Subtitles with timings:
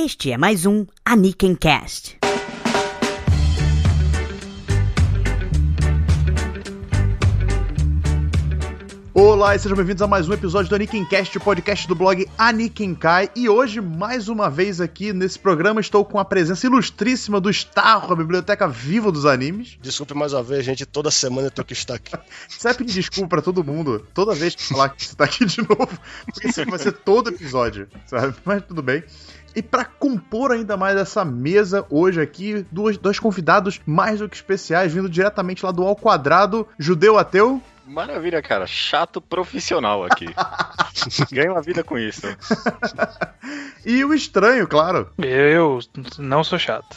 [0.00, 2.18] Este é mais um Aniken Cast.
[9.12, 12.24] Olá e sejam bem-vindos a mais um episódio do Aniken Cast, o podcast do blog
[12.38, 13.28] Aniken Kai.
[13.34, 18.12] E hoje, mais uma vez aqui nesse programa, estou com a presença ilustríssima do Starro,
[18.12, 19.76] a biblioteca viva dos animes.
[19.82, 22.12] Desculpe mais uma vez, gente, toda semana eu tenho que estar aqui.
[22.48, 25.44] Você vai pedir desculpa pra todo mundo, toda vez que falar que você tá aqui
[25.44, 28.36] de novo, porque isso vai ser todo episódio, sabe?
[28.44, 29.02] Mas tudo bem.
[29.58, 34.92] E para compor ainda mais essa mesa hoje aqui, dois, convidados mais do que especiais,
[34.92, 37.60] vindo diretamente lá do Ao Quadrado, judeu ateu.
[37.88, 38.66] Maravilha, cara.
[38.66, 40.26] Chato profissional aqui.
[41.32, 42.26] Ganho uma vida com isso.
[43.84, 45.10] e o estranho, claro.
[45.18, 45.78] Eu
[46.18, 46.96] não sou chato.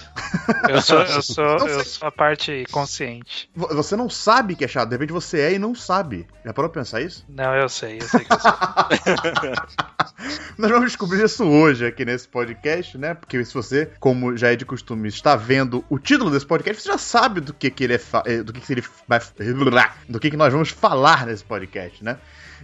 [0.69, 3.49] Eu sou, eu sou, eu sou a parte consciente.
[3.55, 6.27] Você não sabe que é chato, de repente você é e não sabe.
[6.43, 7.25] Já parou pra pensar isso?
[7.29, 8.51] Não, eu sei, eu sei que eu sou.
[10.57, 13.13] Nós vamos descobrir isso hoje aqui nesse podcast, né?
[13.13, 16.89] Porque se você, como já é de costume, está vendo o título desse podcast, você
[16.89, 19.19] já sabe do que, que ele é do que, que ele vai
[20.07, 22.17] do que, que nós vamos falar nesse podcast, né?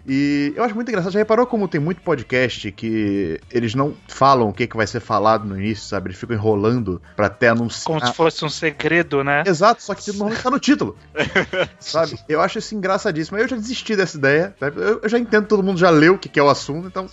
[0.08, 1.12] E eu acho muito engraçado.
[1.12, 5.02] Já reparou como tem muito podcast que eles não falam o que, que vai ser
[5.02, 6.08] falado no início, sabe?
[6.08, 7.84] Eles ficam enrolando pra até anunciar.
[7.84, 9.44] Como se fosse um segredo, né?
[9.46, 10.98] Exato, só que normalmente tá no título.
[11.78, 12.18] sabe?
[12.30, 13.38] Eu acho isso engraçadíssimo.
[13.38, 14.56] Eu já desisti dessa ideia.
[14.58, 14.80] Sabe?
[14.80, 17.10] Eu, eu já entendo, todo mundo já leu o que, que é o assunto, então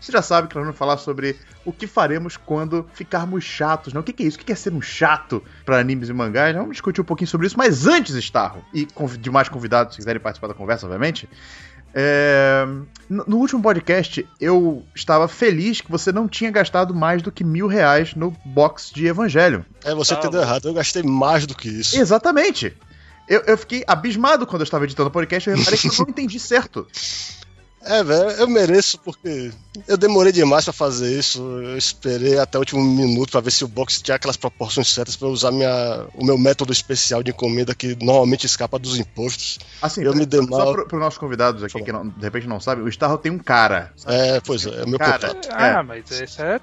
[0.00, 4.00] você já sabe que nós vamos falar sobre o que faremos quando ficarmos chatos, não?
[4.00, 4.38] O que, que é isso?
[4.38, 6.54] O que é ser um chato para animes e mangás?
[6.54, 8.88] Vamos discutir um pouquinho sobre isso, mas antes, Starro, e
[9.18, 11.28] demais convidados, se quiserem participar da conversa, obviamente,
[11.94, 12.66] é...
[13.08, 17.66] No último podcast, eu estava feliz que você não tinha gastado mais do que mil
[17.66, 19.64] reais no box de Evangelho.
[19.82, 20.68] É, você ah, entendeu errado.
[20.68, 21.98] Eu gastei mais do que isso.
[21.98, 22.76] Exatamente.
[23.26, 25.48] Eu, eu fiquei abismado quando eu estava editando o podcast.
[25.48, 26.86] Eu reparei que eu não entendi certo.
[27.84, 29.50] É, velho, eu mereço porque
[29.86, 31.40] eu demorei demais para fazer isso.
[31.62, 35.16] Eu esperei até o último minuto para ver se o box tinha aquelas proporções certas
[35.16, 39.58] para usar minha, o meu método especial de encomenda que normalmente escapa dos impostos.
[39.80, 40.74] Assim, eu me dei mal.
[40.74, 43.32] Só para os nossos convidados aqui que não, de repente não sabem, o Starro tem
[43.32, 43.92] um cara.
[43.96, 44.16] Sabe?
[44.16, 45.28] É, pois é, é o meu cara.
[45.28, 45.48] contato.
[45.52, 45.82] Ah, é.
[45.82, 46.60] mas isso é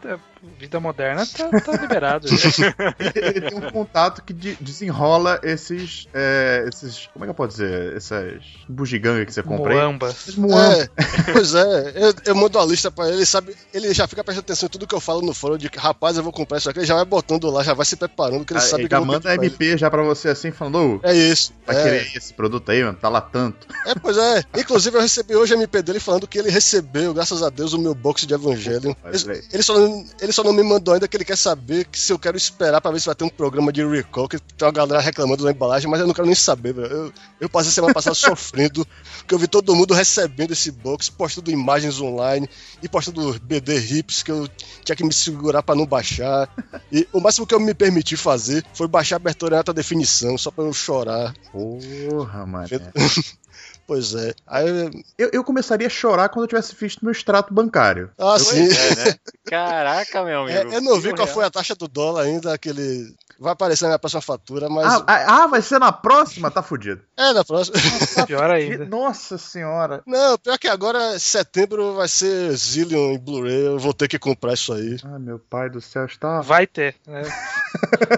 [0.57, 2.27] vida moderna tá, tá liberado.
[3.15, 7.07] ele tem um contato que de, desenrola esses, é, esses.
[7.13, 7.95] Como é que eu posso dizer?
[7.95, 10.29] Essas bugigangas que você compra Muambas.
[10.29, 13.55] É, pois é, eu, eu mando uma lista pra ele, sabe?
[13.73, 16.17] Ele já fica prestando atenção em tudo que eu falo no fórum de que, rapaz,
[16.17, 16.79] eu vou comprar isso aqui.
[16.79, 18.95] Ele já vai botando lá, já vai se preparando, que ele ah, sabe ele que
[18.95, 21.53] já manda MP já pra você assim, falando, é isso.
[21.65, 21.83] Vai é.
[21.83, 22.97] querer esse produto aí, mano?
[22.99, 23.67] Tá lá tanto.
[23.85, 24.43] É, pois é.
[24.57, 27.79] Inclusive, eu recebi hoje a MP dele falando que ele recebeu, graças a Deus, o
[27.79, 28.95] meu box de Evangelho.
[29.05, 29.75] Ele, ele, só
[30.21, 32.81] ele só não me mandou ainda que ele quer saber que se eu quero esperar
[32.81, 35.51] pra ver se vai ter um programa de recall, que tem uma galera reclamando da
[35.51, 36.87] embalagem, mas eu não quero nem saber, velho.
[36.87, 38.85] Eu, eu passei a semana passada sofrendo,
[39.19, 42.49] porque eu vi todo mundo recebendo esse box, postando imagens online
[42.83, 44.47] e postando BD rips que eu
[44.83, 46.49] tinha que me segurar para não baixar.
[46.91, 50.37] E o máximo que eu me permiti fazer foi baixar a abertura em alta definição,
[50.37, 51.33] só pra eu chorar.
[51.51, 52.67] Porra, mano.
[53.87, 54.33] Pois é.
[54.47, 58.09] Aí, eu, eu começaria a chorar quando eu tivesse visto meu extrato bancário.
[58.17, 58.67] Ah, eu sim.
[58.67, 59.15] É, né?
[59.45, 60.57] Caraca, meu amigo.
[60.57, 63.13] É, eu não vi qual foi a taxa do dólar ainda, aquele.
[63.39, 64.85] Vai aparecer na minha próxima fatura, mas.
[64.85, 66.49] Ah, ah, vai ser na próxima?
[66.49, 67.01] Tá fudido.
[67.17, 67.77] É, na próxima.
[67.77, 68.85] Nossa, pior ainda.
[68.85, 70.03] Nossa senhora.
[70.05, 73.67] Não, pior que agora, setembro, vai ser Zillion em Blu-ray.
[73.67, 74.97] Eu vou ter que comprar isso aí.
[75.03, 76.41] Ah, meu pai do céu, está.
[76.41, 76.95] Vai ter.
[77.07, 77.21] Né?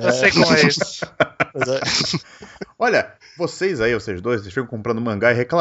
[0.01, 1.05] Eu sei como é isso.
[1.05, 2.57] É.
[2.79, 5.56] Olha, vocês aí, vocês dois, vocês ficam comprando mangá e reclamando.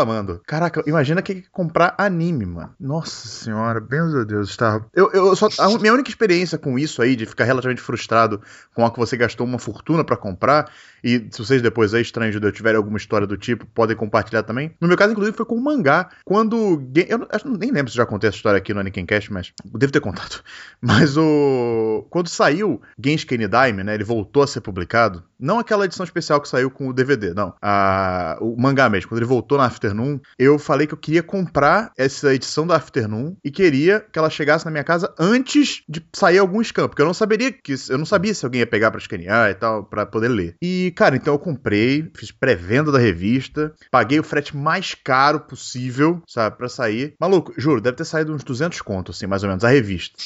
[0.46, 2.74] Caraca, imagina que comprar anime, mano.
[2.78, 4.80] Nossa senhora, meu Deus, está.
[4.94, 5.48] Eu, eu só.
[5.58, 8.40] A minha única experiência com isso aí, de ficar relativamente frustrado
[8.74, 10.70] com a que você gastou uma fortuna para comprar,
[11.06, 14.74] e se vocês depois aí, estranho judeu, tiverem alguma história do tipo, podem compartilhar também.
[14.80, 16.08] No meu caso, inclusive, foi com o mangá.
[16.24, 16.82] Quando.
[17.08, 19.52] Eu, eu nem lembro se já contei essa história aqui no Aniken Cash, mas.
[19.64, 20.42] Devo ter contado.
[20.82, 22.06] Mas o.
[22.10, 23.94] Quando saiu Genshin Daime, né?
[23.94, 25.22] Ele voltou a ser publicado.
[25.38, 27.54] Não aquela edição especial que saiu com o DVD, não.
[27.62, 29.08] A, o mangá mesmo.
[29.08, 33.36] Quando ele voltou na Afternoon, eu falei que eu queria comprar essa edição da Afternoon
[33.44, 37.06] e queria que ela chegasse na minha casa antes de sair algum scan, porque eu
[37.06, 40.06] não saberia que eu não sabia se alguém ia pegar para escanear e tal, para
[40.06, 40.56] poder ler.
[40.62, 46.20] E, cara, então eu comprei, fiz pré-venda da revista, paguei o frete mais caro possível,
[46.26, 47.14] sabe, para sair.
[47.20, 50.16] Maluco, juro, deve ter saído uns 200 contos, assim, mais ou menos, a revista.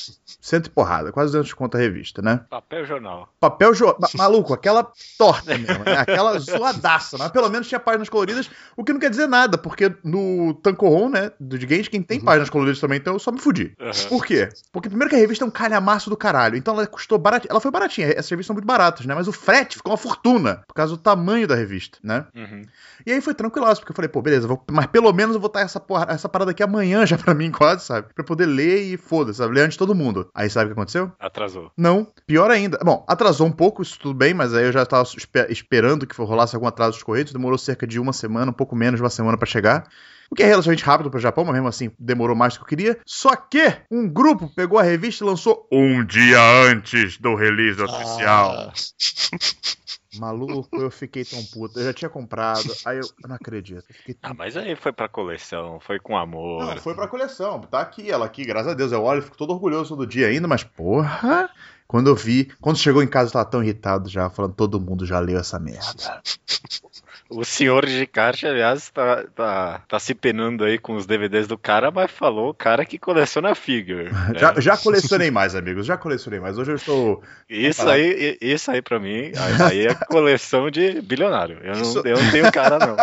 [0.40, 2.40] Cento e porrada, quase 200 contos a revista, né?
[2.48, 3.28] Papel jornal.
[3.38, 4.10] Papel jornal.
[4.14, 5.96] Maluco, aquela torta mesmo, né?
[5.98, 9.58] aquela zoada zoadaça, mas pelo menos tinha páginas coloridas, o que não quer dizer nada,
[9.58, 12.24] porque no Tankohon, né, do de Genshin, quem tem Uhum.
[12.24, 13.72] páginas coloridas também, então eu só me fudi.
[13.80, 13.90] Aham.
[14.08, 14.48] Por quê?
[14.72, 17.50] Porque primeiro que a revista é um calhamaço do caralho, então ela custou baratinho.
[17.50, 20.59] Ela foi baratinha, essas revistas são muito baratas, né, mas o frete ficou uma fortuna,
[20.66, 22.26] por causa do tamanho da revista, né.
[22.34, 22.62] Uhum.
[23.06, 25.48] E aí foi tranquilaço, porque eu falei, pô, beleza, vou- mas pelo menos eu vou
[25.48, 28.08] estar essa, porra- essa parada aqui amanhã já pra mim, quase, sabe?
[28.14, 29.54] Pra poder ler e foda-se, sabe?
[29.54, 30.28] Ler antes de todo mundo.
[30.34, 31.10] Aí sabe o que aconteceu?
[31.18, 31.70] Atrasou.
[31.76, 32.78] Não, pior ainda.
[32.84, 36.16] Bom, atrasou um pouco, isso tudo bem, mas aí eu já tava espe- esperando que
[36.20, 37.32] rolasse algum atraso dos correios.
[37.32, 39.86] Demorou cerca de uma semana, um pouco menos de uma semana pra chegar.
[40.30, 42.68] O que é relativamente rápido pro Japão, mas mesmo assim demorou mais do que eu
[42.68, 43.00] queria.
[43.04, 46.40] Só que um grupo pegou a revista e lançou um dia
[46.70, 48.52] antes do release oficial.
[48.52, 48.72] Ah,
[50.18, 51.78] Maluco, eu fiquei tão puto.
[51.78, 53.84] Eu já tinha comprado, aí eu, eu não acredito.
[53.88, 56.64] Eu fiquei tão Ah, mas aí foi pra coleção, foi com amor.
[56.64, 57.60] Não, foi pra coleção.
[57.60, 58.90] Tá aqui, ela aqui, graças a Deus.
[58.90, 61.48] Eu olho e fico todo orgulhoso todo dia ainda, mas porra.
[61.90, 65.04] Quando eu vi, quando chegou em casa, eu tava tão irritado já, falando, todo mundo
[65.04, 66.22] já leu essa merda.
[67.32, 71.56] O senhor de caixa, aliás, tá, tá, tá se penando aí com os DVDs do
[71.56, 74.10] cara, mas falou o cara que coleciona figure.
[74.34, 74.34] né?
[74.36, 76.58] Já, já colecionei mais, amigos, já colecionei mais.
[76.58, 77.22] Hoje eu estou.
[77.48, 79.30] Isso aí, isso aí pra mim,
[79.64, 81.58] aí é coleção de bilionário.
[81.62, 82.96] Eu não, Isso- eu não tenho cara, não.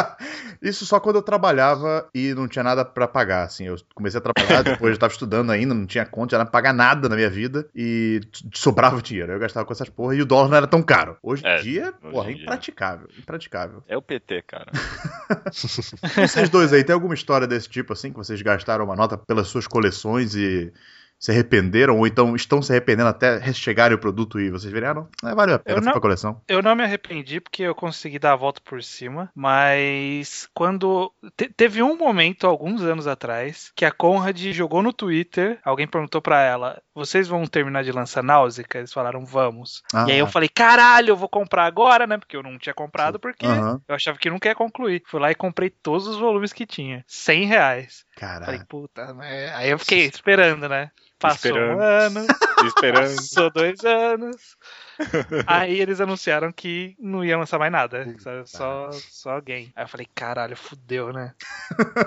[0.62, 3.68] Isso só quando eu trabalhava e não tinha nada pra pagar, assim.
[3.68, 6.74] Eu comecei a trabalhar, depois eu tava estudando ainda, não tinha conta, nada pra pagar
[6.74, 8.44] nada na minha vida e t-
[8.78, 9.32] sobrava dinheiro.
[9.34, 11.18] Eu gastava com essas porra e o dólar não era tão caro.
[11.22, 12.44] Hoje em É, dia, porra, dia.
[12.44, 13.84] impraticável, impraticável.
[13.88, 14.72] É o PT, cara.
[15.52, 19.48] Vocês dois aí, tem alguma história desse tipo, assim, que vocês gastaram uma nota pelas
[19.48, 20.72] suas coleções e
[21.20, 24.94] se arrependeram, ou então estão se arrependendo até chegarem o produto e vocês verem, ah,
[24.94, 26.42] não, é, valeu a pena, não- pra coleção.
[26.48, 31.12] Eu não me arrependi porque eu consegui dar a volta por cima, mas quando.
[31.36, 36.22] te- teve um momento, alguns anos atrás, que a Conrad jogou no Twitter, alguém perguntou
[36.22, 38.78] pra ela: vocês vão terminar de lançar Náusica?
[38.78, 39.82] Eles falaram, vamos.
[39.94, 40.06] Ah.
[40.08, 42.18] E aí eu falei, caralho, eu vou comprar agora, né?
[42.18, 45.02] Porque eu não tinha comprado, porque eu achava que nunca ia concluir.
[45.08, 47.04] Fui lá e comprei todos os volumes que tinha.
[47.08, 48.06] 100 reais.
[48.20, 48.66] Falei, Caralho.
[48.68, 49.52] puta, né?
[49.56, 50.92] Aí eu fiquei esperando, né?
[51.20, 51.78] Passou Esperando.
[51.78, 52.28] um ano,
[52.66, 53.16] Esperando.
[53.16, 54.56] passou dois anos.
[55.48, 58.06] Aí eles anunciaram que não ia lançar mais nada.
[58.20, 59.72] Só, só, só alguém.
[59.76, 61.34] Aí eu falei, caralho, fudeu, né?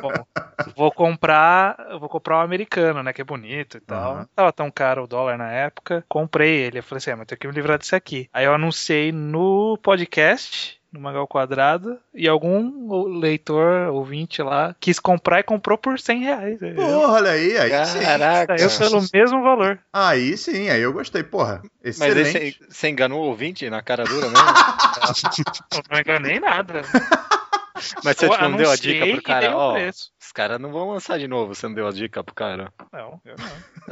[0.01, 0.13] Bom,
[0.77, 1.77] vou comprar.
[1.99, 3.13] Vou comprar o americano, né?
[3.13, 4.17] Que é bonito e tal.
[4.17, 6.05] Não tava tão caro o dólar na época.
[6.09, 6.79] Comprei ele.
[6.79, 8.29] Eu falei assim, ah, mas tenho que me livrar disso aqui.
[8.33, 10.80] Aí eu anunciei no podcast.
[10.93, 16.59] No Magal Quadrado, e algum leitor, ouvinte lá, quis comprar e comprou por 100 reais.
[16.59, 18.01] Porra, olha aí, aí sim.
[18.01, 18.59] Caraca.
[18.59, 19.79] Saiu pelo mesmo valor.
[19.93, 21.63] Aí sim, aí eu gostei, porra.
[21.85, 22.59] Mas aí Excelente.
[22.59, 24.47] você, você enganou o ouvinte na cara dura mesmo?
[25.73, 26.83] Eu não enganei nada.
[28.05, 30.11] Mas você tipo, não deu a dica pro cara, ó, preço.
[30.21, 32.73] os caras não vão lançar de novo, você não deu a dica pro cara.
[32.93, 33.47] Não, eu não.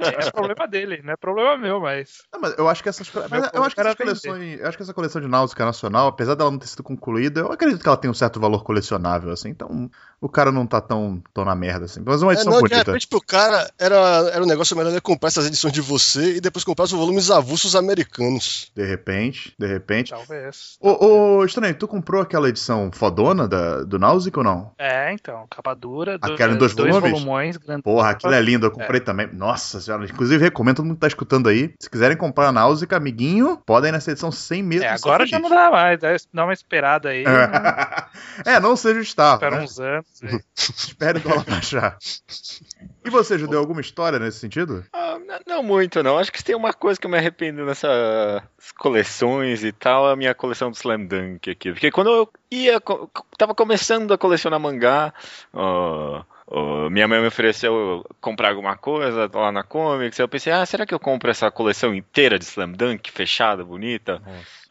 [0.00, 2.22] É problema dele, não é problema meu, mas.
[2.32, 4.20] Não, mas eu acho que essas, mas eu acho que essas vender.
[4.20, 7.40] coleções, eu acho que essa coleção de Náusica Nacional, apesar dela não ter sido concluída,
[7.40, 9.48] eu acredito que ela tem um certo valor colecionável, assim.
[9.48, 9.90] Então,
[10.20, 12.02] o cara não tá tão, tão na merda assim.
[12.04, 12.90] Mas é uma É, edição não, de bonita.
[12.90, 13.96] repente pro cara era,
[14.32, 17.30] era um negócio melhor ele comprar essas edições de você e depois comprar os volumes
[17.30, 18.70] avulsos americanos.
[18.74, 20.10] De repente, de repente.
[20.10, 20.76] Talvez.
[20.80, 21.06] Ô,
[21.38, 24.72] ô, estranho, tu comprou aquela edição fodona da, do Náusica ou não?
[24.78, 26.18] É, então, capa dura.
[26.18, 27.10] do- Aquela em dois volumes?
[27.10, 27.82] volumões, grande.
[27.82, 29.28] Porra, aquilo é lindo, eu comprei também.
[29.32, 31.74] Nossa senhora, inclusive recomendo todo mundo que tá escutando aí.
[31.80, 34.84] Se quiserem comprar a Náusica, amiguinho, podem ir nessa edição sem medo.
[34.84, 37.24] É, agora já não dá mais, dá- uma esperada aí.
[37.24, 37.50] né?
[38.46, 39.34] é, não seja o.
[39.34, 39.62] Espera né?
[39.64, 40.06] uns anos.
[40.22, 40.40] aí.
[40.56, 41.98] Espere o dólar baixar.
[43.04, 44.84] E você, Judeu, alguma história nesse sentido?
[44.92, 46.18] Ah, não muito, não.
[46.18, 48.42] Acho que tem uma coisa que eu me arrependo nessas
[48.78, 51.72] coleções e tal, é a minha coleção do Slam Dunk aqui.
[51.72, 52.80] Porque quando eu ia,
[53.36, 55.12] tava começando a colecionar mangá,
[55.52, 60.64] ó, ó, minha mãe me ofereceu comprar alguma coisa lá na Comics, eu pensei, ah,
[60.64, 64.22] será que eu compro essa coleção inteira de Slam Dunk, fechada, bonita?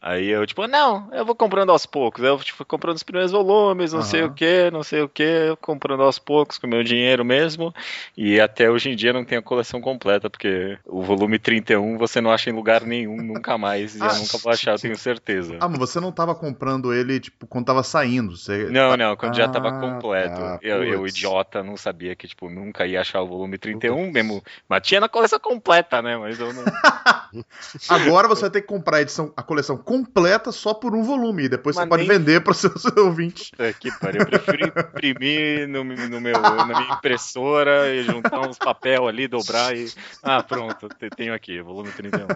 [0.06, 2.22] Aí eu, tipo, não, eu vou comprando aos poucos.
[2.22, 4.28] Eu, tipo, fui comprando os primeiros volumes, não sei Aham.
[4.28, 7.74] o que, não sei o que, comprando aos poucos com meu dinheiro mesmo.
[8.14, 12.20] E até hoje em dia não tenho a coleção completa, porque o volume 31 você
[12.20, 13.96] não acha em lugar nenhum, nunca mais.
[13.96, 14.08] E Ah.
[14.08, 15.56] eu nunca vou achar, eu tenho certeza.
[15.58, 18.36] Ah, mas você não tava comprando ele, tipo, quando tava saindo.
[18.36, 18.64] Você...
[18.64, 20.36] Não, não, quando já tava Ah, completo.
[20.36, 21.16] tá, eu, eu, putz.
[21.16, 24.44] idiota, não sabia que, tipo, nunca ia achar o volume 31 mesmo.
[24.68, 26.14] Mas tinha na coleção completa, né?
[26.18, 26.62] Mas eu não.
[27.88, 29.93] Agora você vai ter que comprar a, edição, a coleção completa
[30.52, 31.44] só por um volume.
[31.44, 33.50] E depois Mas você pode nem- vender para os seus ouvintes.
[33.50, 34.20] Puta que pariu.
[34.22, 39.76] Eu prefiro imprimir no, no meu, na minha impressora e juntar uns papel ali, dobrar
[39.76, 39.90] e.
[40.22, 42.26] Ah, pronto, te- tenho aqui, volume 31.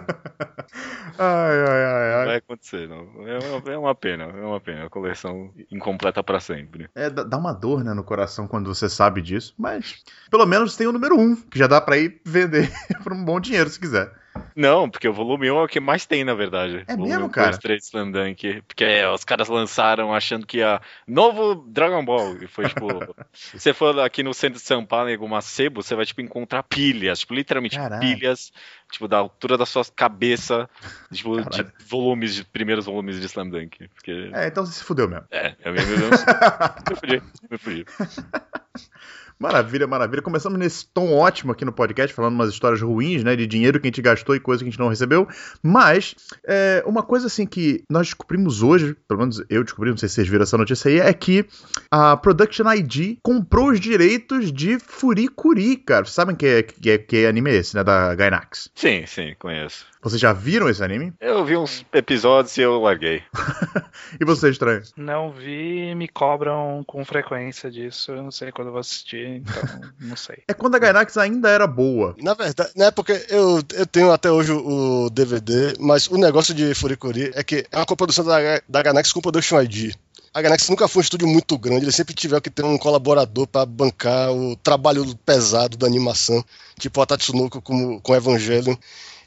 [1.19, 2.27] Ai, ai, ai, Não ai.
[2.27, 3.27] vai acontecer, não.
[3.27, 4.85] É uma, é uma pena, é uma pena.
[4.87, 6.89] A coleção incompleta pra sempre.
[6.95, 9.55] É, dá uma dor, né, no coração quando você sabe disso.
[9.59, 12.71] Mas pelo menos tem o número um, que já dá pra ir vender
[13.03, 14.13] por um bom dinheiro se quiser.
[14.55, 16.85] Não, porque o volume 1 é o que mais tem, na verdade.
[16.87, 17.51] É volume mesmo, 1, cara?
[17.51, 18.63] 2, 3 Slam Dunk.
[18.67, 20.81] Porque é, os caras lançaram achando que ia.
[21.07, 22.37] Novo Dragon Ball.
[22.43, 22.87] E foi tipo.
[23.33, 26.63] você for aqui no centro de São Paulo, em alguma sebo, você vai tipo encontrar
[26.63, 27.21] pilhas.
[27.21, 28.01] Tipo, literalmente Caralho.
[28.01, 28.53] pilhas.
[28.91, 30.69] Tipo, da altura da sua cabeça.
[31.13, 33.89] Tipo, de volumes, de primeiros volumes de Slam Dunk.
[33.89, 34.31] Porque.
[34.33, 35.27] É, então você se fudeu mesmo.
[35.31, 37.85] É, eu me, me, me fudi, me fudi.
[39.39, 40.21] Maravilha, maravilha.
[40.21, 43.37] Começamos nesse tom ótimo aqui no podcast, falando umas histórias ruins, né?
[43.37, 45.29] De dinheiro que a gente gastou e coisa que a gente não recebeu.
[45.63, 50.09] Mas, é, uma coisa assim que nós descobrimos hoje, pelo menos eu descobri, não sei
[50.09, 51.47] se vocês viram essa notícia aí, é que
[51.91, 56.05] a Production ID comprou os direitos de Furikuri, cara.
[56.05, 57.85] Vocês sabem que, é, que, é, que anime é esse, né?
[57.85, 58.71] Da Gainax.
[58.75, 59.87] Sim, sim, conheço.
[60.03, 61.13] Vocês já viram esse anime?
[61.21, 63.23] Eu vi uns episódios e eu larguei.
[64.19, 64.81] E você, estranho?
[64.97, 68.13] Não vi, me cobram com frequência disso.
[68.13, 69.63] Eu não sei quando eu vou assistir, então
[70.01, 70.39] não sei.
[70.49, 72.17] É quando a Gainax ainda era boa.
[72.23, 76.55] Na verdade, né, porque eu, eu tenho até hoje o o DVD, mas o negócio
[76.55, 78.39] de Furikuri é que é uma coprodução da,
[78.69, 79.95] da Gainax com Production ID.
[80.33, 83.47] A Gainax nunca foi um estúdio muito grande, eles sempre tiveram que ter um colaborador
[83.47, 86.45] para bancar o trabalho pesado da animação,
[86.79, 88.77] tipo a Tatsunoko com, com Evangelion.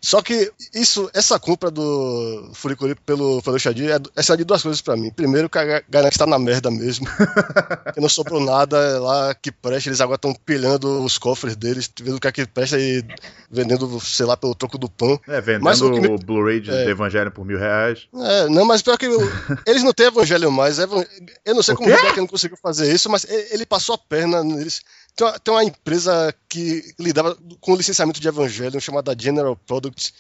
[0.03, 4.96] Só que isso, essa compra do Furikuri pelo ID é, é de duas coisas pra
[4.98, 5.12] mim.
[5.12, 7.05] Primeiro, que a Gainax tá na merda mesmo.
[7.93, 12.15] que não sobrou nada lá que preste, eles agora estão pilhando os cofres deles, vendo
[12.17, 13.03] o que é que presta e
[13.50, 15.20] vendendo, sei lá, pelo troco do pão.
[15.27, 16.89] É, vendendo Mas o me- Blu-ray de É.
[16.89, 18.08] Evangelho por mil reais.
[18.15, 19.20] É, não, mas pior que eu-
[19.67, 20.79] eles não têm evangelho mais.
[20.79, 21.05] Evan-
[21.46, 24.43] Eu não sei como o Hideki não conseguiu fazer isso, mas ele passou a perna
[24.43, 24.81] neles.
[25.15, 30.13] Tem uma, tem uma empresa que lidava com o licenciamento de evangelho chamada General Products.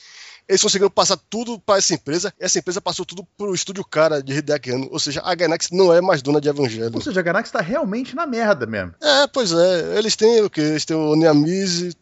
[0.47, 4.21] Eles conseguiram passar tudo para essa empresa, e essa empresa passou tudo pro estúdio cara
[4.21, 4.89] de Hideki Anno.
[4.91, 6.91] Ou seja, a Gainax não é mais dona de evangelho.
[6.93, 8.93] Ou seja, a Gainax tá realmente na merda mesmo.
[9.01, 9.97] É, pois é.
[9.97, 10.61] Eles têm o quê?
[10.61, 11.95] Eles têm o Neamize,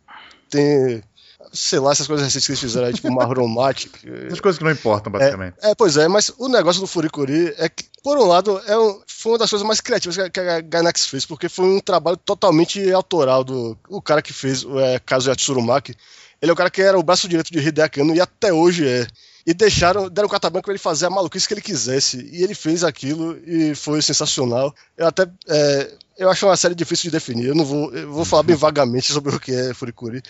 [0.49, 1.03] tem.
[1.53, 3.91] Sei lá, essas coisas recentes que eles fizeram aí, tipo Mahromatic.
[4.27, 5.55] Essas coisas que não importam, basicamente.
[5.61, 9.01] É, pois é, mas o negócio do Furikuri é que, por um lado, é um-
[9.07, 11.79] foi uma das coisas mais criativas que a, que a Gainax fez, porque foi um
[11.79, 15.95] trabalho totalmente autoral do o cara que fez o é, Kazuya Tsurumaki.
[16.41, 18.87] Ele é o cara que era o braço direito de Hideaki Anno e até hoje
[18.87, 19.07] é.
[19.47, 22.29] E deixaram, deram carta branca pra ele fazer a maluquice que ele quisesse.
[22.31, 24.73] E ele fez aquilo e foi sensacional.
[24.97, 25.27] Eu até.
[25.47, 27.47] é, eu acho uma série difícil de definir.
[27.47, 27.91] Eu não vou.
[27.93, 30.21] Eu vou falar bem vagamente sobre o que é Furikuri.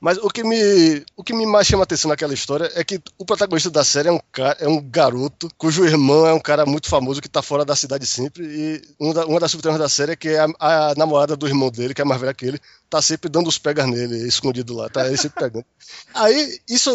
[0.00, 3.24] Mas o que me, o que me mais chama atenção naquela história é que o
[3.24, 6.88] protagonista da série é um, cara, é um garoto cujo irmão é um cara muito
[6.88, 8.44] famoso que tá fora da cidade sempre.
[8.46, 11.70] E uma, da- uma das subtramas da série é que a, a namorada do irmão
[11.70, 14.88] dele, que é mais velha que ele, tá sempre dando os pegas nele, escondido lá,
[14.88, 15.64] tá ele sempre pegando.
[16.12, 16.90] Aí, isso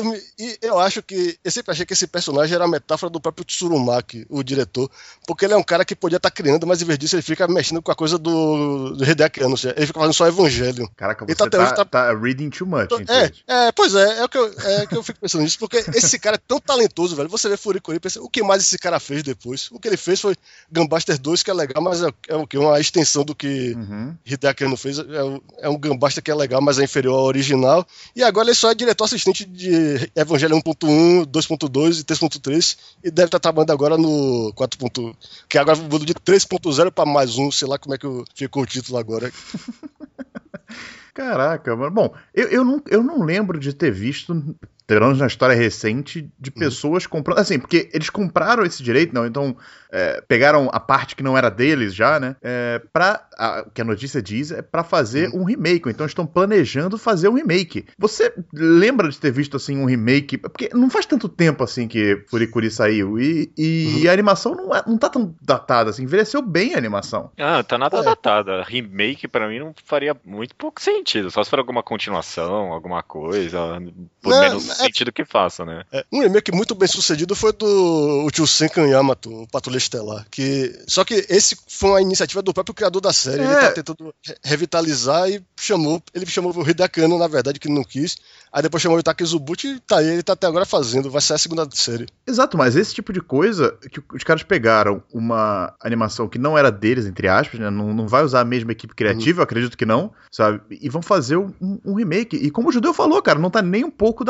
[0.62, 1.38] eu acho que.
[1.44, 4.92] Eu sempre achei que esse personagem era a metáfora do próprio Tsurumaki, o diretor,
[5.26, 7.48] porque ele é um cara que podia estar criando, mas em vez disso ele fica
[7.48, 10.90] mexendo com a coisa do, do Hideaki Anno, ou seja, ele fica fazendo só Evangelho.
[10.98, 12.90] Caraca, Ele você tá até hoje tá, tá- tá reading too much.
[13.08, 13.32] É,
[13.68, 16.20] é, pois é, é o que eu, é que eu fico pensando nisso, porque esse
[16.20, 17.30] cara é tão talentoso, velho.
[17.30, 19.70] Você vê Furikuri e pensa, o que mais esse cara fez depois?
[19.72, 20.36] O que ele fez foi
[20.72, 22.58] Gunbuster 2, que é legal, mas é, é o que?
[22.58, 24.16] Uma extensão do que Uhum.
[24.26, 25.00] Hideaki Anno fez.
[25.00, 25.04] É,
[25.60, 27.86] é um Gunbuster que é legal, mas é inferior ao original.
[28.16, 33.28] E agora ele só é diretor assistente de Evangelho 1.1, 2.2 e 3.3, e deve
[33.28, 34.78] estar trabalhando agora no 4.
[35.50, 38.66] que agora mudou de 3.0 para mais um, sei lá como é que ficou o
[38.66, 39.32] título agora.
[41.14, 41.92] Caraca, mano.
[41.92, 44.34] Bom, eu, eu, não, eu não lembro de ter visto,
[44.88, 46.60] pelo menos na história recente, de Uhum.
[46.60, 47.40] pessoas comprando.
[47.40, 49.26] Assim, porque eles compraram esse direito, não?
[49.26, 49.56] Então,
[49.92, 52.36] é, pegaram a parte que não era deles já, né?
[52.42, 53.26] É, pra.
[53.38, 55.42] a- o que a notícia diz é pra fazer Uhum.
[55.42, 55.90] um remake.
[55.90, 57.86] Então, estão planejando fazer um remake.
[57.98, 60.38] Você lembra de ter visto, assim, um remake?
[60.38, 63.20] Porque não faz tanto tempo, assim, que Furikuri saiu.
[63.20, 64.10] E, e Uhum.
[64.10, 66.04] a animação não, é- não tá tão datada, assim.
[66.04, 67.32] Envelheceu bem a animação.
[67.38, 68.04] Ah, tá nada É.
[68.04, 68.64] datada.
[68.64, 71.30] Remake pra mim não faria muito pouco sentido.
[71.32, 73.82] Só se for alguma continuação, alguma coisa.
[74.22, 75.84] Por Não, menos é- sentido que faça, né?
[75.92, 80.26] É, um remake muito bem sucedido foi do Senkan Yamato, o Patrulha Estelar.
[80.30, 83.42] Que, só que esse foi uma iniciativa do próprio criador da série.
[83.44, 83.60] Ele É.
[83.60, 86.02] tá tentando re- revitalizar e chamou.
[86.14, 88.18] Ele chamou o Hideaki Anno, na verdade, que não quis.
[88.52, 91.10] Aí depois chamou o Itake Zubuchi e tá aí, ele tá até agora fazendo.
[91.12, 92.06] Vai sair a segunda série.
[92.26, 96.72] Exato, mas esse tipo de coisa que os caras pegaram uma animação que não era
[96.72, 97.70] deles, entre aspas, né?
[97.70, 100.62] Não, não vai usar a mesma equipe criativa, eu acredito que não, sabe?
[100.70, 101.52] E vão fazer um,
[101.84, 102.38] um remake.
[102.38, 104.24] E como o Judeu falou, cara, não tá nem um pouco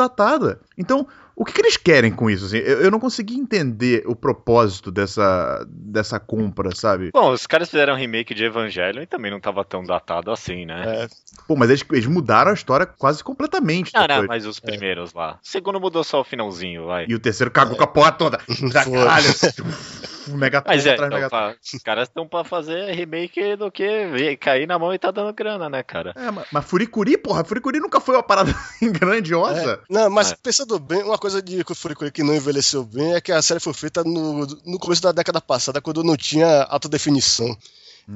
[0.76, 2.46] Então, o que, que eles querem com isso?
[2.46, 2.56] assim?
[2.58, 7.10] Eu, eu não consegui entender o propósito dessa, dessa compra, sabe?
[7.12, 10.64] Bom, os caras fizeram um remake de Evangelion e também não tava tão datado assim,
[10.64, 10.84] né?
[10.86, 11.08] É,
[11.46, 13.90] Pô, mas eles, eles mudaram a história quase completamente.
[13.94, 14.28] Ah, não, depois.
[14.28, 15.38] mas os primeiros lá.
[15.42, 17.06] O segundo mudou só o finalzinho, vai.
[17.08, 18.38] E o terceiro cagou com a porra toda.
[18.72, 19.26] Caralho.
[20.28, 21.52] Megatron Mas é, atrás então, Megatron.
[21.52, 25.10] pá, os caras estão pra fazer remake do que ver- cair na mão e tá
[25.10, 26.12] dando grana, né, cara?
[26.16, 29.74] É, mas, mas Furikuri, porra, Furikuri nunca foi uma parada grandiosa.
[29.74, 30.36] É, não, mas É.
[30.42, 33.72] pensando bem, uma coisa de Furikuri que não envelheceu bem é que a série foi
[33.72, 37.56] feita no, no começo da década passada, quando não tinha alta definição.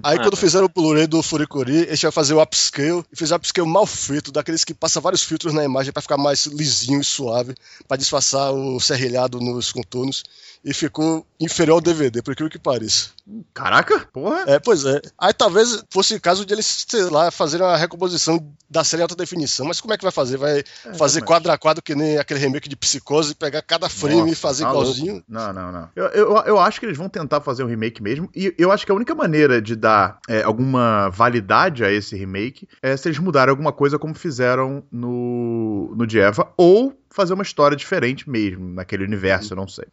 [0.03, 0.37] Aí Ah, quando tá.
[0.37, 3.85] fizeram o Blu-ray do Furikuri, eles iam fazer o upscale, e fizeram o upscale mal
[3.87, 7.55] feito, daqueles que passa vários filtros na imagem pra ficar mais lisinho e suave,
[7.89, 10.23] pra disfarçar o serrilhado nos contornos,
[10.65, 13.09] e ficou inferior ao DVD, por aquilo que pareça.
[13.55, 14.45] Caraca, porra.
[14.47, 15.01] É, pois é.
[15.19, 19.05] Aí talvez fosse o caso de eles, sei lá, fazerem uma recomposição da série em
[19.05, 19.67] alta definição.
[19.67, 20.37] Mas como é que vai fazer?
[20.37, 20.63] Vai
[20.99, 24.33] fazer mas- quadro a quadro que nem aquele remake de Psicose, pegar cada frame Nossa,
[24.33, 25.13] e fazer tá igualzinho?
[25.15, 25.27] louco.
[25.29, 25.89] Não, não, não.
[25.97, 28.29] Eu, eu, eu acho que eles vão tentar fazer um remake mesmo.
[28.35, 32.69] E eu acho que a única maneira de dar é, alguma validade a esse remake
[32.83, 37.43] é se eles mudarem alguma coisa como fizeram no, no de Eva, ou fazer uma
[37.43, 39.87] história diferente mesmo, naquele universo, eu não sei.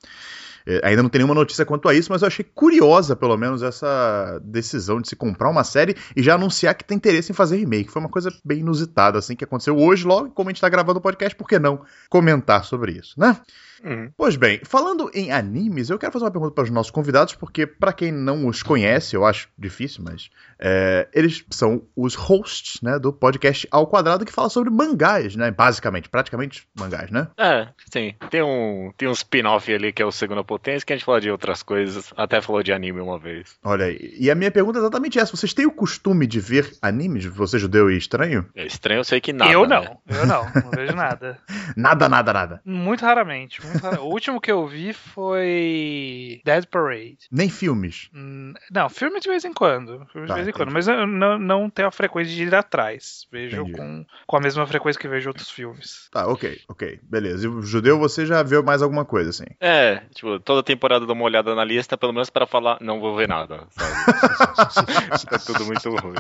[0.67, 3.63] É, Ainda não tem nenhuma notícia quanto a isso, mas eu achei curiosa, pelo menos,
[3.63, 7.56] essa decisão de se comprar uma série e já anunciar que tem interesse em fazer
[7.56, 7.89] remake.
[7.89, 11.00] Foi uma coisa bem inusitada, assim, que aconteceu hoje, logo, como a gente tá gravando
[11.00, 13.38] o podcast, por que não comentar sobre isso, né?
[13.84, 14.12] Uhum.
[14.15, 17.65] Pois bem, falando em animes, eu quero fazer uma pergunta para os nossos convidados, porque
[17.65, 20.29] para quem não os conhece, eu acho difícil, mas
[20.60, 25.51] é, eles são os hosts, né, do podcast Ao Quadrado que fala sobre mangás, né,
[25.51, 27.27] basicamente, praticamente mangás, né?
[27.38, 28.15] É, sim.
[28.29, 31.22] Tem um, tem um spin-off ali que é o Segunda Potência, que a gente fala
[31.22, 32.13] de outras coisas.
[32.15, 33.57] Até falou de anime uma vez.
[33.63, 34.15] Olha aí.
[34.19, 37.60] E a minha pergunta é exatamente essa: vocês têm o costume de ver animes, você
[37.60, 38.46] judeu e estranho?
[38.55, 39.51] É estranho, eu sei que nada.
[39.51, 39.98] eu não, né?
[40.07, 41.38] eu não, não vejo nada.
[41.75, 42.62] Nada, nada, nada.
[42.65, 43.62] Muito raramente.
[44.01, 47.17] O último que eu vi foi Dead Parade.
[47.31, 48.09] Nem filmes.
[48.13, 50.05] Hum, Não, filme de vez em quando.
[50.12, 50.71] Filme Tá, de vez em quando.
[50.71, 53.27] Mas eu não, não tenho a frequência de ir atrás.
[53.31, 53.77] Vejo Entendi.
[53.77, 56.07] com, com a mesma frequência que vejo outros filmes.
[56.12, 57.45] Tá, ok, ok, beleza.
[57.45, 59.45] E o judeu, você já viu mais alguma coisa, assim?
[59.59, 63.00] É, tipo, toda temporada eu dou uma olhada na lista, pelo menos pra falar, não
[63.00, 63.93] vou ver nada, sabe?
[65.29, 66.15] tá tudo muito ruim.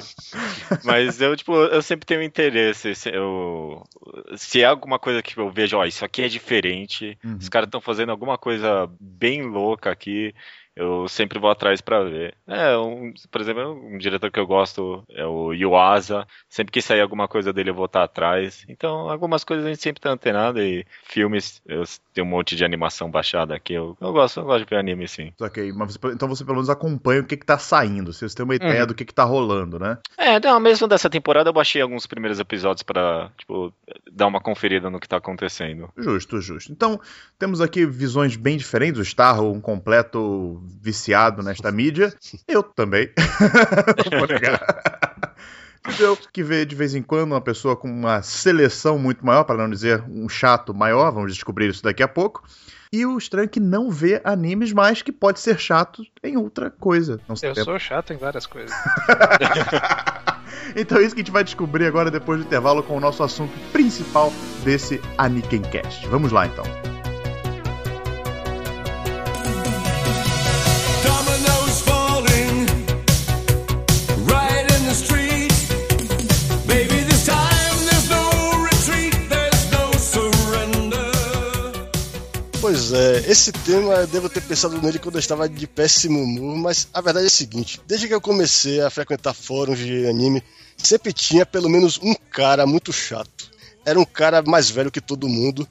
[0.83, 2.95] Mas eu, tipo, eu sempre tenho interesse.
[2.95, 3.83] Se, eu,
[4.35, 7.41] se é alguma coisa que eu vejo, ó, isso aqui é diferente, Uhum.
[7.41, 10.33] os caras estão fazendo alguma coisa bem louca aqui.
[10.77, 12.35] Eu sempre vou atrás pra ver.
[12.47, 16.27] É, um, por exemplo, um diretor que eu gosto é o Yuasa.
[16.47, 18.63] Sempre que sair alguma coisa dele eu vou estar atrás.
[18.69, 20.61] Então, algumas coisas a gente sempre tá antenado.
[20.61, 23.73] E filmes, eu tenho um monte de animação baixada aqui.
[23.73, 25.33] Eu, eu gosto, eu gosto de ver anime sim.
[25.41, 28.35] Ok, mas você- então você pelo menos acompanha o que, que tá saindo, se você
[28.35, 28.87] tem uma ideia Uhum.
[28.87, 29.97] do que, que tá rolando, né?
[30.17, 33.73] É, não, mesmo dessa temporada eu baixei alguns primeiros episódios pra, tipo,
[34.11, 35.89] dar uma conferida no que tá acontecendo.
[35.97, 36.71] Justo, justo.
[36.71, 36.99] Então,
[37.39, 38.99] temos aqui visões bem diferentes.
[38.99, 42.13] O Starro, um completo viciado nesta mídia.
[42.47, 43.09] Eu também.
[44.11, 44.61] Não vou negar.
[45.99, 49.55] Eu que vê de vez em quando uma pessoa com uma seleção muito maior, para
[49.55, 52.43] não dizer um chato maior, vamos descobrir isso daqui a pouco.
[52.91, 57.21] E o estranho que não vê animes, mas que pode ser chato em outra coisa.
[57.27, 57.51] Não sei.
[57.51, 58.75] Eu sou chato em várias coisas.
[60.75, 63.23] Então é isso que a gente vai descobrir agora depois do intervalo com o nosso
[63.23, 64.31] assunto principal
[64.63, 66.07] desse Anikencast.
[66.07, 66.96] Vamos lá então.
[82.67, 86.53] Pois é, esse tema eu devo ter pensado nele quando eu estava de péssimo humor,
[86.57, 90.43] mas a verdade é a seguinte: desde que eu comecei a frequentar fóruns de anime,
[90.75, 93.49] sempre tinha pelo menos um cara muito chato.
[93.85, 95.65] Era um cara mais velho que todo mundo,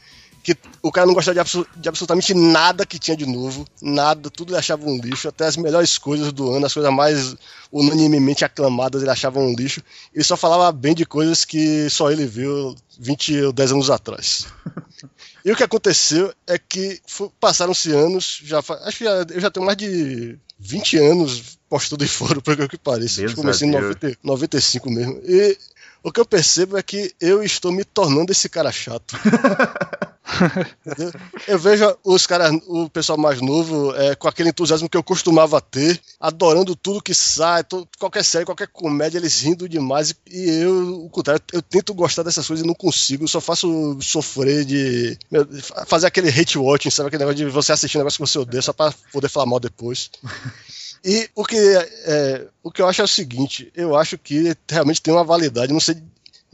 [0.54, 4.30] que o cara não gostava de, abso- de absolutamente nada que tinha de novo, nada,
[4.30, 7.34] tudo ele achava um lixo, até as melhores coisas do ano, as coisas mais
[7.72, 9.82] unanimemente aclamadas ele achava um lixo.
[10.14, 14.46] Ele só falava bem de coisas que só ele viu 20 ou 10 anos atrás.
[15.44, 17.00] E o que aconteceu é que
[17.38, 22.08] passaram-se anos, já acho que já- eu já tenho mais de 20 anos postando em
[22.08, 23.20] fórum, por que que pareça.
[23.20, 23.94] Deus comecei em a Deus.
[23.94, 25.20] 90 95 mesmo.
[25.24, 25.56] E
[26.02, 29.16] o que eu percebo é que eu estou me tornando esse cara chato.
[31.46, 35.60] Eu vejo os caras, o pessoal mais novo, é, com aquele entusiasmo que eu costumava
[35.60, 37.64] ter, adorando tudo que sai,
[37.98, 40.14] qualquer série, qualquer comédia, eles rindo demais.
[40.30, 44.64] E eu, o contrário, eu tento gostar dessas coisas e não consigo, só faço sofrer
[44.64, 45.18] de.
[45.30, 45.46] meu,
[45.86, 47.08] fazer aquele hate watching, sabe?
[47.08, 49.60] Aquele negócio de você assistir um negócio que você odeia só pra poder falar mal
[49.60, 50.10] depois.
[51.04, 55.00] E o que, é, o que eu acho é o seguinte: eu acho que realmente
[55.00, 56.02] tem uma validade, não sei,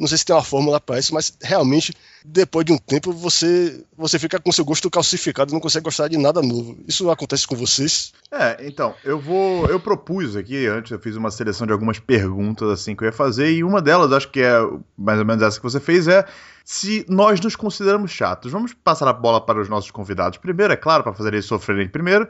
[0.03, 3.85] não sei se tem uma fórmula para isso, mas realmente depois de um tempo você,
[3.97, 6.77] você fica com seu gosto calcificado e não consegue gostar de nada novo.
[6.89, 8.13] Isso acontece com vocês?
[8.29, 9.65] É, então, eu vou.
[9.69, 13.13] Eu propus aqui, antes eu fiz uma seleção de algumas perguntas assim que eu ia
[13.13, 14.59] fazer, e uma delas, acho que é
[14.99, 16.27] mais ou menos essa que você fez, é
[16.65, 18.51] se nós nos consideramos chatos.
[18.51, 21.89] Vamos passar a bola para os nossos convidados primeiro, é claro, para fazer eles sofrerem
[21.89, 22.27] primeiro.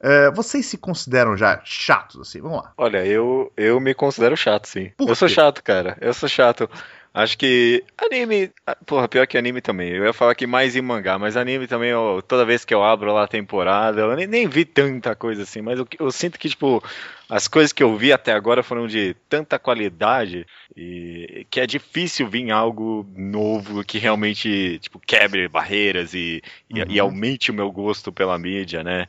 [0.00, 2.40] É, vocês se consideram já chatos, assim?
[2.40, 2.72] Vamos lá.
[2.76, 4.90] Olha, eu, eu me considero chato, sim.
[4.96, 5.34] Por eu sou quê?
[5.34, 5.96] chato, cara.
[6.00, 6.68] Eu sou chato.
[7.14, 8.52] Acho que anime.
[8.66, 9.88] ah, Porra, pior que anime também.
[9.90, 12.84] Eu ia falar que mais em mangá, mas anime também, eu- toda vez que eu
[12.84, 16.38] abro lá a temporada, eu nem, nem vi tanta coisa assim, mas eu, eu sinto
[16.38, 16.84] que, tipo,
[17.26, 22.28] as coisas que eu vi até agora foram de tanta qualidade e que é difícil
[22.28, 28.12] vir algo novo que realmente, tipo, quebre barreiras e, e, e aumente o meu gosto
[28.12, 29.06] pela mídia, né?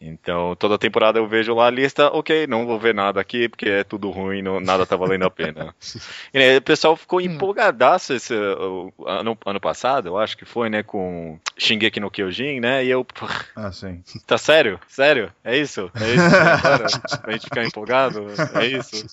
[0.00, 3.68] Então, toda temporada eu vejo lá a lista, ok, não vou ver nada aqui, porque
[3.68, 5.74] é tudo ruim, não, nada tá valendo a pena.
[6.32, 10.68] E, né, o pessoal ficou empolgadaço esse uh, ano, ano passado, eu acho que foi,
[10.68, 13.06] né, com Shingeki no Kyojin, né, e eu,
[13.54, 14.02] Ah, sim.
[14.26, 14.78] tá sério?
[14.88, 15.32] Sério?
[15.42, 15.90] É isso?
[15.94, 16.36] É isso?
[16.66, 16.86] Agora?
[17.22, 18.26] pra gente ficar empolgado?
[18.54, 19.06] É isso?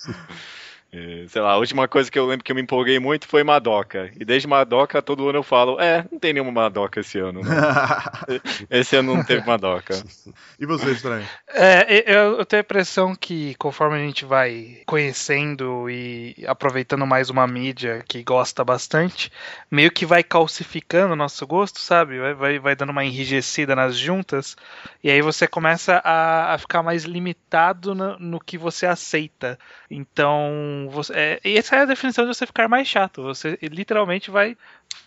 [0.93, 3.43] É, sei lá, a última coisa que eu lembro que eu me empolguei muito foi
[3.43, 4.11] Madoka.
[4.15, 7.51] E desde Madoka, todo ano eu falo, é, não tem nenhuma Madoka esse ano, não.
[8.69, 9.93] Esse ano não teve Madoka.
[10.59, 11.27] e você, estranho?
[11.47, 17.29] É, eu, eu tenho a impressão que conforme a gente vai conhecendo e aproveitando mais
[17.31, 19.31] uma mídia que gosta bastante,
[19.71, 22.19] meio que vai calcificando o nosso gosto, sabe?
[22.19, 24.55] Vai, vai, vai dando uma enrijecida nas juntas,
[25.03, 29.57] e aí você começa a, a ficar mais limitado no, no que você aceita.
[29.89, 33.23] Então, você, é, essa é a definição de você ficar mais chato.
[33.23, 34.57] Você literalmente vai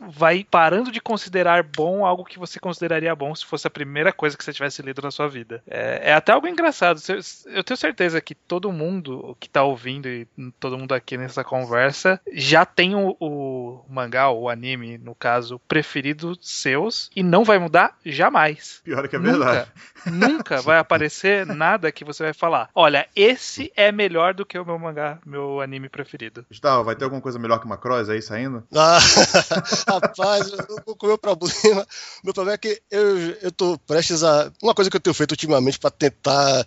[0.00, 4.36] vai parando de considerar bom algo que você consideraria bom se fosse a primeira coisa
[4.36, 5.62] que você tivesse lido na sua vida.
[5.66, 7.00] É, é até algo engraçado.
[7.46, 10.26] Eu tenho certeza que todo mundo que tá ouvindo e
[10.58, 16.36] todo mundo aqui nessa conversa já tem o, o mangá, o anime, no caso, preferido
[16.40, 18.80] seus e não vai mudar jamais.
[18.84, 19.70] Pior que é verdade.
[20.06, 22.70] Nunca, nunca vai aparecer nada que você vai falar.
[22.74, 26.44] Olha, esse é melhor do que o meu mangá, meu anime preferido.
[26.48, 28.64] Gustavo, vai ter alguma coisa melhor que uma Cross aí saindo?
[28.74, 28.98] Ah,
[29.84, 31.86] rapaz, o, o meu problema,
[32.24, 34.52] meu problema é que eu, eu tô prestes a.
[34.62, 36.66] Uma coisa que eu tenho feito ultimamente pra tentar.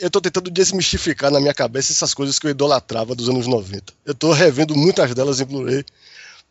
[0.00, 3.92] Eu tô tentando desmistificar na minha cabeça essas coisas que eu idolatrava dos anos 90.
[4.04, 5.84] Eu tô revendo muitas delas em Blu-ray.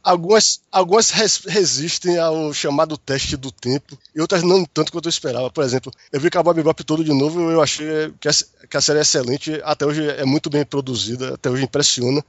[0.01, 5.09] Algumas, algumas res- resistem ao chamado teste do tempo, e outras não tanto quanto eu
[5.09, 5.51] esperava.
[5.51, 8.31] Por exemplo, eu vi Cowboy Bebop todo de novo eu achei que a,
[8.69, 9.59] que a série é excelente.
[9.63, 12.23] Até hoje é muito bem produzida, até hoje impressiona.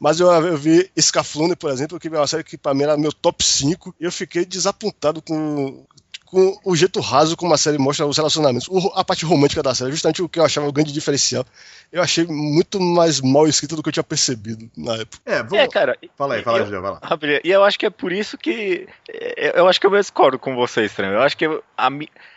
[0.00, 2.96] Mas eu, eu vi Scaflone, por exemplo, que é uma série que pra mim era
[2.96, 5.84] meu top 5, e eu fiquei desapontado com,
[6.32, 8.66] com o jeito raso como a série mostra os relacionamentos.
[8.68, 11.44] O- a parte romântica da série, justamente o que eu achava o grande diferencial.
[11.92, 15.18] Eu achei muito mais mal escrita do que eu tinha percebido na época.
[15.26, 15.58] É, vamos.
[15.58, 15.94] É, cara.
[16.16, 16.98] Fala aí, fala aí, vai lá.
[17.02, 18.88] Rapidinho, E eu acho que é por isso que.
[19.10, 21.12] é, Eu acho que eu discordo com você, estranho.
[21.12, 21.44] Eu acho que
[21.76, 21.90] a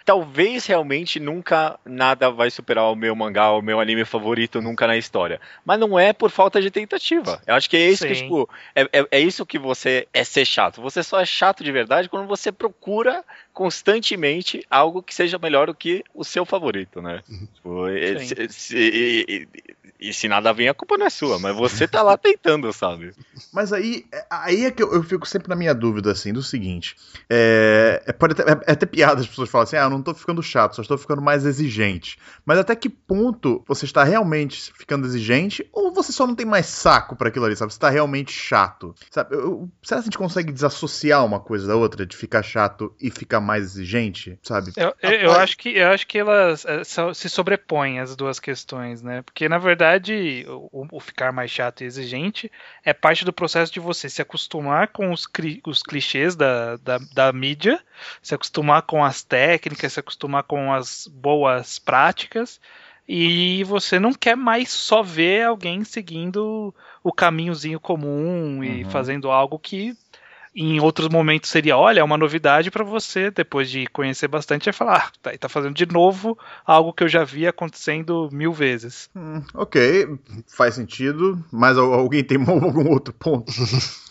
[0.05, 4.95] talvez realmente nunca nada vai superar o meu mangá, o meu anime favorito nunca na
[4.95, 5.41] história.
[5.65, 7.41] Mas não é por falta de tentativa.
[7.47, 8.21] Eu acho que é isso que, Sim.
[8.23, 10.79] tipo, é, é, é isso que você é ser chato.
[10.81, 15.73] Você só é chato de verdade quando você procura constantemente algo que seja melhor do
[15.75, 17.21] que o seu favorito, né?
[17.55, 19.75] Tipo, e, se- se- e- e-
[20.09, 23.13] e se nada vem, a culpa não é sua, mas você tá lá tentando, sabe?
[23.53, 26.43] Mas aí, é- aí é que eu, eu fico sempre na minha dúvida, assim, do
[26.43, 26.95] seguinte.
[27.29, 30.13] É, é, pode até, é, é até piada as pessoas falam assim, ah, não tô
[30.13, 32.17] ficando chato, só estou ficando mais exigente.
[32.45, 36.65] Mas até que ponto você está realmente ficando exigente ou você só não tem mais
[36.65, 37.73] saco pra aquilo ali, sabe?
[37.73, 38.93] Você tá realmente chato.
[39.09, 39.35] Sabe?
[39.35, 42.93] Eu- eu- será que a gente consegue desassociar uma coisa da outra, de ficar chato
[42.99, 44.71] e ficar mais exigente, sabe?
[44.75, 48.39] Eu, eu, eu acho que eu acho que elas eh, só- se sobrepõem as duas
[48.39, 49.21] questões, né?
[49.21, 52.51] Porque na verdade o, o ficar mais chato e exigente
[52.83, 56.97] é parte do processo de você se acostumar com os, cri- os clichês da, da,
[57.13, 57.79] da mídia,
[58.21, 62.59] se acostumar com as técnicas, se acostumar com as boas práticas.
[63.07, 68.89] E você não quer mais só ver alguém seguindo o caminhozinho comum e Uhum.
[68.89, 69.95] fazendo algo que
[70.55, 74.73] em outros momentos seria, olha, é uma novidade pra você, depois de conhecer bastante, vai
[74.73, 78.53] falar, ah, tá, e tá fazendo de novo algo que eu já vi acontecendo mil
[78.53, 79.09] vezes.
[79.15, 80.07] Hum, ok,
[80.47, 83.51] faz sentido, mas al- alguém tem algum outro ponto?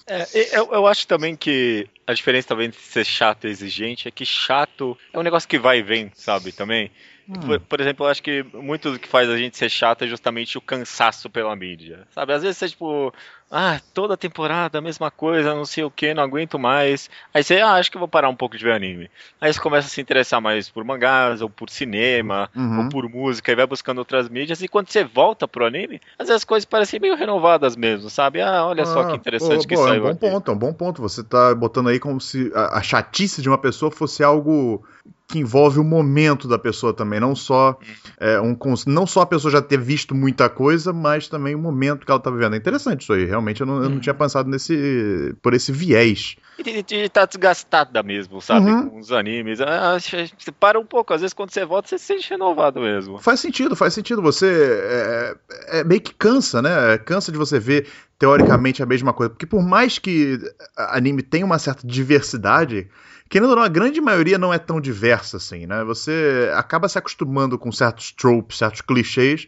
[0.06, 4.10] É, eu, eu acho também que a diferença também entre ser chato e exigente é
[4.10, 6.90] que chato é um negócio que vai e vem, sabe, também.
[7.26, 10.06] Por, por exemplo, eu acho que muito do que faz a gente ser chato é
[10.06, 12.32] justamente o cansaço pela mídia, sabe?
[12.34, 13.12] Às vezes você, tipo,
[13.50, 17.08] ah, toda temporada a mesma coisa, não sei o que, não aguento mais.
[17.32, 19.10] Aí você, ah, acho que vou parar um pouco de ver anime.
[19.40, 22.84] Aí você começa a se interessar mais por mangás, ou por cinema, Uhum.
[22.84, 26.28] ou por música, e vai buscando outras mídias, e quando você volta pro anime, às
[26.28, 28.42] vezes as coisas parecem meio renovadas mesmo, sabe?
[28.42, 30.18] Ah, olha só Ah, que interessante boa, que boa, é um bom aqui.
[30.20, 31.02] ponto, é um bom ponto.
[31.02, 34.84] Você tá botando aí como se a, a chatice de uma pessoa fosse algo
[35.26, 37.78] que envolve o momento da pessoa também, não só
[38.18, 38.56] é, um
[38.86, 42.20] não só a pessoa já ter visto muita coisa, mas também o momento que ela
[42.20, 42.54] tá vivendo.
[42.54, 46.36] É interessante isso aí, realmente eu não, eu não tinha pensado nesse por esse viés.
[46.58, 48.70] E de, de tá desgastada mesmo, sabe?
[48.70, 48.90] Uhum.
[48.90, 49.60] Com os animes.
[49.60, 53.18] Ah, Você para um pouco, às vezes quando você volta, você se sente renovado mesmo.
[53.18, 54.22] Faz sentido, faz sentido.
[54.22, 55.36] Você é,
[55.80, 56.98] é meio que cansa, né?
[56.98, 59.30] Cansa de você ver teoricamente a mesma coisa.
[59.30, 60.38] Porque por mais que
[60.76, 62.88] anime tenha uma certa diversidade,
[63.28, 65.82] querendo ou não, a grande maioria não é tão diversa assim, né?
[65.84, 69.46] Você acaba se acostumando com certos tropes, certos clichês.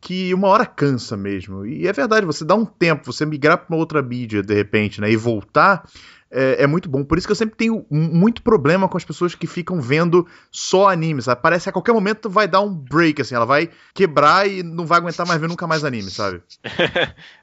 [0.00, 1.66] Que uma hora cansa mesmo.
[1.66, 5.00] E é verdade, você dá um tempo, você migrar pra uma outra mídia de repente,
[5.00, 5.10] né?
[5.10, 5.86] E voltar
[6.34, 7.04] é, é muito bom.
[7.04, 10.26] Por isso que eu sempre tenho mu- muito problema com as pessoas que ficam vendo
[10.50, 11.40] só anime, sabe?
[11.40, 14.84] Parece que a qualquer momento vai dar um break, assim, ela vai quebrar e não
[14.86, 16.42] vai aguentar mais ver nunca mais anime, sabe?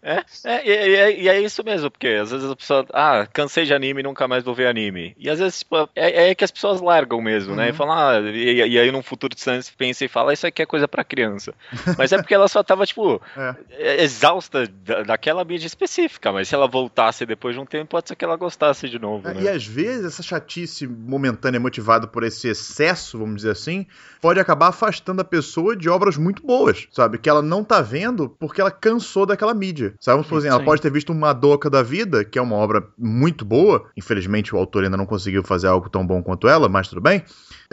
[0.04, 3.27] É, é, e, e é, e é isso mesmo, porque às vezes a pessoa, ah,
[3.32, 5.15] cansei de anime, nunca mais vou ver anime.
[5.17, 7.69] E às vezes, tipo, é, é que as pessoas largam mesmo, né?
[7.69, 10.65] E falam, ah, e, e aí num futuro distante pensa e fala, isso aqui é
[10.65, 11.54] coisa pra criança.
[11.97, 14.04] Mas é porque ela só tava, tipo, É.
[14.04, 18.15] exausta da- daquela mídia específica, mas se ela voltasse depois de um tempo, pode ser
[18.15, 19.44] que ela gostasse de novo, É, né?
[19.44, 23.86] E às vezes essa chatice momentânea motivada por esse excesso, vamos dizer assim,
[24.22, 27.17] pode acabar afastando a pessoa de obras muito boas, sabe?
[27.17, 29.94] Que ela não tá vendo porque ela cansou daquela mídia.
[30.00, 30.15] Sabe?
[30.17, 30.65] Vamos por exemplo, ela Sim.
[30.65, 33.86] pode ter visto uma Doca da Vida, que é uma obra muito boa.
[33.98, 37.24] Infelizmente o autor ainda não conseguiu fazer algo tão bom quanto ela, mas tudo bem.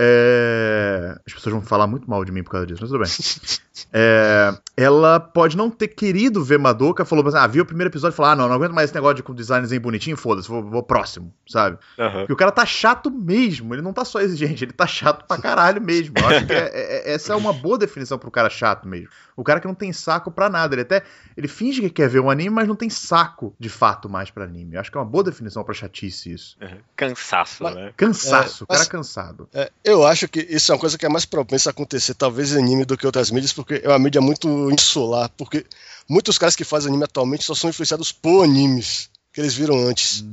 [0.01, 3.59] É, As pessoas vão falar muito mal de mim por causa disso, mas tudo bem.
[3.93, 8.15] É, Ela pode não ter querido ver Madoka, falou assim, ah, viu o primeiro episódio
[8.15, 10.63] e falou, ah, não, não aguento mais esse negócio de com designzinho bonitinho, foda-se, vou,
[10.63, 11.79] vou próximo, sabe?
[11.99, 12.19] Aham.
[12.21, 15.39] Porque o cara tá chato mesmo, ele não tá só exigente, ele tá chato pra
[15.39, 16.15] caralho mesmo.
[16.19, 19.09] Eu acho que é- é- essa é uma boa definição pro cara chato mesmo.
[19.37, 21.03] O cara que não tem saco pra nada, ele até
[21.37, 24.45] ele finge que quer ver um anime, mas não tem saco de fato mais pra
[24.45, 24.75] anime.
[24.75, 26.57] Eu acho que é uma boa definição pra chatice isso.
[26.97, 27.93] Cansaço, Mas- né?
[27.97, 29.49] Cansaço, É, o cara mas- é cansado.
[29.55, 32.53] É, eu acho que isso é uma coisa que é mais propensa a acontecer, talvez
[32.53, 35.31] em anime, do que outras mídias, porque é uma mídia muito insular.
[35.37, 35.65] Porque
[36.09, 40.25] muitos caras que fazem anime atualmente só são influenciados por animes que eles viram antes.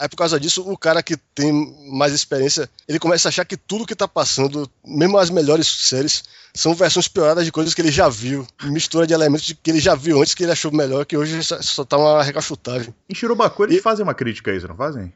[0.00, 1.52] Aí por causa disso, o cara que tem
[1.92, 6.24] mais experiência, ele começa a achar que tudo que tá passando, mesmo as melhores séries,
[6.54, 8.46] são versões pioradas de coisas que ele já viu.
[8.64, 11.60] Mistura de elementos que ele já viu antes, que ele achou melhor, que hoje só,
[11.60, 12.94] só tá uma recachutagem.
[13.10, 15.12] Em Shirobaku eles E- fazem uma crítica a isso, não fazem?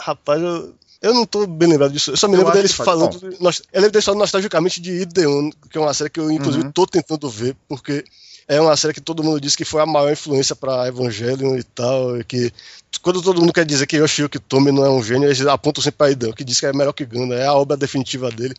[0.00, 2.12] Rapaz, eu, eu não tô bem lembrado disso.
[2.12, 3.18] Eu só me Eu lembro deles falando.
[3.20, 3.30] Eu
[3.80, 6.72] lembro deles falando nostalgicamente de Ideon, que é uma série que eu, inclusive, Uhum.
[6.72, 8.04] tô tentando ver, porque
[8.48, 11.62] é uma série que todo mundo diz que foi a maior influência pra Evangelion e
[11.62, 12.18] tal.
[12.18, 12.50] E que
[13.02, 15.98] quando todo mundo quer dizer que Yoshiyuki Tomi não é um gênio, eles apontam sempre
[15.98, 18.54] pra Ideon, que diz que é melhor que Ganda, é a obra definitiva dele.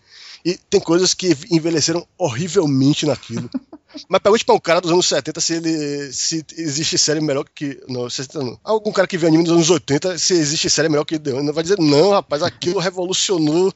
[0.45, 3.49] E tem coisas que envelheceram horrivelmente naquilo.
[4.07, 6.13] Mas pergunte pra um cara dos anos 70 se ele.
[6.13, 7.81] se existe série melhor que.
[7.89, 8.59] Não, 60 não.
[8.63, 11.41] Algum cara que vê anime dos anos 80, se existe série melhor que Ideon.
[11.41, 13.73] Não vai dizer, não, rapaz, aquilo revolucionou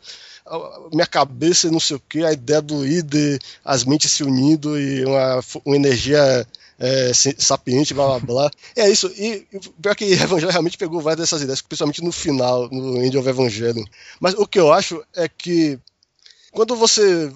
[0.91, 4.79] minha cabeça e não sei o que, a ideia do ID, as mentes se unindo
[4.79, 6.45] e uma, uma energia
[6.79, 8.51] é, sapiente, blá blá blá.
[8.75, 9.07] É isso.
[9.17, 9.47] E
[9.81, 13.85] pior que Evangelho realmente pegou várias dessas ideias, principalmente no final, no End of Evangelion.
[14.19, 15.79] Mas o que eu acho é que
[16.51, 17.31] quando você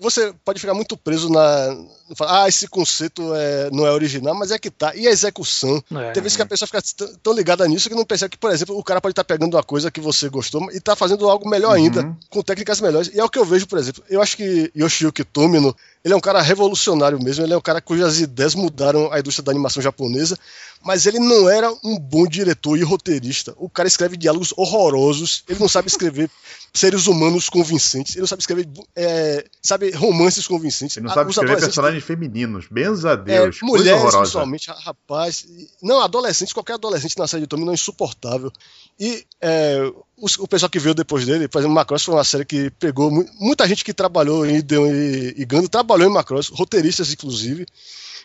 [0.00, 1.76] você pode ficar muito preso na
[2.16, 5.82] falar, ah esse conceito é, não é original mas é que tá e a execução
[5.94, 6.12] É.
[6.12, 6.82] tem vezes que a pessoa fica
[7.22, 9.62] tão ligada nisso que não percebe que por exemplo o cara pode estar pegando uma
[9.62, 13.24] coisa que você gostou e tá fazendo algo melhor ainda com técnicas melhores e é
[13.24, 16.40] o que eu vejo por exemplo eu acho que Yoshiyuki Tomino ele é um cara
[16.40, 20.38] revolucionário mesmo ele é um cara cujas ideias mudaram a indústria da animação japonesa
[20.82, 25.58] mas ele não era um bom diretor e roteirista o cara escreve diálogos horrorosos ele
[25.60, 26.30] não sabe escrever
[26.72, 28.14] seres humanos convincentes.
[28.14, 30.96] Ele não sabe escrever, é, sabe, romances convincentes.
[30.96, 32.66] Ele não sabe escrever adolescentes- personagens femininos.
[32.70, 33.60] Benza a é, Deus.
[33.60, 34.18] coisa mulheres, horrorosa.
[34.20, 35.46] principalmente, ra- rapaz.
[35.82, 38.50] Não, adolescentes, qualquer adolescente na série de Tommy não é insuportável.
[38.98, 39.78] E é,
[40.20, 43.10] os- o pessoal que veio depois dele, por exemplo, Macross foi uma série que pegou
[43.10, 47.66] mu- muita gente que trabalhou em Ideon e, e Gando, trabalhou em Macross, roteiristas inclusive.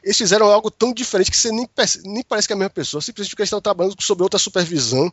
[0.04, 1.68] Eles fizeram algo tão diferente que você nem,
[2.04, 5.12] nem parece que é a mesma pessoa, simplesmente porque eles estão trabalhando sob outra supervisão.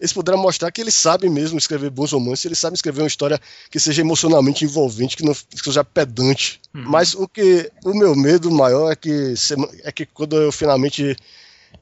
[0.00, 3.38] Eles puderam mostrar que eles sabem mesmo escrever bons romances, eles sabem escrever uma história
[3.70, 6.58] que seja emocionalmente envolvente, que não que seja pedante.
[6.72, 9.34] Mas o que o meu medo maior é que
[9.84, 11.14] é que quando eu finalmente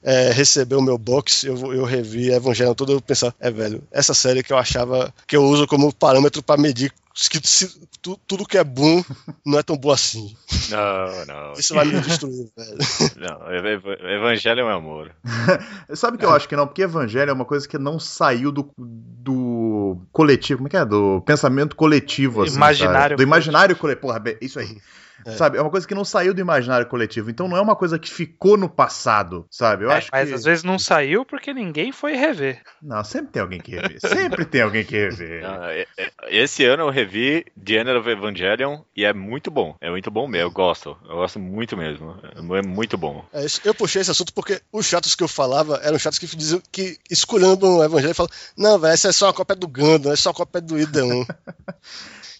[0.02, 4.14] é, receber o meu box, eu, eu revi Evangelho todo eu pensar, é velho, essa
[4.14, 6.92] série que eu achava que eu uso como parâmetro para medir
[7.30, 9.02] que se- tu- tudo que é bom
[9.44, 10.36] não é tão bom assim.
[10.70, 11.52] Não, não.
[11.54, 12.78] Isso vai me destruir, velho.
[13.16, 15.10] Não, Ev- Ev- Evangelho é um amor.
[15.94, 16.66] Sabe que eu acho que não?
[16.66, 20.58] Porque evangelho é uma coisa que não saiu do, do coletivo.
[20.58, 20.84] Como é que é?
[20.84, 22.42] Do pensamento coletivo.
[22.42, 23.16] Assim, Imaginário sabe?
[23.16, 24.02] Do imaginário coletivo.
[24.02, 24.78] Porra, isso aí.
[25.26, 25.32] É.
[25.32, 25.58] Sabe?
[25.58, 27.30] É uma coisa que não saiu do imaginário coletivo.
[27.30, 29.84] Então não é uma coisa que ficou no passado, sabe?
[29.84, 30.34] Eu É, acho mas que.
[30.34, 32.62] às vezes não saiu porque ninguém foi rever.
[32.82, 33.98] Não, sempre tem alguém que rever.
[34.00, 35.42] Sempre tem alguém que rever.
[35.68, 39.76] É- é- Esse ano eu revi The End of Evangelion e é muito bom.
[39.80, 40.46] É muito bom mesmo.
[40.48, 40.96] Eu gosto.
[41.08, 42.16] Eu gosto muito mesmo.
[42.56, 43.24] É muito bom.
[43.32, 43.44] É.
[43.64, 46.96] Eu puxei esse assunto porque os chatos que eu falava eram chatos que diziam que
[47.10, 50.16] escolhendo o evangelho e falam: Não, velho, essa é só uma cópia do Gundam, é
[50.16, 51.26] só uma cópia do Ida 1.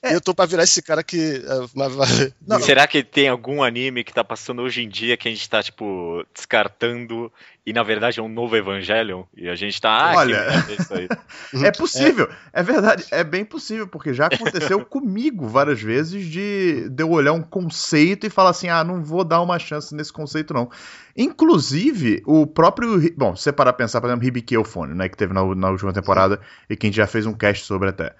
[0.03, 1.43] E eu tô pra virar esse cara que.
[1.45, 5.31] é, Não, Será que tem algum anime que tá passando hoje em dia que a
[5.31, 7.33] gente tá, tipo, descartando
[7.67, 9.25] e na verdade é um novo Evangelion?
[9.37, 9.91] E a gente tá.
[9.91, 10.37] Ah, Olha.
[10.37, 11.09] é isso aí.
[11.65, 12.63] É possível, é.
[12.63, 17.43] verdade, é bem possível, porque já aconteceu comigo várias vezes de, de eu olhar um
[17.43, 20.71] conceito e falar assim: ah, não vou dar uma chance nesse conceito, não.
[21.17, 23.13] Inclusive, o próprio.
[23.17, 25.71] Bom, se você parar pra pensar, por exemplo, Hibiki Euphone, né, que teve na, na
[25.71, 28.15] última temporada e que a gente já fez um cast sobre até.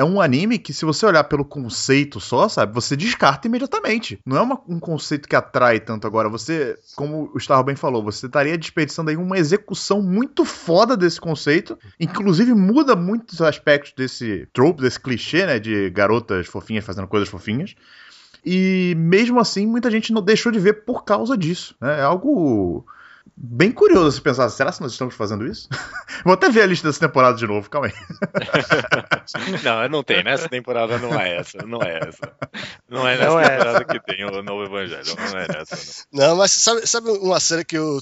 [0.00, 4.18] É um anime que, se você olhar pelo conceito só, sabe, você descarta imediatamente.
[4.24, 6.26] Não é uma- um conceito que atrai tanto agora.
[6.30, 11.20] Você, como o Starro bem falou, você estaria desperdiçando aí uma execução muito foda desse
[11.20, 11.78] conceito.
[12.00, 17.74] Inclusive, muda muitos aspectos desse trope, desse clichê, né, de garotas fofinhas fazendo coisas fofinhas.
[18.42, 21.74] E mesmo assim, muita gente não deixou de ver por causa disso.
[21.78, 22.00] né?
[22.00, 22.86] É algo
[23.36, 25.68] bem curioso se pensar, será que nós estamos fazendo isso?
[26.24, 27.92] Vou até ver a lista dessa temporada de novo, calma aí.
[29.62, 30.22] Não, não tem.
[30.24, 31.58] Nessa temporada não é essa.
[31.64, 32.32] Não é essa.
[32.88, 35.14] Não é nessa Não é temporada que tem o novo Evangelho.
[35.16, 36.04] Não é nessa.
[36.12, 36.30] Não.
[36.30, 38.00] Não, mas sabe, sabe uma série que eu,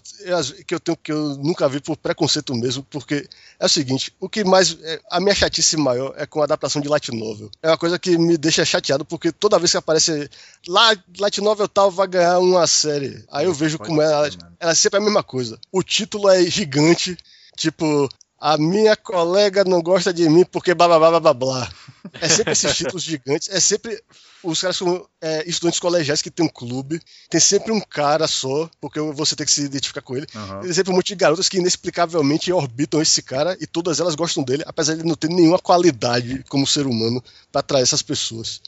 [0.67, 3.27] que eu tenho que eu nunca vi por preconceito mesmo, porque
[3.59, 6.83] é o seguinte, o que mais é, a minha chatice maior é com a adaptação
[6.83, 7.51] de light novel.
[7.63, 10.29] É uma coisa que me deixa chateado porque toda vez que aparece
[10.67, 13.25] lá light novel tal vai ganhar uma série.
[13.31, 14.57] Aí eu vejo Pode como ela, ser, mano.
[14.61, 15.59] ela é sempre a mesma coisa.
[15.73, 17.17] O título é gigante,
[17.57, 18.09] tipo
[18.41, 21.73] a minha colega não gosta de mim porque blá blá blá blá blá.
[22.21, 24.01] É sempre esses títulos gigantes, é sempre
[24.43, 28.71] os caras são é, estudantes colegiais que tem um clube, tem sempre um cara só,
[28.81, 30.27] porque você tem que se identificar com ele.
[30.35, 30.61] Aham.
[30.61, 34.45] Tem sempre um monte de garotas que inexplicavelmente orbitam esse cara e todas elas gostam
[34.45, 38.61] dele, apesar de ele não ter nenhuma qualidade como ser humano pra atrair essas pessoas.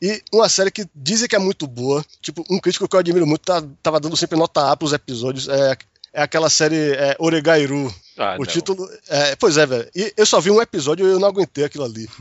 [0.00, 3.26] E uma série que dizem que é muito boa, tipo, um crítico que eu admiro
[3.26, 5.76] muito, tá, tava dando sempre nota A pros episódios, é,
[6.12, 7.92] é aquela série é, Oregairu.
[8.18, 8.46] Ah, o não.
[8.46, 8.88] título.
[9.08, 9.88] É, pois é, velho.
[9.94, 12.08] E eu só vi um episódio e eu não aguentei aquilo ali.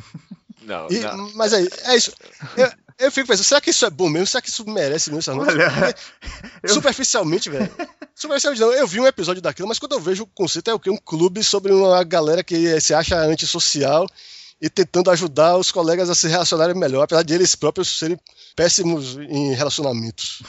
[0.65, 1.31] Não, E- não.
[1.35, 2.11] mas aí, é isso.
[2.57, 4.25] Eu, eu fico pensando, será que isso é bom mesmo?
[4.25, 5.51] Será que isso merece mesmo essa nota?
[5.51, 5.95] Olha,
[6.63, 7.69] eu- Superficialmente, velho.
[8.15, 8.71] Superficialmente não.
[8.73, 10.89] Eu vi um episódio daquilo, mas quando eu vejo o conceito é o quê?
[10.89, 14.07] Um clube sobre uma galera que se acha antissocial
[14.65, 18.19] e tentando ajudar os colegas a se relacionarem melhor, apesar de eles próprios serem
[18.55, 20.41] péssimos em relacionamentos.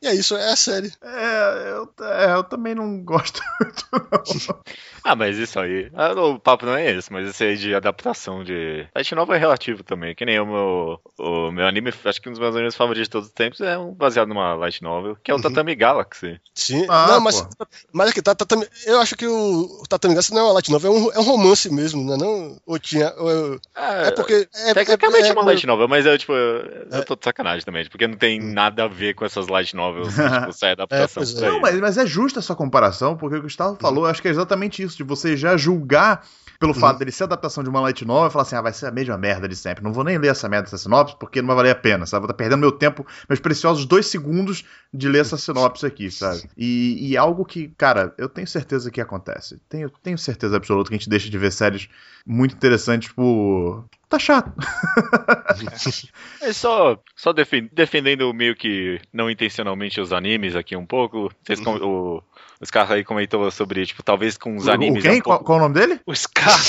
[0.00, 0.90] E é isso, é a série.
[1.02, 4.60] É, eu, é, eu também não gosto muito, não.
[5.08, 5.88] Ah, mas isso aí.
[5.94, 8.86] ah, o papo não é esse, mas esse aí de adaptação de.
[8.94, 10.14] Light novel é relativo também.
[10.16, 13.10] Que nem o meu, o meu anime, acho que um dos meus animes favoritos de
[13.10, 15.42] todos os tempos é um baseado numa light novel, que é o Uhum.
[15.42, 16.40] Tatami Galaxy.
[16.54, 16.84] Sim.
[16.88, 17.66] Ah, não, mas, pô.
[17.92, 20.70] mas aqui, tá, tatami, eu acho que o, o Tatami Galaxy não é uma light
[20.72, 22.16] novel, é um, é um romance mesmo, né?
[22.16, 23.14] Não, ou tinha.
[23.16, 24.48] ou- Ah, é porque.
[24.54, 27.02] É, Tecnicamente é, é, uma é, light novel, mas eu, tipo, eu É.
[27.02, 30.14] tô de sacanagem também, porque não tem nada a ver com essas light novels, que,
[30.40, 31.48] tipo, sai adaptação é.
[31.50, 34.20] Não, mas, mas é justa essa comparação, porque o que o Gustavo falou, eu acho
[34.20, 36.24] que é exatamente isso, de você já julgar
[36.58, 38.86] pelo fato dele ser adaptação de uma light novel e falar assim, ah, vai ser
[38.86, 41.48] a mesma merda de sempre, não vou nem ler essa merda dessa sinopse, porque não
[41.48, 42.22] vai valer a pena, sabe?
[42.22, 46.48] Vou estar perdendo meu tempo, meus preciosos dois segundos de ler essa sinopse aqui, sabe?
[46.56, 49.60] E, e algo que, cara, eu tenho certeza que acontece.
[49.68, 51.90] Tenho, tenho certeza absoluta que a gente deixa de ver séries
[52.26, 53.84] muito interessantes por...
[54.08, 54.50] Tá chato.
[56.40, 61.30] É só, só defen- defendendo meio que não intencionalmente os animes aqui um pouco.
[61.42, 62.22] Vocês com- o,
[62.60, 65.04] os caras aí comentou sobre, tipo, talvez com os O- animes.
[65.04, 65.20] o é quem?
[65.20, 65.44] um Qual, pouco...
[65.44, 66.00] qual o nome dele?
[66.06, 66.56] O Scar.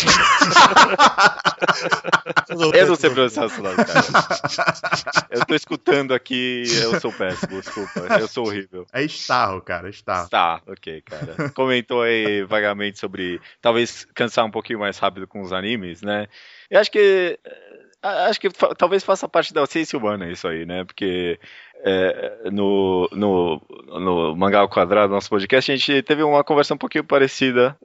[2.74, 5.28] Eu não sei pronunciar esse nome, cara.
[5.30, 8.00] Eu tô escutando aqui, eu sou péssimo, desculpa.
[8.20, 8.86] Eu sou horrível.
[8.94, 10.30] É Starro, cara, Starro.
[10.30, 11.50] Tá, ok, cara.
[11.52, 16.28] Comentou aí vagamente sobre talvez cansar um pouquinho mais rápido com os animes, né?
[16.70, 17.40] Eu acho que.
[17.46, 17.68] eh,
[18.04, 18.48] Acho que
[18.78, 20.86] talvez faça parte da ciência humana isso aí, né?
[20.86, 21.40] Porque
[21.84, 23.62] é, no, no,
[24.00, 27.78] no Mangá ao Quadrado, nosso podcast, a gente teve uma conversa um pouquinho parecida.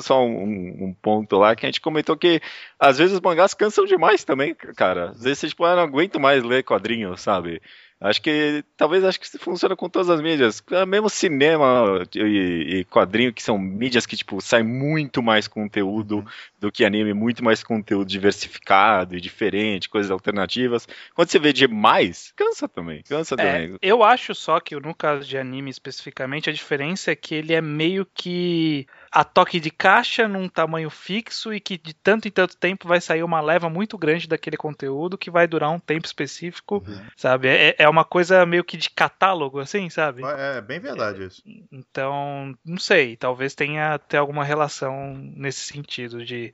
[0.00, 2.40] Só- um, um ponto lá que a gente comentou que
[2.78, 5.10] às vezes os mangás cansam demais também, cara.
[5.10, 7.60] Às vezes você, tipo, ah, não aguento mais ler quadrinhos, sabe?
[8.00, 10.62] Acho que talvez acho que isso funciona com todas as mídias.
[10.70, 16.24] É, Mesmo cinema e, e quadrinho, que são mídias que tipo sai muito mais conteúdo
[16.58, 20.88] do que anime, muito mais conteúdo diversificado e diferente, coisas alternativas.
[21.14, 23.02] Quando você vê demais, cansa também.
[23.02, 23.78] Cansa É, também.
[23.82, 27.60] eu acho só que no caso de anime especificamente, a diferença é que ele é
[27.60, 32.56] meio que a toque de caixa num tamanho fixo e que de tanto em tanto
[32.56, 36.82] tempo vai sair uma leva muito grande daquele conteúdo que vai durar um tempo específico,
[37.16, 37.48] sabe?
[37.48, 40.22] É, é uma coisa meio que de catálogo, assim, sabe?
[40.24, 41.42] É, é bem verdade isso.
[41.72, 46.52] Então, não sei, talvez tenha até alguma relação nesse sentido de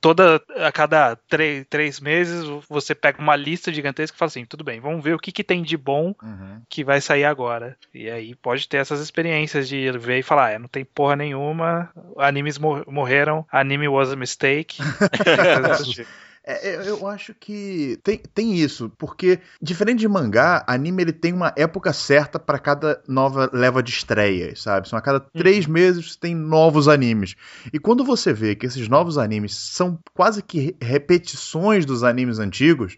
[0.00, 4.64] toda a cada três, três meses você pega uma lista gigantesca e fala assim, tudo
[4.64, 6.62] bem, vamos ver o que, que tem de bom Uhum.
[6.68, 7.76] que vai sair agora.
[7.92, 11.85] E aí pode ter essas experiências de ver e falar, é, não tem porra nenhuma,
[12.18, 14.78] animes mor- morreram, anime was a mistake.
[16.48, 21.52] É, eu, acho que tem, tem isso, porque diferente de mangá, anime ele tem uma
[21.56, 24.88] época certa pra cada nova leva de estreias, sabe?
[24.88, 27.34] São a cada três meses tem novos animes.
[27.72, 32.38] E quando você vê que esses novos animes são quase que re- repetições dos animes
[32.38, 32.96] antigos,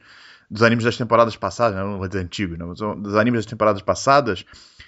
[0.51, 1.83] dos animes das temporadas passadas, né?
[1.83, 4.45] não vou dizer antigos, não, mas dos animes das temporadas passadas,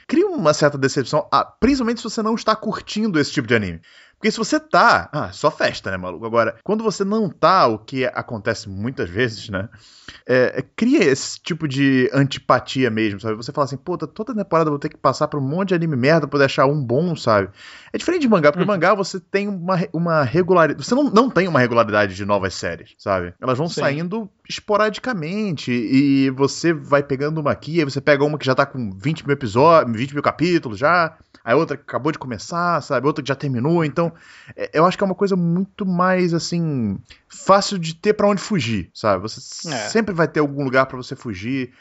[0.07, 3.81] cria uma certa decepção, ah, principalmente se você não está curtindo esse tipo de anime.
[4.19, 6.27] Porque se você tá, ah, só festa, né, maluco?
[6.27, 9.69] Agora, quando você não tá, o que acontece muitas vezes, né?
[10.27, 13.37] é, é, cria esse tipo de antipatia mesmo, sabe?
[13.37, 15.69] Você fala assim, pô, tá- toda temporada eu vou ter que passar por um monte
[15.69, 17.49] de anime merda pra poder achar um bom, sabe?
[17.93, 20.85] É diferente de mangá, porque mangá você tem uma, uma regularidade.
[20.87, 23.35] Você não, não tem uma regularidade de novas séries, sabe?
[23.41, 23.81] Elas vão Sim.
[23.81, 28.67] saindo esporadicamente e você vai pegando uma aqui, aí você pega uma que já tá
[28.67, 33.07] com 20 mil episódios, 20 mil capítulos já, aí outra que acabou de começar, sabe?
[33.07, 34.13] Outra que já terminou, então
[34.57, 36.99] é, eu acho que é uma coisa muito mais assim
[37.29, 39.23] fácil de ter pra onde fugir, sabe?
[39.23, 39.89] Você É.
[39.89, 41.73] sempre vai ter algum lugar pra você fugir.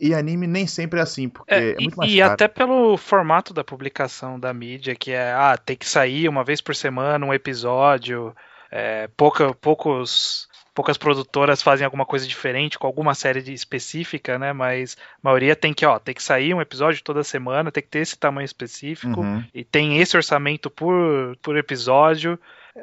[0.00, 2.32] E anime nem sempre é assim, porque é, É, e muito mais e caro.
[2.32, 6.60] até pelo formato da publicação da mídia, que é, ah, tem que sair uma vez
[6.60, 8.34] por semana um episódio,
[8.70, 14.52] é, pouca, poucos, poucas produtoras fazem alguma coisa diferente com alguma série de- específica, né?
[14.52, 17.88] Mas a maioria tem que, ó, tem que sair um episódio toda semana, tem que
[17.88, 19.42] ter esse tamanho específico Uhum.
[19.54, 22.38] e tem esse orçamento por, por episódio.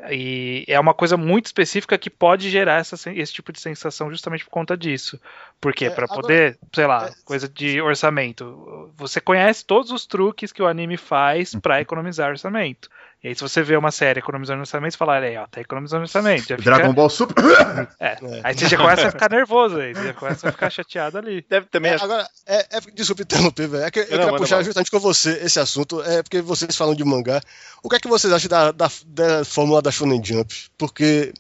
[0.10, 4.44] E é uma coisa muito específica que pode gerar essa, esse tipo de sensação justamente
[4.44, 5.20] por conta disso.
[5.62, 10.08] Porque É, para agora- poder, sei lá, é- coisa de orçamento, você conhece todos os
[10.08, 12.89] truques que o anime faz para economizar orçamento.
[13.24, 16.01] E aí, se você vê uma série economizando orçamento, você fala, aí, ó, tá economizando
[16.01, 16.45] orçamento.
[16.45, 17.36] Já fica- Dragon Ball Super.
[17.97, 18.17] é.
[18.43, 21.45] Aí você já começa a ficar nervoso aí, você já começa a ficar chateado ali.
[21.49, 21.93] Deve também.
[21.93, 23.84] É, agora, é, é, desculpa interromper, velho.
[23.86, 24.63] É que eu Não, queria puxar bala.
[24.65, 27.39] justamente com você esse assunto, é porque vocês falam de mangá.
[27.82, 30.53] O que é que vocês acham da, da, da fórmula da Shonen Jump?
[30.78, 31.34] Porque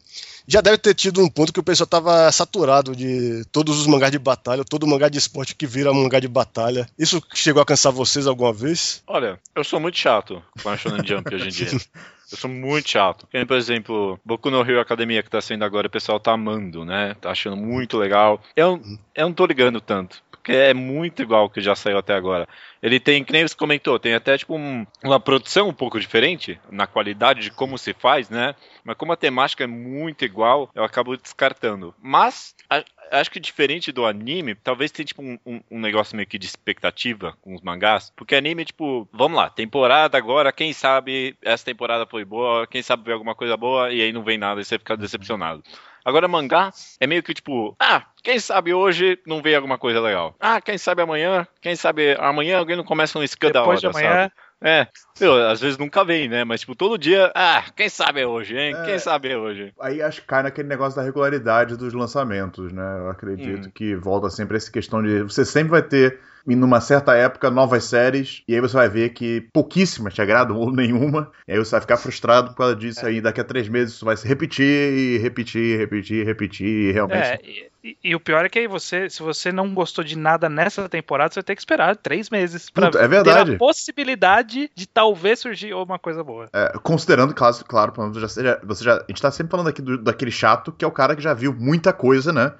[0.47, 4.11] já deve ter tido um ponto que o pessoal tava saturado de todos os mangás
[4.11, 6.87] de batalha, todo mangá de esporte que vira mangá de batalha.
[6.97, 9.03] Isso chegou a cansar vocês alguma vez?
[9.07, 11.67] Olha, eu sou muito chato com a Shonen Jump hoje em dia.
[12.31, 13.27] Eu sou muito chato.
[13.47, 17.15] Por exemplo, Boku no Hero Academia que tá saindo agora, o pessoal tá amando, né?
[17.21, 18.41] Tá achando muito legal.
[18.55, 18.81] Eu,
[19.13, 20.23] eu não tô ligando tanto.
[20.43, 22.45] Porque é muito igual ao que já saiu até agora.
[22.81, 26.59] Ele tem, que nem você comentou, tem até tipo um- uma produção um pouco diferente
[26.69, 28.53] na qualidade de como se faz, né?
[28.83, 31.95] Mas como a temática é muito igual, eu acabo descartando.
[31.97, 32.83] Mas a-
[33.13, 36.45] acho que diferente do anime, talvez tenha tipo um, um- um negócio meio que de
[36.45, 38.11] expectativa com os mangás.
[38.13, 43.05] Porque anime, tipo, vamos lá, temporada agora, quem sabe essa temporada foi boa, quem sabe
[43.05, 45.63] veio alguma coisa boa e aí não vem nada e você fica decepcionado.
[46.05, 50.35] Agora, mangá é meio que tipo, ah, quem sabe hoje não veio alguma coisa legal.
[50.39, 53.81] Ah, quem sabe amanhã, quem sabe amanhã alguém não começa um scan da hora, Depois
[53.81, 54.33] de amanhã, sabe?
[54.65, 54.87] É,
[55.19, 56.45] meu, às vezes nunca vem, né?
[56.45, 58.73] Mas tipo, todo dia, ah, quem sabe é hoje, hein?
[58.73, 58.81] É.
[58.83, 59.73] Quem sabe é hoje.
[59.79, 62.99] Aí acho que cai naquele negócio da regularidade dos lançamentos, né?
[62.99, 63.71] Eu acredito Hum.
[63.75, 67.85] que volta sempre essa questão de você sempre vai ter, em numa certa época, novas
[67.85, 71.71] séries, e aí você vai ver que pouquíssimas te agradam ou nenhuma, e aí você
[71.71, 74.65] vai ficar frustrado por causa disso, aí daqui a três meses isso vai se repetir,
[74.65, 77.23] e repetir, repetir, repetir, e realmente.
[77.27, 80.17] É, e, e- e o pior é que aí você, se você não gostou de
[80.17, 83.51] nada nessa temporada, você vai ter que esperar três meses pra Puta, é verdade.
[83.51, 86.47] ter a possibilidade de talvez surgir uma coisa boa.
[86.53, 89.81] É, considerando, claro, claro menos já seja, você já, a gente tá sempre falando aqui
[89.81, 92.53] do- daquele chato que é o cara que já viu muita coisa, né?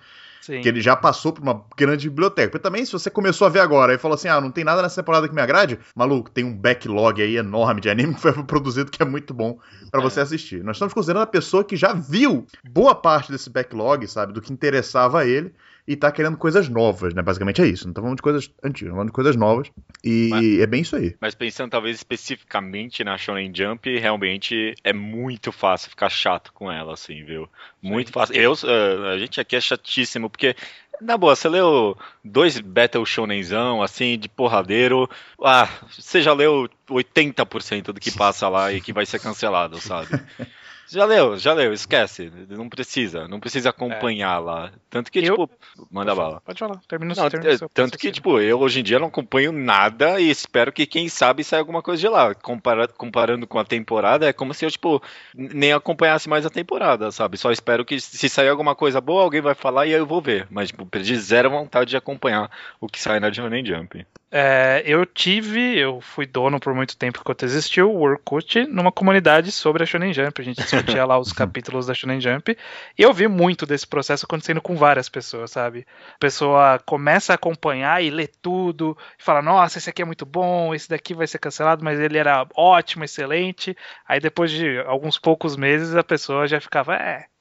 [0.44, 0.60] Sim.
[0.60, 2.50] Que ele já passou por uma grande biblioteca.
[2.50, 4.82] Porque também, se você começou a ver agora e falou assim: ah, não tem nada
[4.82, 8.34] nessa temporada que me agrade, maluco, tem um backlog aí enorme de anime que foi
[8.44, 9.58] produzido que é muito bom
[9.89, 10.62] pra você assistir.
[10.62, 14.52] Nós estamos considerando a pessoa que já viu boa parte desse backlog, sabe, do que
[14.52, 15.54] interessava a ele.
[15.86, 17.21] E tá querendo coisas novas, né?
[17.21, 17.86] Basicamente é isso.
[17.86, 19.69] Não tá falando de coisas antigas, tá falando de coisas novas.
[20.03, 21.15] E Mas- é bem isso aí.
[21.19, 26.93] Mas pensando talvez especificamente na Shonen Jump, realmente é muito fácil ficar chato com ela,
[26.93, 27.49] assim, viu?
[27.81, 28.36] Muito fácil.
[28.36, 30.55] Eu, eh, a gente aqui é chatíssimo, porque,
[31.01, 35.09] na boa, você leu dois Battle Shonenzão, assim, de porradeiro,
[35.43, 40.07] ah, você já leu 80% do que passa lá e que vai ser cancelado, sabe?
[40.89, 42.31] Já leu, já leu, esquece.
[42.49, 44.71] Não precisa, não precisa acompanhar lá.
[44.89, 45.49] Tanto que, Eu- tipo,
[45.91, 46.41] manda bala.
[46.45, 49.51] Pode falar, termina Não, termina é, tanto que, tipo, eu hoje em dia não acompanho
[49.51, 52.36] nada e espero que, quem sabe, saia alguma coisa de lá.
[52.36, 55.01] Compara- comparando com a temporada, é como se eu, tipo,
[55.34, 57.38] nem acompanhasse mais a temporada, sabe?
[57.38, 60.21] Só espero que, se sair alguma coisa boa, alguém vai falar e aí eu vou
[60.21, 60.47] ver.
[60.49, 64.05] Mas, tipo, perdi zero vontade de acompanhar o que sai na Shonen Jump.
[64.36, 69.51] É, eu tive, eu fui dono por muito tempo enquanto existiu o Orkut numa comunidade
[69.51, 70.41] sobre a Shonen Jump.
[70.41, 72.57] A gente discutia lá os capítulos da Shonen Jump.
[72.97, 75.86] E eu vi muito desse processo acontecendo com várias pessoas, sabe?
[76.15, 80.25] A pessoa começa a acompanhar e lê tudo, e fala: Nossa, esse aqui é muito
[80.25, 83.77] bom, esse daqui vai ser cancelado, mas ele era ótimo, excelente.
[84.07, 87.32] Aí depois de alguns poucos meses a pessoa já ficava: É.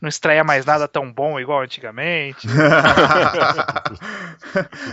[0.00, 2.46] Não estreia mais nada tão bom igual antigamente.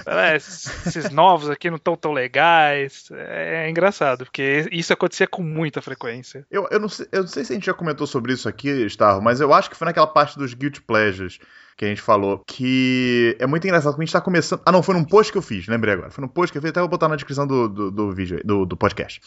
[0.06, 3.10] É, esses novos aqui não estão tão legais.
[3.12, 6.46] É, engraçado, porque isso acontecia com muita frequência.
[6.50, 8.70] Eu, eu, não sei, eu não sei se a gente já comentou sobre isso aqui,
[8.86, 11.40] Starro, mas eu acho que foi naquela parte dos Guilty Pleasures
[11.76, 14.62] que a gente falou, que é muito engraçado, porque a gente tá começando...
[14.66, 16.12] Ah, não, foi num post que eu fiz, lembrei agora.
[16.12, 18.42] Foi num post que eu fiz, até vou botar na descrição do, do, do vídeo,
[18.44, 19.22] do, do podcast.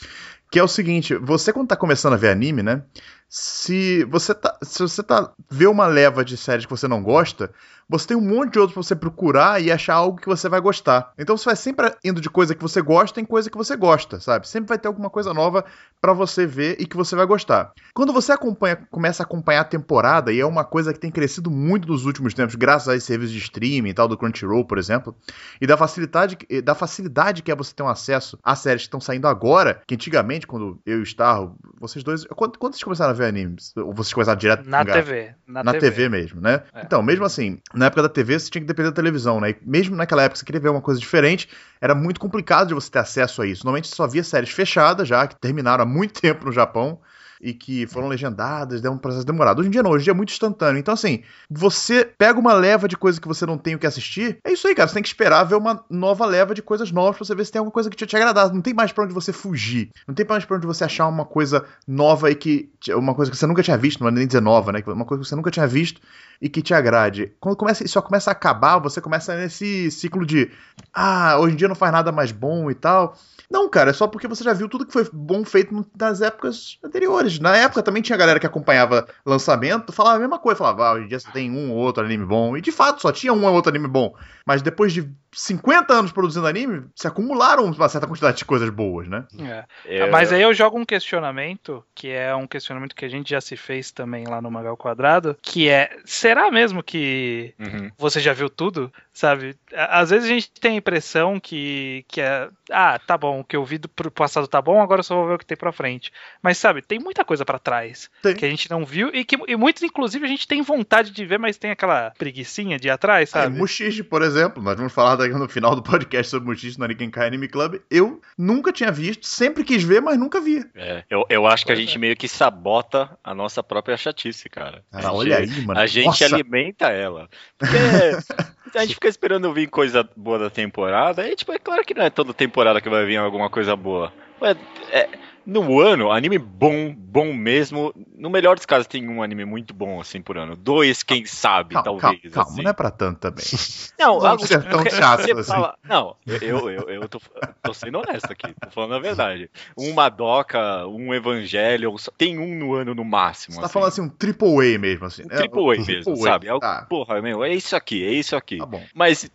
[0.51, 2.82] Que é o seguinte, você quando tá começando a ver anime, né,
[3.28, 7.51] se você tá, se você tá, vê uma leva de séries que você não gosta,
[7.89, 10.61] você tem um monte de outros pra você procurar e achar algo que você vai
[10.61, 11.12] gostar.
[11.18, 14.20] Então você vai sempre indo de coisa que você gosta em coisa que você gosta,
[14.20, 14.49] sabe?
[14.49, 15.64] Sempre vai ter alguma coisa nova
[16.01, 17.72] pra você ver e que você vai gostar.
[17.95, 21.51] Quando você acompanha, começa a acompanhar a temporada, e é uma coisa que tem crescido
[21.51, 24.78] muito nos últimos tempos, graças a esse serviço de streaming e tal, do Crunchyroll, por
[24.78, 25.14] exemplo,
[25.61, 29.01] e da facilidade, da facilidade que é você ter um acesso a séries que estão
[29.01, 32.24] saindo agora, que antigamente, quando eu e o Starro, vocês dois.
[32.26, 33.72] Quando, quando vocês começaram a ver animes?
[33.76, 34.93] Ou vocês começaram direto Na mangá?
[34.95, 35.34] TV.
[35.47, 36.09] Na, na TV.
[36.09, 36.62] mesmo, né?
[36.74, 36.82] É.
[36.82, 39.50] Então, mesmo assim, na época da TV você tinha que depender da televisão, né?
[39.50, 41.48] E mesmo naquela época você queria ver uma coisa diferente,
[41.80, 43.64] era muito complicado de você ter acesso a isso.
[43.64, 46.98] Normalmente você só via séries fechadas já, que terminaram há muito tempo no Japão
[47.41, 49.61] e que foram legendadas, deu um processo demorado.
[49.61, 50.78] Hoje em dia não, hoje em dia é muito instantâneo.
[50.78, 54.39] Então, assim, você pega uma leva de coisa que você não tem o que assistir,
[54.45, 54.89] é isso aí, cara.
[54.89, 57.53] Você tem que esperar ver uma nova leva de coisas novas pra você ver se
[57.53, 58.53] tem alguma coisa que te, te agradar.
[58.53, 59.91] Não tem mais pra onde você fugir.
[60.07, 62.70] Não tem mais pra onde você achar uma coisa nova e que.
[62.91, 64.82] Uma coisa que você nunca tinha visto, não é nem dizer nova, né?
[64.87, 66.01] Uma coisa que você nunca tinha visto
[66.41, 67.32] e que te agrade.
[67.41, 70.51] Quando começa, isso só começa a acabar, você começa nesse ciclo de
[70.93, 73.16] ah, hoje em dia não faz nada mais bom e tal.
[73.51, 76.78] Não, cara, é só porque você já viu tudo que foi bom feito nas épocas
[76.82, 77.38] anteriores.
[77.38, 81.05] Na época também tinha galera que acompanhava lançamento, falava a mesma coisa, falava, ah, hoje
[81.05, 82.57] em dia você tem um ou outro anime bom.
[82.57, 84.14] E de fato, só tinha um ou outro anime bom.
[84.44, 89.07] Mas depois de 50 anos produzindo anime, se acumularam uma certa quantidade de coisas boas,
[89.07, 89.24] né?
[89.39, 89.64] É.
[89.99, 93.41] É, Mas aí eu jogo um questionamento, que é um questionamento que a gente já
[93.41, 97.91] se fez também lá no Magal Quadrado, que é, será mesmo que Uhum.
[97.99, 98.91] você já viu tudo?
[99.12, 99.57] Sabe?
[99.74, 103.57] Às vezes a gente tem a impressão que, que é, ah, tá bom, o que
[103.57, 105.57] eu vi do pro passado tá bom, agora eu só vou ver o que tem
[105.57, 106.12] pra frente.
[106.43, 108.34] Mas sabe, tem muita coisa pra trás Tem.
[108.34, 111.24] que a gente não viu e que e muitos, inclusive, a gente tem vontade de
[111.24, 113.59] ver, mas tem aquela preguicinha de ir atrás, Aí, sabe?
[113.59, 117.26] Mushishi, por exemplo, nós vamos falar daqui no final do podcast sobre Mushishi no Arikenkai
[117.26, 117.76] Anime Club.
[117.90, 120.64] Eu nunca tinha visto, sempre quis ver, mas nunca vi.
[120.74, 124.82] É, eu, eu acho que a gente meio que sabota a nossa própria chatice, cara.
[124.92, 125.80] A Cara, gente- olha aí, mano.
[125.80, 126.24] A gente Nossa.
[126.26, 127.28] alimenta ela.
[127.58, 131.26] Porque a gente fica esperando vir coisa boa da temporada.
[131.26, 134.12] E, tipo, é claro que não é toda temporada que vai vir alguma coisa boa.
[134.40, 134.56] Mas,
[134.90, 135.08] é,
[135.47, 137.94] no ano, anime bom, bom mesmo.
[138.16, 140.57] No melhor dos casos, tem um anime muito bom, assim, por ano.
[140.57, 142.20] Dois, quem sabe, Calma, talvez.
[142.20, 142.62] calma, calma, assim.
[142.62, 143.44] não é pra tanto também.
[143.99, 145.51] Não, algo- ser tão chato assim.
[145.51, 147.18] fala- Não, eu, eu, eu, tô,
[147.62, 149.49] tô sendo honesto aqui, tô falando a verdade.
[149.78, 153.55] Um Madoka, um Evangelho, tem um no ano no máximo.
[153.55, 155.22] Você tá falando assim, um triple A mesmo, assim.
[155.22, 155.36] um né?
[155.36, 156.49] triple A mesmo, Triple A, sabe?
[156.49, 158.59] É o- Tá, Porra, meu, é isso aqui, é isso aqui.
[158.59, 158.82] tá bom.
[158.94, 159.30] Mas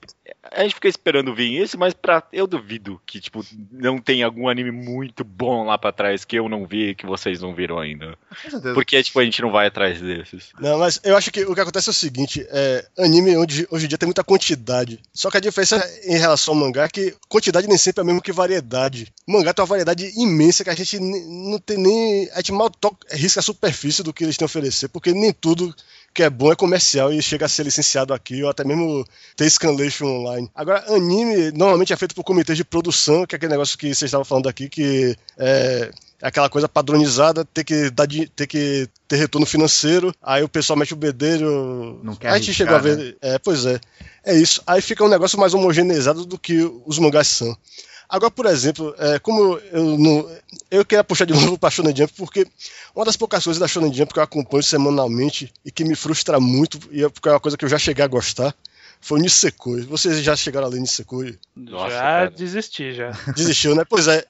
[0.51, 4.49] a gente fica esperando vir isso, mas pra, eu duvido que, tipo, não tem algum
[4.49, 8.17] anime muito bom lá pra trás que eu não vi, que vocês não viram ainda.
[8.73, 10.49] Porque, tipo, a gente não vai atrás desses.
[10.59, 13.85] Não, mas eu acho que o que acontece é o seguinte: é, anime hoje, hoje
[13.85, 14.99] em dia tem muita quantidade.
[15.13, 18.05] Só que a diferença em relação ao mangá é que quantidade nem sempre é a
[18.05, 19.11] mesma que variedade.
[19.25, 22.29] O mangá tem uma variedade imensa que a gente não tem nem.
[22.33, 25.31] A gente mal toca, risca a superfície do que eles têm a oferecer, porque nem
[25.31, 25.73] tudo
[26.13, 29.05] que é bom é comercial e chega a ser licenciado aqui, ou até mesmo
[29.35, 30.49] ter scanlation online.
[30.53, 34.03] Agora, anime normalmente é feito por comitês de produção, que é aquele negócio que vocês
[34.03, 35.91] estavam falando aqui, que é
[36.21, 40.77] é aquela coisa padronizada, ter que, dar, ter que ter retorno financeiro, aí o pessoal
[40.77, 41.99] mete o bedelho.
[42.03, 42.97] Não quer a gente arriscar, chegou a ver.
[42.97, 43.13] né?
[43.21, 43.79] É, pois é.
[44.23, 44.61] É isso.
[44.67, 47.57] Aí fica um negócio mais homogeneizado do que os mangás são.
[48.11, 50.29] Agora, por exemplo, é, como eu não.
[50.69, 52.45] Eu queria puxar de novo pra Shonen Jump, porque
[52.93, 56.37] uma das poucas coisas da Shonen Jump que eu acompanho semanalmente e que me frustra
[56.37, 58.53] muito, e é porque é uma coisa que eu já cheguei a gostar,
[58.99, 59.83] foi o Nisekoi.
[59.83, 61.39] Vocês já chegaram a ler Nisekoi?
[61.65, 62.31] Já cara.
[62.31, 63.11] desisti, já.
[63.33, 63.85] Desistiu, né?
[63.87, 64.25] Pois é.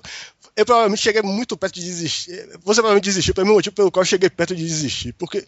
[0.55, 2.49] eu provavelmente cheguei muito perto de desistir.
[2.63, 5.11] Você provavelmente desistiu pelo mesmo motivo pelo qual eu cheguei perto de desistir.
[5.13, 5.43] Porque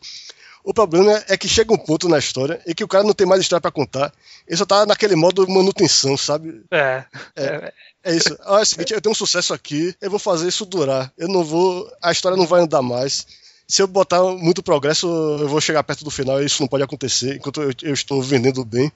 [0.64, 3.28] o problema é que chega um ponto na história em que o cara não tem
[3.28, 4.12] mais história pra contar.
[4.48, 6.64] Ele só tá naquele modo manutenção, sabe?
[6.72, 7.06] É.
[7.36, 7.74] É.
[8.04, 8.38] É isso.
[8.41, 11.12] Ah, é o seguinte, eu tenho um sucesso aqui, eu vou fazer isso durar.
[11.18, 11.89] Eu não vou.
[12.01, 13.26] A história não vai andar mais.
[13.68, 15.08] Se eu botar muito progresso,
[15.39, 18.22] eu vou chegar perto do final e isso não pode acontecer enquanto eu, eu estou
[18.22, 18.91] vendendo bem.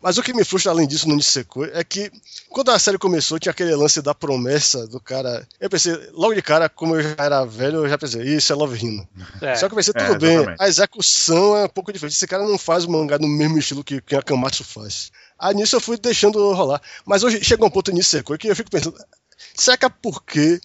[0.00, 2.10] Mas o que me frustra além disso no Nisekoi é que
[2.48, 5.46] quando a série começou tinha aquele lance da promessa do cara.
[5.60, 8.56] Eu pensei, logo de cara, como eu já era velho, eu já pensei, isso é
[8.56, 9.08] Love Hino.
[9.40, 9.56] É.
[9.56, 10.62] Só que eu pensei, É, tudo bem, exatamente.
[10.62, 12.14] a execução é um pouco diferente.
[12.14, 15.10] Esse cara não faz o mangá no mesmo estilo que, que a Kamatsu faz.
[15.38, 16.80] Aí nisso eu fui deixando rolar.
[17.04, 18.98] Mas hoje chega um ponto nisso que eu fico pensando.
[19.54, 20.60] Será que é porque.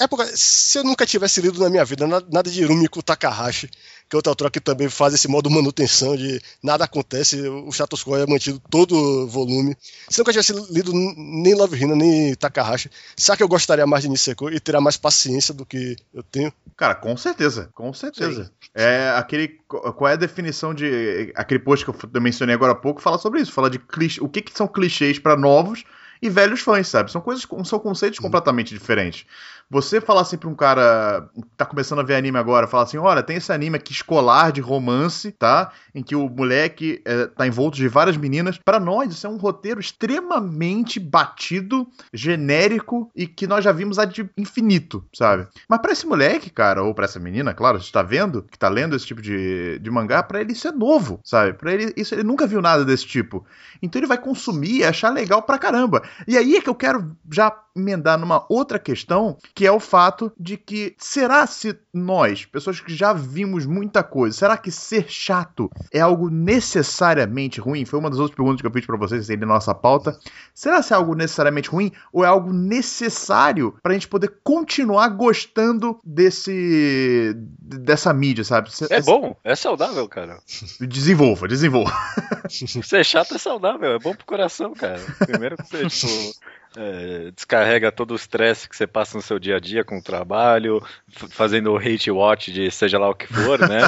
[0.00, 3.68] É porque se eu nunca tivesse lido na minha vida nada, de Rumiko Takahashi,
[4.08, 8.04] que é outro autor que também faz esse modo manutenção de nada acontece, o status
[8.04, 9.76] quo é mantido todo o volume.
[10.08, 14.02] Se eu nunca tivesse lido nem Love Hina, nem Takahashi, será que eu gostaria mais
[14.02, 16.52] de Niseko e teria mais paciência do que eu tenho?
[16.76, 18.52] Cara, com certeza, com certeza.
[18.74, 19.48] É aquele.
[19.66, 21.32] Qual é a definição de.
[21.34, 23.52] Aquele post que eu mencionei agora há pouco fala sobre isso.
[23.52, 25.84] Fala de clichê, o que, que são clichês pra novos
[26.20, 27.10] e velhos fãs, sabe?
[27.10, 29.26] São coisas, são conceitos completamente diferentes.
[29.68, 32.98] Você falar assim pra um cara que tá começando a ver anime agora, falar assim:
[32.98, 35.72] olha, tem esse anime aqui escolar de romance, tá?
[35.92, 38.58] Em que o moleque é, tá envolto de várias meninas.
[38.58, 44.04] Pra nós, isso é um roteiro extremamente batido, genérico e que nós já vimos há
[44.04, 45.48] de infinito, sabe?
[45.68, 48.68] Mas pra esse moleque, cara, ou pra essa menina, claro, você tá vendo, que tá
[48.68, 51.54] lendo esse tipo de, de mangá, pra ele isso é novo, sabe?
[51.54, 53.44] Pra ele, isso, ele nunca viu nada desse tipo.
[53.82, 56.02] Então ele vai consumir e achar legal pra caramba.
[56.28, 60.30] E aí é que eu quero já emendar numa outra questão, que é o fato
[60.38, 65.70] de que será se nós, pessoas que já vimos muita coisa, será que ser chato
[65.90, 67.86] é algo necessariamente ruim?
[67.86, 70.18] Foi uma das outras perguntas que eu fiz pra vocês aí na nossa pauta.
[70.54, 75.98] Será se é algo necessariamente ruim ou é algo necessário pra gente poder continuar gostando
[76.04, 78.68] desse dessa mídia, sabe?
[78.90, 80.38] É bom, é saudável, cara.
[80.80, 81.92] Desenvolva, desenvolva.
[82.50, 85.00] Ser chato é saudável, é bom pro coração, cara.
[85.20, 86.34] Primeiro que você, tipo,
[86.76, 90.02] é, descarrega todo o estresse que você passa no seu dia a dia com o
[90.02, 90.82] trabalho,
[91.30, 93.80] fazendo o hate watch de seja lá o que for, né?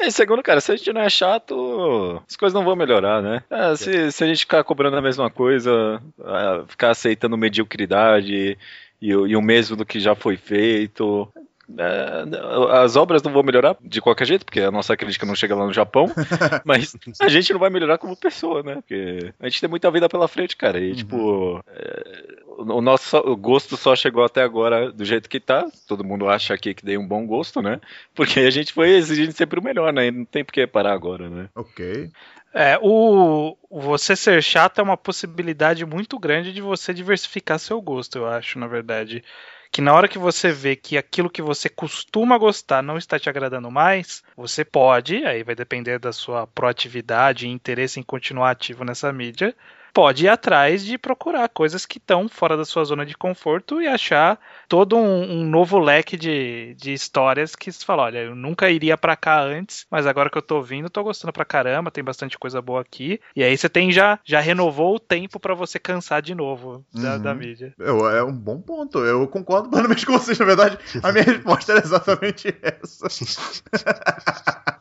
[0.00, 3.42] E segundo, cara, se a gente não é chato, as coisas não vão melhorar, né?
[3.48, 6.02] É, se, se a gente ficar cobrando a mesma coisa,
[6.66, 8.58] ficar aceitando mediocridade
[9.00, 11.32] e, e o mesmo do que já foi feito.
[11.78, 15.54] É, as obras não vão melhorar de qualquer jeito, porque a nossa crítica não chega
[15.54, 16.10] lá no Japão,
[16.64, 18.74] mas a gente não vai melhorar como pessoa, né?
[18.76, 20.78] Porque a gente tem muita vida pela frente, cara.
[20.78, 25.40] E, tipo, é, o o nosso o gosto só chegou até agora do jeito que
[25.40, 25.66] tá.
[25.86, 27.80] Todo mundo acha aqui que dei um bom gosto, né?
[28.14, 30.06] Porque a gente foi exigindo sempre o melhor, né?
[30.06, 31.48] E não tem por que parar agora, né?
[31.54, 32.10] ok.
[32.56, 38.16] É, o você ser chato é uma possibilidade muito grande de você diversificar seu gosto,
[38.16, 39.24] eu acho, na verdade.
[39.74, 43.28] Que na hora que você vê que aquilo que você costuma gostar não está te
[43.28, 48.84] agradando mais, você pode, aí vai depender da sua proatividade e interesse em continuar ativo
[48.84, 49.52] nessa mídia,
[49.94, 53.86] pode ir atrás de procurar coisas que estão fora da sua zona de conforto e
[53.86, 54.38] achar
[54.68, 58.98] todo um, um novo leque de, de histórias que você fala, olha, eu nunca iria
[58.98, 62.36] pra cá antes, mas agora que eu tô vindo, tô gostando pra caramba, tem bastante
[62.36, 63.20] coisa boa aqui.
[63.36, 67.14] E aí você tem já já renovou o tempo pra você cansar de novo da,
[67.14, 67.22] Uhum.
[67.22, 67.72] da mídia.
[67.78, 68.98] Eu- é um bom ponto.
[68.98, 70.38] Eu concordo plenamente com vocês.
[70.38, 73.06] Na verdade, a minha resposta era exatamente essa.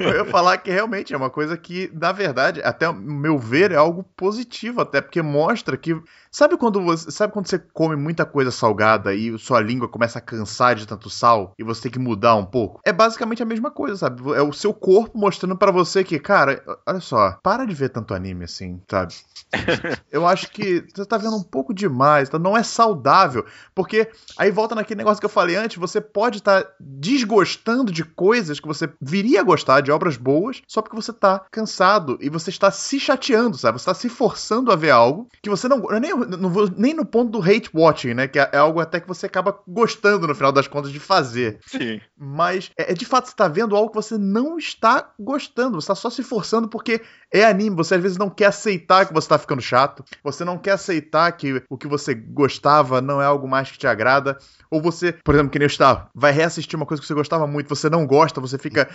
[0.00, 3.72] eu ia falar que realmente é uma coisa que, na verdade, até o meu ver,
[3.72, 6.00] é algo positivo, até porque mostra que.
[6.30, 10.22] Sabe quando você, sabe quando você come muita coisa salgada e sua língua começa a
[10.22, 12.80] cansar de tanto sal e você tem que mudar um pouco?
[12.84, 14.22] É basicamente a mesma coisa, sabe?
[14.34, 18.14] É o seu corpo mostrando pra você que, cara, olha só, para de ver tanto
[18.14, 19.14] anime assim, sabe?
[20.12, 22.38] Eu acho que você tá vendo um pouco demais, tá?
[22.38, 23.44] não é saudável.
[23.74, 28.60] Porque aí volta naquele negócio que eu falei antes, você pode estar desgostando de coisas
[28.60, 32.50] que você viria a gostar, de obras boas, só porque você tá cansado e você
[32.50, 33.78] está se chateando, sabe?
[33.78, 35.84] Você está se forçando a ver algo que você não.
[35.90, 38.28] eu nem, não vou nem no ponto do hate watching, né?
[38.28, 41.58] Que é algo até que você acaba gostando no final das contas de fazer.
[41.66, 42.00] Sim.
[42.16, 45.80] Mas é, é de fato você tá vendo algo que você não está gostando.
[45.80, 47.02] Você tá só se forçando porque
[47.32, 47.76] é anime.
[47.76, 50.04] Você às vezes não quer aceitar que você tá ficando chato.
[50.22, 53.86] Você não quer aceitar que o que você gostava não é algo mais que te
[53.86, 54.38] agrada.
[54.70, 57.46] Ou você, por exemplo, que nem eu estava, vai reassistir uma coisa que você gostava
[57.46, 58.88] muito, você não gosta, você fica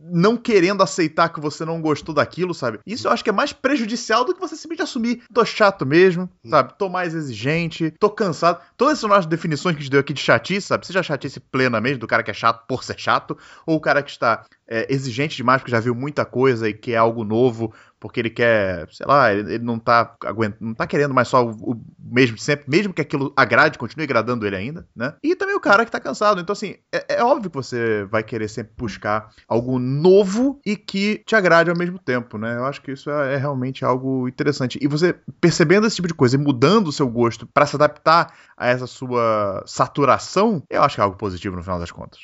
[0.00, 2.80] não querendo aceitar que você não gostou daquilo, sabe?
[2.84, 5.22] Isso eu acho que é mais prejudicial do que você simplesmente assumir.
[5.32, 6.74] Tô chato mesmo, sabe?
[6.76, 8.60] Tô mais exigente, tô cansado.
[8.76, 10.86] Todas essas nossas definições que a gente deu aqui de chatice, sabe?
[10.86, 14.02] Seja chatice plena mesmo, do cara que é chato por ser chato, ou o cara
[14.02, 17.72] que está é, exigente demais porque já viu muita coisa e quer algo novo
[18.06, 20.54] porque ele quer, sei lá, ele, ele não tá aguent...
[20.60, 24.04] não tá querendo mais só o, o mesmo de sempre, mesmo que aquilo agrade, continue
[24.04, 25.14] agradando ele ainda, né?
[25.20, 26.40] E também o cara que tá cansado.
[26.40, 31.20] Então, assim, é, é óbvio que você vai querer sempre buscar algo novo e que
[31.26, 32.56] te agrade ao mesmo tempo, né?
[32.56, 34.78] Eu acho que isso é, é realmente algo interessante.
[34.80, 38.32] E você percebendo esse tipo de coisa e mudando o seu gosto pra se adaptar
[38.56, 42.20] a essa sua saturação, eu acho que é algo positivo no final das contas.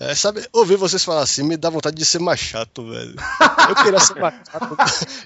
[0.00, 3.14] É, sabe, ouvir vocês falar assim me dá vontade de ser mais chato, velho.
[3.68, 4.76] Eu queria ser mais chato.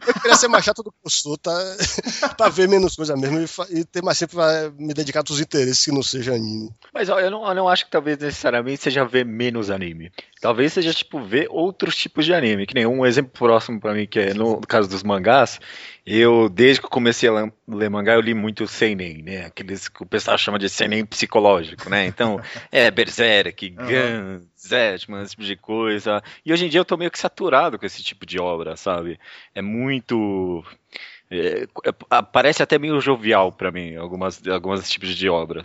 [0.07, 1.53] Eu queria ser mais chato do sou, tá?
[2.37, 5.41] pra ver menos coisa mesmo e, e ter mais tempo pra me dedicar a outros
[5.41, 6.71] interesses que não seja anime.
[6.93, 10.13] Mas ó, eu não, eu não acho que talvez necessariamente seja ver menos anime.
[10.41, 12.67] Talvez seja, tipo, ver outros tipos de anime.
[12.67, 15.61] Que nem um exemplo próximo pra mim, que é no caso dos mangás.
[16.07, 17.33] Eu, desde que eu comecei a
[17.69, 19.45] ler- mangá, eu li muito seinen, né?
[19.47, 22.07] Aqueles que o pessoal chama de seinen psicológico, né?
[22.07, 22.41] Então,
[22.73, 26.23] é Berserk, Guns, Zetman, esse tipo de coisa.
[26.45, 29.21] E hoje em dia eu tô meio que saturado com esse tipo de obra, sabe?
[29.55, 30.65] É muito...
[31.31, 35.65] é, é, parece até meio jovial pra mim, algumas, algumas tipos de obras.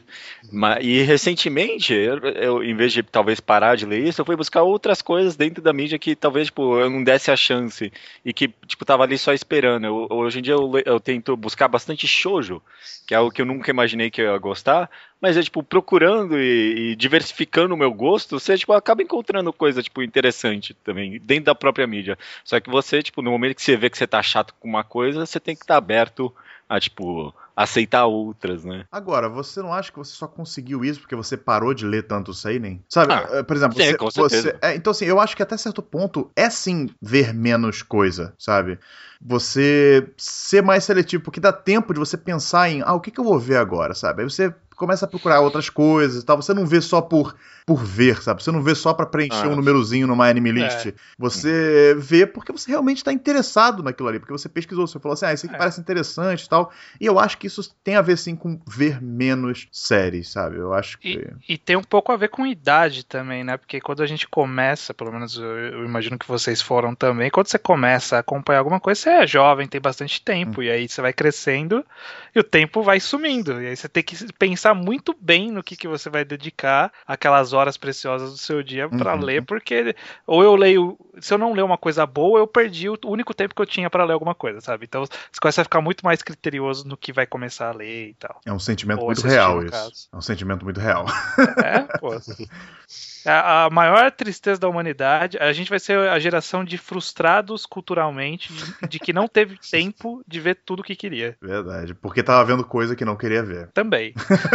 [0.51, 4.36] Ma- e recentemente, eu, eu, em vez de talvez parar de ler isso, eu fui
[4.36, 7.91] buscar outras coisas dentro da mídia que talvez tipo, eu não desse a chance
[8.24, 9.86] e que tipo, tava ali só esperando.
[9.86, 12.61] Eu- hoje em dia eu, eu tento buscar bastante shoujo,
[13.06, 14.89] que é algo que eu nunca imaginei que eu ia gostar,
[15.22, 19.84] mas é tipo, procurando e, e diversificando o meu gosto, você tipo, acaba encontrando coisa
[19.84, 22.18] tipo, interessante também, dentro da própria mídia.
[22.43, 24.84] Só que você, tipo, no momento que você vê que você tá chato com uma
[24.84, 26.34] coisa, você tem que estar aberto
[26.68, 28.86] a, tipo, aceitar outras, né?
[28.91, 32.34] Agora, você não acha que você só conseguiu isso porque você parou de ler tanto
[32.34, 32.84] Seinen?
[32.89, 35.56] Sabe, Ah, eh, por exemplo, sim, você, você- é, então assim, eu acho que até
[35.58, 38.78] certo ponto é sim ver menos coisa, sabe?
[39.22, 43.20] Você ser mais seletivo, porque dá tempo de você pensar em, ah, o que, que
[43.20, 44.22] eu vou ver agora, sabe?
[44.24, 46.36] Aí você começa a procurar outras coisas e tal.
[46.41, 48.43] Você não vê só por, por ver, sabe?
[48.43, 49.49] Você não vê só pra preencher Ah.
[49.49, 50.93] um númerozinho numa anime list.
[51.17, 55.26] Você vê porque você realmente tá interessado naquilo ali, porque você pesquisou, você falou assim,
[55.26, 55.57] ah, isso aqui É.
[55.57, 56.71] parece interessante e tal.
[56.99, 60.57] E eu acho que isso tem a ver sim com ver menos séries, sabe?
[60.57, 61.26] Eu acho que.
[61.47, 63.57] E, e tem um pouco a ver com idade também, né?
[63.57, 67.47] Porque quando a gente começa, pelo menos eu, eu imagino que vocês foram também, quando
[67.47, 71.01] você começa a acompanhar alguma coisa, você é jovem, tem bastante tempo, e aí você
[71.01, 71.86] vai crescendo
[72.36, 73.61] e o tempo vai sumindo.
[73.61, 77.53] E aí você tem que pensar muito bem no que, que você vai dedicar aquelas
[77.53, 79.22] horas preciosas do seu dia pra Uhum.
[79.22, 79.95] ler, porque
[80.26, 83.53] ou eu leio, se eu não ler uma coisa boa, eu perdi o único tempo
[83.55, 84.86] que eu tinha pra ler alguma coisa, sabe?
[84.86, 88.13] Então você começa a ficar muito mais criterioso no que vai começar a ler e
[88.16, 88.39] tal.
[88.45, 89.72] É um sentimento Ou muito real isso.
[89.72, 89.93] caso.
[90.13, 91.05] É um sentimento muito real.
[91.63, 92.09] É, pô.
[93.26, 98.53] A, a maior tristeza da humanidade, a gente vai ser a geração de frustrados culturalmente,
[98.53, 101.36] de, de que não teve tempo de ver tudo que queria.
[101.41, 101.95] Verdade.
[101.95, 103.70] Porque tava vendo coisa que não queria ver.
[103.74, 104.13] Também.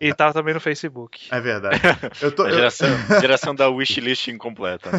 [0.00, 1.26] E tava também no Facebook.
[1.30, 1.80] É verdade.
[2.20, 2.42] Eu tô.
[2.44, 2.88] A eu- geração,
[3.20, 4.98] geração da wishlist incompleta, né?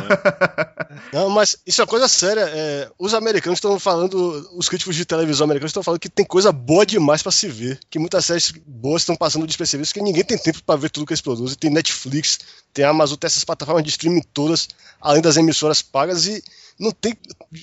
[1.13, 2.41] Não, mas isso é uma coisa séria.
[2.47, 4.15] é, os americanos estão falando,
[4.57, 7.79] os críticos de televisão americanos estão falando que tem coisa boa demais pra se ver.
[7.89, 11.13] Que muitas séries boas estão passando despercebidas, que ninguém tem tempo pra ver tudo que
[11.13, 11.57] eles produzem.
[11.57, 12.39] Tem Netflix,
[12.73, 14.67] tem Amazon, tem essas plataformas de streaming todas,
[15.01, 16.43] além das emissoras pagas, e
[16.79, 17.17] não tem,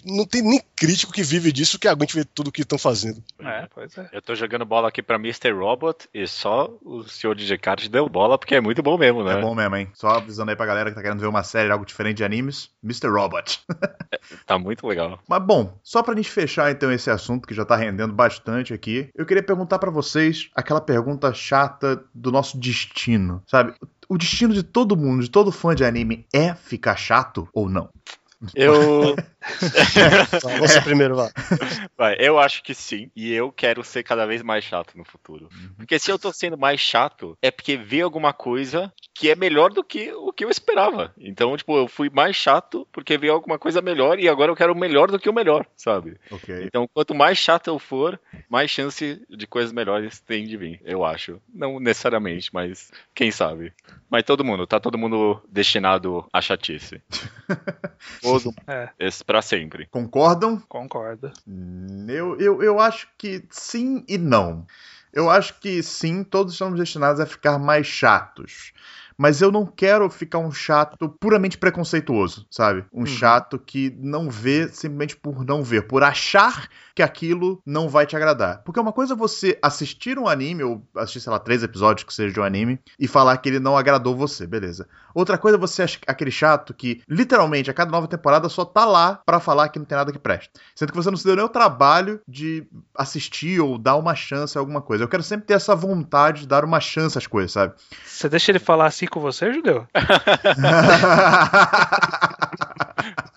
[0.05, 3.22] não tem nem crítico que vive disso que aguente ver tudo que estão fazendo.
[3.41, 4.09] É, pois é.
[4.12, 5.53] Eu tô jogando bola aqui pra Mr.
[5.53, 9.39] Robot e só o senhor DJ Card deu bola porque é muito bom mesmo, né?
[9.39, 9.89] É bom mesmo, hein?
[9.95, 12.70] Só avisando aí pra galera que tá querendo ver uma série, algo diferente de animes,
[12.83, 13.09] Mr.
[13.09, 13.61] Robot.
[14.47, 15.18] Tá muito legal.
[15.29, 19.09] Mas bom, só pra gente fechar então esse assunto que já tá rendendo bastante aqui,
[19.14, 23.75] eu queria perguntar pra vocês aquela pergunta chata do nosso destino, sabe?
[24.09, 27.89] O destino de todo mundo, de todo fã de anime é ficar chato ou não?
[28.55, 29.14] Eu,
[30.59, 31.30] Você primeiro, vai.
[31.97, 35.49] vai, eu acho que sim, e eu quero ser cada vez mais chato no futuro.
[35.76, 39.70] Porque se eu tô sendo mais chato, é porque vi alguma coisa que é melhor
[39.72, 41.12] do que o que eu esperava.
[41.18, 44.72] Então, tipo, eu fui mais chato porque vi alguma coisa melhor e agora eu quero
[44.72, 46.16] o melhor do que o melhor, sabe?
[46.30, 46.64] Ok.
[46.64, 48.18] Então, quanto mais chato eu for,
[48.49, 51.40] mais chance de coisas melhores tem de vir, eu acho.
[51.53, 53.72] Não necessariamente, mas quem sabe.
[54.11, 57.01] Mas todo mundo, tá todo mundo destinado à chatice.
[58.22, 58.88] Todo É.
[58.99, 59.87] esse pra sempre.
[59.87, 60.61] Concordam?
[60.68, 61.32] Concordo.
[61.49, 64.64] Hum, Eu, eu, eu acho que sim e não.
[65.12, 68.72] Eu acho que sim, todos estamos destinados a ficar mais chatos.
[69.16, 72.84] Mas eu não quero ficar um chato puramente preconceituoso, sabe?
[72.92, 78.06] Um chato que não vê simplesmente por não ver, por achar que aquilo não vai
[78.06, 78.62] te agradar.
[78.64, 82.14] Porque uma coisa é você assistir um anime, ou assistir, sei lá, três episódios que
[82.14, 84.86] seja de um anime, e falar que ele não agradou você, beleza.
[85.14, 88.84] Outra coisa é você ach- aquele chato que, literalmente, a cada nova temporada só tá
[88.84, 90.58] lá pra falar que não tem nada que presta.
[90.74, 94.56] Sendo que você não se deu nem o trabalho de assistir ou dar uma chance
[94.56, 95.04] a alguma coisa.
[95.04, 97.74] Eu quero sempre ter essa vontade de dar uma chance às coisas, sabe?
[98.04, 99.86] Você deixa ele falar assim com você, Judeu?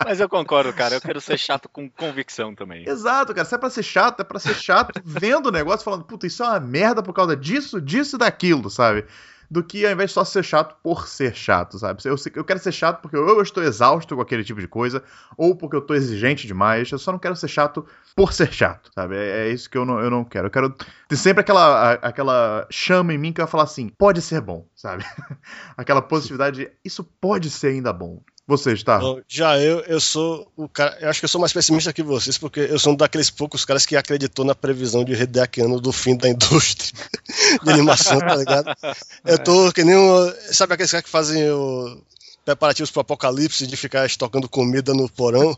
[0.04, 0.94] Mas eu concordo, cara.
[0.94, 2.88] Eu quero ser chato com convicção também.
[2.88, 3.44] Exato, cara.
[3.44, 6.42] Se é pra ser chato, é pra ser chato vendo o negócio, falando, puta, isso
[6.42, 9.04] é uma merda por causa disso, disso e daquilo, sabe?
[9.50, 12.02] Do que ao invés de só ser chato por ser chato, sabe?
[12.04, 15.02] Eu, eu quero ser chato porque eu estou exausto com aquele tipo de coisa,
[15.38, 16.90] ou porque eu estou exigente demais.
[16.92, 19.16] Eu só não quero ser chato por ser chato, sabe?
[19.16, 20.48] É, é isso que eu não, eu não quero.
[20.48, 20.74] Eu quero
[21.08, 24.66] ter sempre aquela, a- aquela chama em mim que vai falar assim: pode ser bom,
[24.74, 25.02] sabe?
[25.76, 28.20] aquela positividade, de, isso pode ser ainda bom.
[28.48, 28.98] Vocês, tá?
[28.98, 30.96] Bom, Já eu, eu sou o cara.
[31.02, 33.62] Eu acho que eu sou mais pessimista que vocês, porque eu sou um daqueles poucos
[33.62, 36.90] caras que acreditou na previsão de Hideaki Anno do fim da indústria
[37.62, 38.74] de animação, tá ligado?
[39.22, 40.32] Eu tô que nem um.
[40.50, 42.02] Sabe aqueles caras que fazem o
[42.42, 45.54] preparativos pro apocalipse de ficar estocando comida no porão?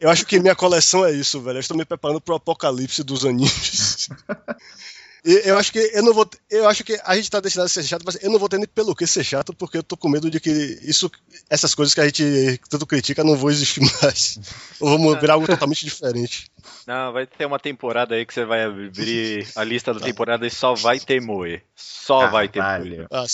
[0.00, 1.58] Eu acho que minha coleção é isso, velho.
[1.58, 4.08] Eu estou me preparando pro apocalipse dos animes.
[5.24, 6.28] E eu acho que eu não vou.
[6.50, 8.58] Eu acho que a gente tá destinado a ser chato, mas eu não vou ter
[8.58, 10.50] nem pelo que ser chato, porque eu tô com medo de que
[10.82, 11.08] isso,
[11.48, 14.38] essas coisas que a gente tanto critica não vão existir mais.
[14.80, 16.50] Ou vamos virar algo totalmente diferente.
[16.86, 20.50] Não, vai ter uma temporada aí que você vai abrir a lista da temporada e
[20.50, 21.62] só vai ter Moe.
[21.76, 22.60] Só vai ter.
[22.60, 23.06] Moe.
[23.08, 23.24] Ah.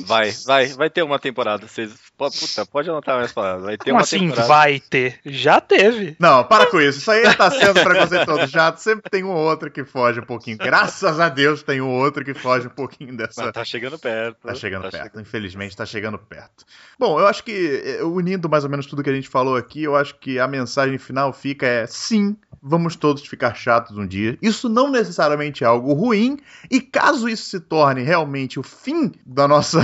[0.00, 1.66] Vai, vai, vai ter uma temporada.
[1.66, 3.64] Vocês, pô, puta, pode anotar mais palavras.
[3.64, 4.46] Vai ter Como uma assim temporada.
[4.46, 5.18] vai ter?
[5.24, 6.16] Já teve.
[6.18, 6.98] Não, para com isso.
[6.98, 8.76] Isso aí tá sendo preconceituoso chato.
[8.76, 10.58] Sempre tem um ou outro que foge um pouquinho.
[10.58, 13.44] Graças a Deus tem um outro que foge um pouquinho dessa.
[13.44, 14.36] Mas tá chegando perto.
[14.46, 15.20] Tá chegando perto, chegando.
[15.22, 16.66] infelizmente tá chegando perto.
[16.98, 19.82] Bom, eu acho que, eh, unindo mais ou menos tudo que a gente falou aqui,
[19.84, 24.36] eu acho que a mensagem final fica é sim, vamos todos ficar chatos um dia.
[24.42, 26.36] Isso não necessariamente é algo ruim,
[26.70, 29.80] e caso isso se torne realmente o fim da nossa.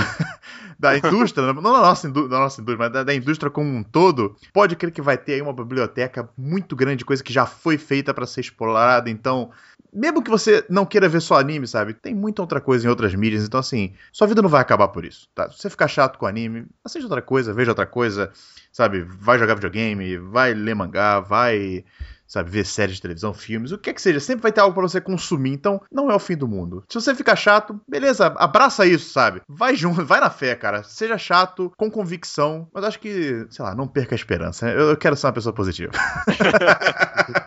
[0.78, 4.36] Da indústria, não da nossa, da nossa indústria, mas da, da indústria como um todo,
[4.52, 7.78] pode crer que vai ter aí uma biblioteca muito grande de coisa que já foi
[7.78, 9.50] feita para ser explorada, então
[9.92, 11.94] mesmo que você não queira ver só anime, sabe?
[11.94, 15.04] Tem muita outra coisa em outras mídias, então assim, sua vida não vai acabar por
[15.04, 15.48] isso, tá?
[15.50, 18.30] Se você ficar chato com anime, assiste outra coisa, veja outra coisa,
[18.70, 19.02] sabe?
[19.02, 21.82] Vai jogar videogame, vai ler mangá, vai,
[22.26, 24.74] sabe, ver séries de televisão, filmes, o que é que seja, sempre vai ter algo
[24.74, 26.84] pra você consumir, então não é o fim do mundo.
[26.88, 29.42] Se você ficar chato, beleza, abraça isso, sabe?
[29.48, 30.82] Vai junto, vai na fé, cara.
[30.82, 34.68] Seja chato, com convicção, mas acho que, sei lá, não perca a esperança.
[34.68, 35.92] Eu eu quero ser uma pessoa positiva.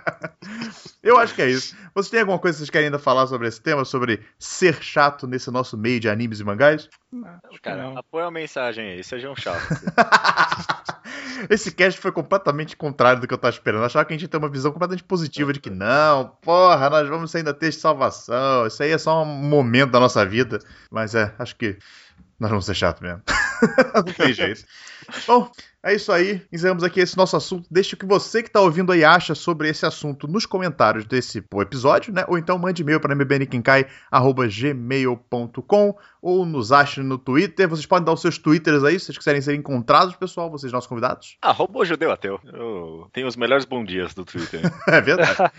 [1.02, 1.76] Eu acho que é isso.
[1.94, 3.86] Vocês têm alguma coisa que vocês querem ainda falar sobre esse tema?
[3.86, 6.90] Sobre ser chato nesse nosso meio de animes e mangás?
[7.62, 9.80] Cara, apoia a mensagem aí, sejam chatos.
[11.50, 13.82] Esse cast foi completamente contrário do que eu tava esperando.
[13.82, 16.90] Eu achava que a gente ia ter uma visão completamente positiva de que não, porra,
[16.90, 18.68] nós vamos ainda ter salvação.
[18.68, 20.60] Isso aí é só um momento da nossa vida.
[20.92, 21.78] Mas é, acho que
[22.40, 23.22] nós vamos ser chato mesmo.
[23.96, 24.66] não tem jeito.
[25.26, 25.50] Bom,
[25.84, 26.42] é isso aí.
[26.52, 27.66] Encerramos aqui esse nosso assunto.
[27.72, 31.42] Deixe o que você que está ouvindo aí acha sobre esse assunto nos comentários desse
[31.54, 32.26] episódio, né?
[32.28, 37.70] Ou então mande e-mail para mbnkinkai.gmail.com ou nos ache no Twitter.
[37.70, 40.88] Vocês podem dar os seus twitters aí, se vocês quiserem ser encontrados, pessoal, vocês nossos
[40.88, 41.38] convidados.
[41.42, 42.40] Arroba o judeu ateu.
[42.44, 44.60] Eu tenho os melhores bom dias do Twitter.
[44.90, 45.38] É verdade.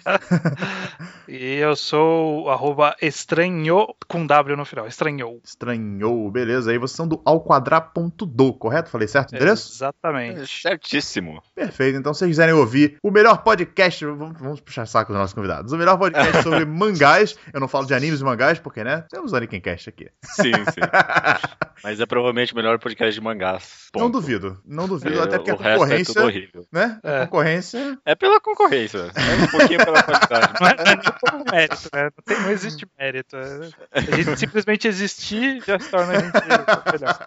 [1.29, 4.89] E eu sou o arroba estranho com W no final.
[4.89, 5.41] Estranhou.
[5.45, 6.73] Estranhou, beleza.
[6.73, 8.91] Aí vocês são do alquadra.do, correto?
[8.91, 9.73] Falei certo endereço?
[9.73, 10.10] Exatamente.
[10.47, 11.43] Certíssimo.
[11.55, 11.99] Perfeito.
[11.99, 15.73] Então, se vocês quiserem ouvir o melhor podcast, vamos, vamos puxar saco dos nossos convidados.
[15.73, 17.37] O melhor podcast sobre mangás.
[17.53, 19.05] Eu não falo de animes e mangás, porque, né?
[19.11, 20.09] Temos o Anikencast aqui.
[20.25, 20.81] Sim, sim.
[21.83, 23.89] Mas é provavelmente o melhor podcast de mangás.
[23.95, 24.13] Não Ponto.
[24.21, 24.61] duvido.
[24.67, 26.15] Não duvido, É, até porque a resto é concorrência.
[26.15, 26.67] tudo horrível.
[26.71, 26.99] né?
[27.03, 27.21] A É.
[27.27, 27.99] concorrência.
[28.05, 28.99] É pela concorrência.
[29.15, 30.53] É um pouquinho pela qualidade.
[30.61, 32.03] Não é, não é mérito, né?
[32.05, 33.37] Não, tem- não existe mérito.
[33.37, 36.33] É- A gente simplesmente existir já se torna a gente
[36.93, 37.25] melhor.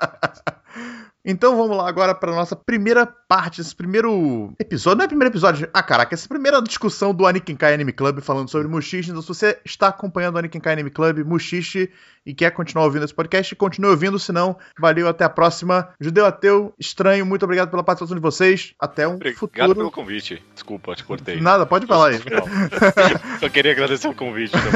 [1.25, 4.97] Então vamos lá agora para nossa primeira parte, esse primeiro episódio.
[4.97, 5.69] Não é primeiro episódio.
[5.73, 9.09] Ah, caraca, essa primeira discussão do Anikinkai Anime Club falando sobre Mushishi.
[9.09, 11.89] Então, se você está acompanhando o Anikinkai Anime Club, Mushishi,
[12.25, 15.89] e quer continuar ouvindo esse podcast, continue ouvindo, senão, valeu, até a próxima.
[15.99, 18.73] Judeu Ateu, estranho, muito obrigado pela participação de vocês.
[18.79, 19.75] Até um Obrigado futuro.
[19.75, 20.43] pelo convite.
[20.53, 21.39] Desculpa, te cortei.
[21.39, 22.19] Nada, pode falar aí.
[23.39, 24.51] Só queria agradecer o convite.
[24.51, 24.71] também.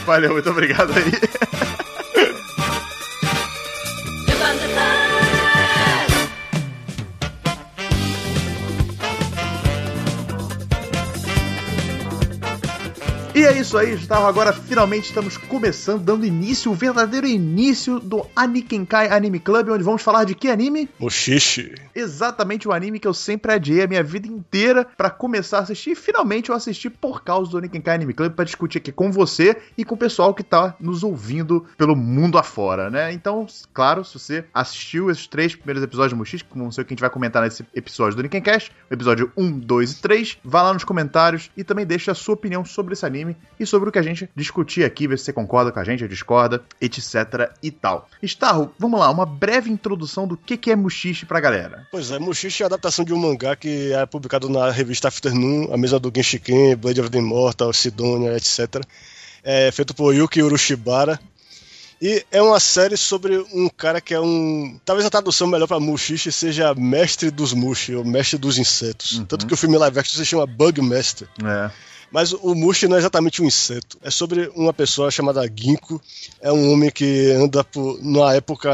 [0.04, 1.63] Valeu, muito obrigado aí.
[13.44, 14.26] E é isso aí, Gustavo.
[14.26, 20.00] Agora finalmente estamos começando, dando início, o verdadeiro início do Anikenkai Anime Club, onde vamos
[20.00, 20.88] falar de que anime?
[20.98, 21.74] Mochiche.
[21.94, 25.90] Exatamente o anime que eu sempre adiei a minha vida inteira pra começar a assistir.
[25.90, 29.54] E finalmente eu assisti por causa do Anikenkai Anime Club pra discutir aqui com você
[29.76, 33.12] e com o pessoal que tá nos ouvindo pelo mundo afora, né?
[33.12, 36.86] Então, claro, se você assistiu esses três primeiros episódios do Muxis, que não sei o
[36.86, 40.38] que a gente vai comentar nesse episódio do Nickencast, o episódio 1, 2 e 3,
[40.42, 43.88] vá lá nos comentários e também deixe a sua opinião sobre esse anime e sobre
[43.88, 47.50] o que a gente discutir aqui, ver se você concorda com a gente, discorda, etc
[47.62, 48.08] e tal.
[48.22, 51.86] Starro, vamos lá, uma breve introdução do que que é Mushishi pra galera.
[51.90, 55.72] Pois é, Mushishi é a adaptação de um mangá que é publicado na revista Afternoon,
[55.72, 58.82] a mesma do Genshiken, Blade of the Immortal, Sidonia, etc.
[59.42, 61.18] É feito por Yuki Urushibara.
[62.00, 64.78] E é uma série sobre um cara que é um.
[64.84, 69.22] Talvez a tradução melhor pra Mushishi seja mestre dos Mushi, ou mestre dos insetos.
[69.28, 71.28] Tanto que o filme live action se chama Bug Master.
[71.42, 71.70] É.
[72.14, 73.98] Mas o Mushi não é exatamente um inseto.
[74.00, 76.00] É sobre uma pessoa chamada Ginkgo.
[76.40, 78.70] É um homem que anda por, numa época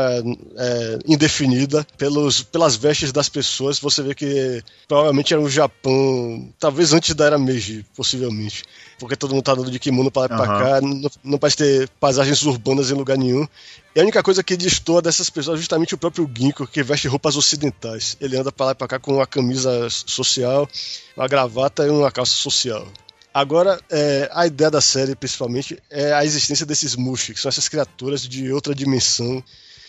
[0.58, 3.80] é, indefinida pelos, pelas vestes das pessoas.
[3.80, 8.62] Você vê que provavelmente era o Japão, talvez antes da era Meiji, possivelmente.
[8.98, 10.58] Porque todo mundo tá andando de kimono pra lá e pra Aham.
[10.58, 10.80] cá.
[10.82, 13.48] Não, não parece ter paisagens urbanas em lugar nenhum.
[13.96, 17.08] E a única coisa que destoa dessas pessoas é justamente o próprio Ginkgo, que veste
[17.08, 18.18] roupas ocidentais.
[18.20, 20.68] Ele anda pra lá e pra cá com uma camisa social,
[21.16, 22.86] uma gravata e uma calça social.
[23.32, 27.68] Agora, é, a ideia da série, principalmente, é a existência desses Mushi, que são essas
[27.68, 29.42] criaturas de outra dimensão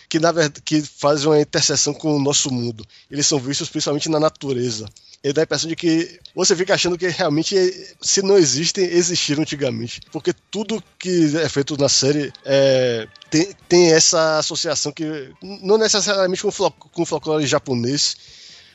[0.08, 2.86] que, na verdade, que fazem uma interseção com o nosso mundo.
[3.10, 4.86] Eles são vistos principalmente na natureza.
[5.24, 7.56] Ele dá a impressão de que você fica achando que realmente,
[8.00, 10.00] se não existem, existiram antigamente.
[10.12, 15.32] Porque tudo que é feito na série é, tem, tem essa associação que,
[15.62, 18.16] não necessariamente com o fol- com o folclore japonês,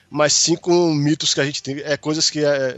[0.09, 2.77] mas sim com mitos que a gente tem, é coisas que é,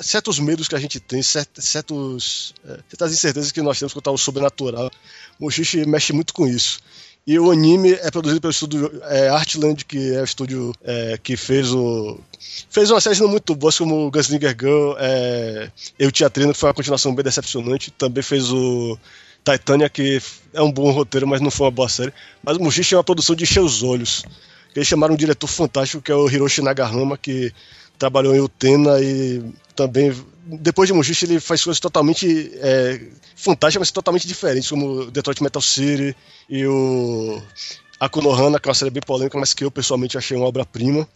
[0.00, 4.08] certos medos que a gente tem, cert- certos é, certas incertezas que nós temos quanto
[4.08, 4.90] ao sobrenatural.
[5.38, 5.48] O
[5.86, 6.80] mexe muito com isso.
[7.26, 11.36] E o anime é produzido pelo estúdio é, Artland, que é o estúdio é, que
[11.36, 12.18] fez o
[12.70, 16.74] fez uma série não muito boas como Gunslinger Girl, é, Eu Teatrino, que foi uma
[16.74, 17.90] continuação bem decepcionante.
[17.90, 18.98] Também fez o
[19.44, 20.20] Titânia, que
[20.54, 22.12] é um bom roteiro, mas não foi uma boa série.
[22.42, 24.24] Mas o Mushishi é uma produção de encher os olhos.
[24.74, 27.52] Eles chamaram um diretor fantástico que é o Hiroshi Nagahama, que
[27.98, 29.42] trabalhou em Utena e
[29.74, 30.14] também.
[30.46, 33.00] Depois de Mushishi, ele faz coisas totalmente é,
[33.36, 36.16] fantásticas, mas totalmente diferentes, como Detroit Metal City
[36.48, 37.40] e o
[37.98, 41.06] Akunohana, que é uma série bem polêmica, mas que eu pessoalmente achei uma obra-prima.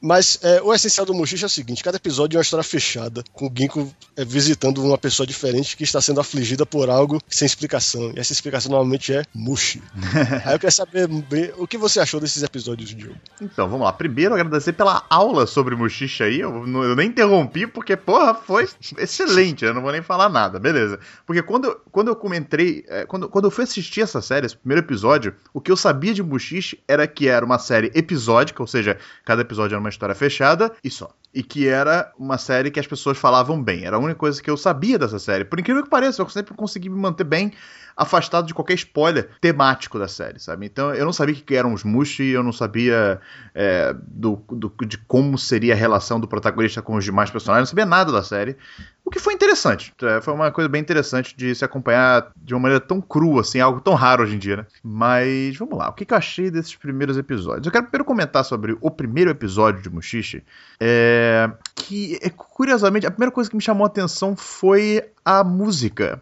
[0.00, 3.22] Mas é, o essencial do Mushishi é o seguinte: cada episódio é uma história fechada,
[3.32, 7.46] com o Ginkgo é, visitando uma pessoa diferente que está sendo afligida por algo sem
[7.46, 8.12] explicação.
[8.16, 9.82] E essa explicação normalmente é Mushi.
[10.44, 13.16] Aí eu quero saber bem, o que você achou desses episódios, Diogo.
[13.40, 13.92] Então, vamos lá.
[13.92, 16.40] Primeiro, agradecer pela aula sobre Mushishi aí.
[16.40, 18.68] Eu, não- eu nem interrompi, porque, porra, foi
[18.98, 19.64] excelente.
[19.64, 20.98] Eu não vou nem falar nada, beleza.
[21.26, 24.56] Porque quando, eu- quando eu comentei, é, quando, quando eu fui assistir essa série, esse
[24.56, 28.66] primeiro episódio, o que eu sabia de Mushishi era que era uma série episódica, ou
[28.66, 31.14] seja, cada episódio era uma história fechada e só.
[31.34, 33.84] E que era uma série que as pessoas falavam bem.
[33.84, 35.44] Era a única coisa que eu sabia dessa série.
[35.44, 37.52] Por incrível que pareça, eu sempre consegui me manter bem
[37.96, 40.66] afastado de qualquer spoiler temático da série, sabe?
[40.66, 43.20] Então eu não sabia que eram os Mushi, eu não sabia
[43.54, 47.70] é, do, do- de como seria a relação do protagonista com os demais personagens, não
[47.70, 48.56] sabia nada da série.
[49.04, 49.92] O que foi interessante.
[50.02, 53.60] É, foi uma coisa bem interessante de se acompanhar de uma maneira tão crua, assim,
[53.60, 54.66] algo tão raro hoje em dia, né?
[54.82, 57.64] Mas vamos lá, o que, que eu achei desses primeiros episódios?
[57.66, 60.42] Eu quero primeiro comentar sobre o primeiro episódio de Mushishi.
[60.80, 61.23] É,
[61.74, 66.20] que, é, curiosamente, a primeira coisa que me chamou a atenção foi a música.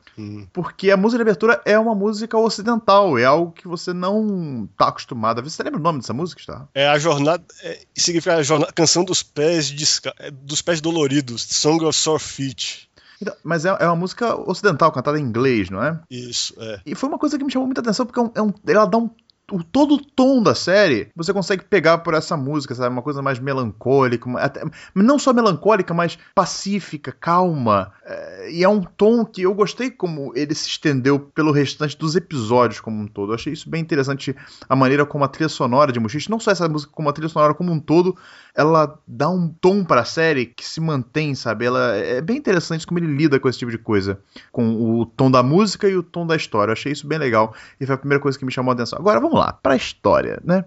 [0.53, 4.89] Porque a música de abertura é uma música ocidental, é algo que você não tá
[4.89, 5.51] acostumado a ver.
[5.51, 6.67] Você lembra o nome dessa música, está?
[6.75, 7.45] É a jornada.
[7.63, 12.21] É, significa a jornada, canção dos pés desca- é, dos pés doloridos, Song of Sore
[12.23, 12.89] Feet.
[13.21, 15.97] Então, mas é, é uma música ocidental, cantada em inglês, não é?
[16.11, 16.81] Isso, é.
[16.85, 19.09] E foi uma coisa que me chamou muita atenção, porque é um- ela dá um.
[19.51, 22.93] O- todo o tom da série você consegue pegar por essa música, sabe?
[22.93, 24.63] Uma coisa mais melancólica, até,
[24.95, 27.93] não só melancólica, mas pacífica, calma.
[28.05, 32.17] É, e é um tom que eu gostei como ele se estendeu pelo restante dos
[32.17, 33.31] episódios como um todo.
[33.31, 34.35] Eu achei isso bem interessante
[34.69, 37.29] a maneira como a trilha sonora de Mushishi, não só essa música, como a trilha
[37.29, 38.17] sonora como um todo,
[38.55, 41.65] ela dá um tom pra série que se mantém, sabe?
[41.65, 44.19] Ela é bem interessante como ele lida com esse tipo de coisa,
[44.51, 46.71] com o tom da música e o tom da história.
[46.71, 48.99] Eu achei isso bem legal e foi a primeira coisa que me chamou a atenção.
[48.99, 50.65] Agora vamos lá, pra história, né?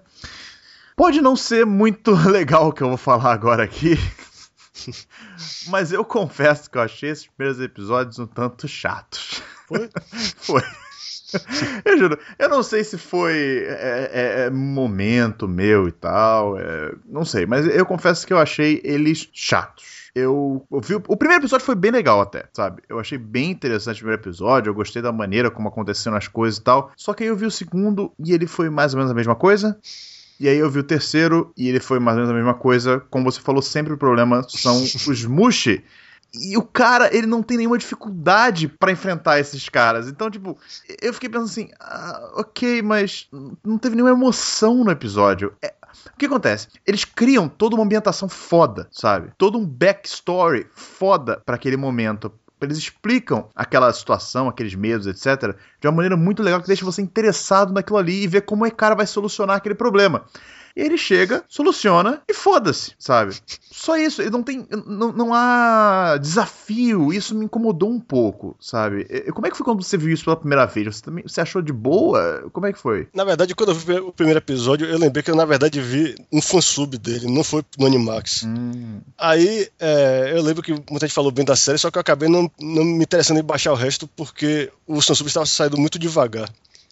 [0.96, 3.98] Pode não ser muito legal o que eu vou falar agora aqui.
[5.68, 9.42] Mas eu confesso que eu achei esses primeiros episódios um tanto chatos.
[9.68, 9.90] Foi?
[10.38, 10.62] Foi.
[11.84, 16.94] Eu juro, eu não sei se foi é, é, é, momento meu e tal, é,
[17.06, 19.95] não sei, mas eu confesso que eu achei eles chatos.
[20.16, 22.82] Eu, eu vi, o primeiro episódio foi bem legal até, sabe?
[22.88, 26.58] Eu achei bem interessante o primeiro episódio, eu gostei da maneira como aconteceram as coisas
[26.58, 26.90] e tal.
[26.96, 29.36] Só que aí eu vi o segundo e ele foi mais ou menos a mesma
[29.36, 29.78] coisa.
[30.40, 33.02] E aí eu vi o terceiro e ele foi mais ou menos a mesma coisa.
[33.10, 35.84] Como você falou, sempre o problema são os Mushi.
[36.34, 40.08] E o cara, ele não tem nenhuma dificuldade pra enfrentar esses caras.
[40.08, 40.58] Então, tipo,
[41.02, 43.28] eu fiquei pensando assim, ah, ok, mas
[43.64, 45.54] não teve nenhuma emoção no episódio.
[45.62, 45.74] É,
[46.14, 46.68] o que acontece?
[46.86, 49.32] Eles criam toda uma ambientação foda, sabe?
[49.38, 52.32] Todo um backstory foda pra aquele momento.
[52.62, 57.02] Eles explicam aquela situação, aqueles medos, etc., de uma maneira muito legal que deixa você
[57.02, 60.26] interessado naquilo ali e ver como o cara vai solucionar aquele problema.
[60.76, 63.34] E ele chega, soluciona e foda-se, sabe?
[63.72, 64.22] Só isso.
[64.22, 64.68] Ele não tem.
[64.86, 67.14] Não, não há desafio.
[67.14, 69.08] Isso me incomodou um pouco, sabe?
[69.10, 70.98] E- Como é que foi quando você viu isso pela primeira vez?
[70.98, 72.50] Você, também, você achou de boa?
[72.52, 73.08] Como é que foi?
[73.14, 76.14] Na verdade, quando eu vi o primeiro episódio, eu lembrei que eu, na verdade, vi
[76.32, 78.44] um fansub dele, não foi no Animax.
[78.44, 82.02] Hum, Aí, é, eu lembro que muita gente falou bem da série, só que eu
[82.02, 85.98] acabei não, não me interessando em baixar o resto, porque o fansub estava saindo muito
[85.98, 86.50] devagar.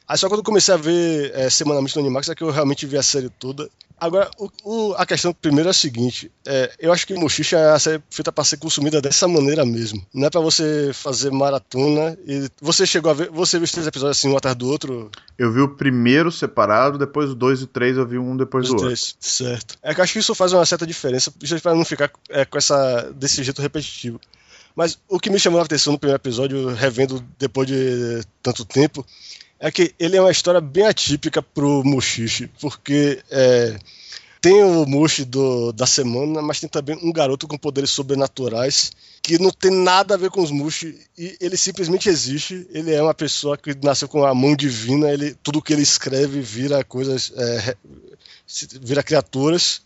[0.07, 2.85] Aí só quando eu comecei a ver é, semanalmente no Animax é que eu realmente
[2.85, 3.69] vi a série toda.
[3.97, 7.71] Agora, o- o- a questão primeiro é a seguinte: é, eu acho que Mochicha é
[7.71, 10.05] a série feita para ser consumida dessa maneira mesmo.
[10.13, 12.17] Não é para você fazer maratona.
[12.27, 13.29] E você chegou a ver.
[13.29, 15.09] Você viu os três episódios assim, um atrás do outro?
[15.37, 18.65] eu vi o primeiro separado, depois o dois e o três eu vi um depois
[18.65, 18.87] Os do outro.
[18.87, 19.77] três, certo.
[19.81, 22.43] É que eu acho que isso faz uma certa diferença, justamente para não ficar é,
[22.45, 24.19] com essa, desse jeito repetitivo.
[24.75, 29.05] Mas o que me chamou a atenção no primeiro episódio, revendo depois de tanto tempo,
[29.63, 33.79] é que ele é uma história bem atípica pro Mushishi, porque é,
[34.41, 38.91] tem o Mushi do, da semana, mas tem também um garoto com poderes sobrenaturais
[39.21, 42.67] que não tem nada a ver com os Mushi e ele simplesmente existe.
[42.71, 46.41] Ele é uma pessoa que nasceu com a mão divina, ele, tudo que ele escreve
[46.41, 47.77] vira coisas, é,
[48.81, 49.81] vira criaturas.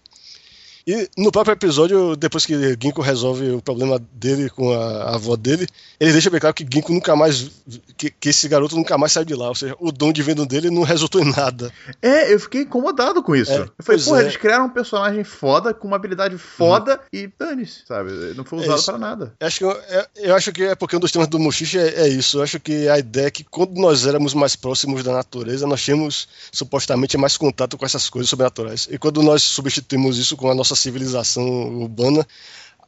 [0.87, 5.35] E no próprio episódio, depois que Ginkgo resolve o problema dele com a, a avó
[5.35, 5.67] dele,
[5.99, 7.51] ele deixa bem claro que Ginkgo nunca mais.
[7.97, 9.49] Que, que esse garoto nunca mais saiu de lá.
[9.49, 11.73] Ou seja, o dom divino dele não resultou em nada.
[12.01, 13.51] É, eu fiquei incomodado com isso.
[13.51, 14.23] É, eu falei, porra, é.
[14.23, 18.11] eles criaram um personagem foda, com uma habilidade foda e dane-se, sabe?
[18.33, 18.85] Não foi É usado isso.
[18.85, 19.33] pra nada.
[19.41, 19.77] Eu acho, que, eu,
[20.15, 22.37] eu acho que é porque um dos temas do Mochiche é, é isso.
[22.37, 25.83] Eu acho que a ideia é que quando nós éramos mais próximos da natureza, nós
[25.83, 28.87] tínhamos supostamente mais contato com essas coisas sobrenaturais.
[28.89, 31.45] E quando nós substituímos isso com a nossa civilização
[31.81, 32.25] urbana,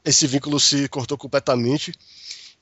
[0.05, 1.93] esse vínculo se cortou completamente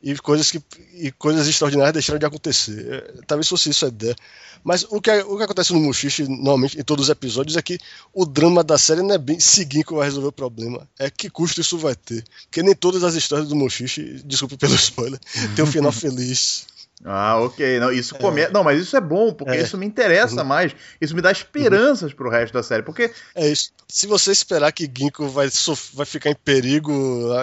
[0.01, 0.61] e coisas, que,
[0.93, 2.93] e coisas extraordinárias deixaram de acontecer.
[2.93, 4.15] É, Talvez fosse isso a ideia.
[4.63, 7.79] Mas o que, o que acontece no Mushishi, normalmente, em todos os episódios, é que
[8.13, 10.87] o drama da série não é bem seguir que vai resolver o problema.
[10.99, 12.23] É que custo isso vai ter.
[12.43, 15.19] Porque nem todas as histórias do Mushishi, desculpe pelo spoiler,
[15.55, 16.67] tem um final feliz.
[17.05, 17.79] Ah, ok.
[17.79, 18.47] Não, isso come...
[18.49, 19.61] Não, mas isso é bom, porque É.
[19.61, 20.75] isso me interessa mais.
[20.99, 22.83] Isso me dá esperanças pro resto da série.
[22.83, 23.71] Porque É isso.
[23.87, 25.47] Se você esperar que Ginkgo vai,
[25.93, 26.91] vai ficar em perigo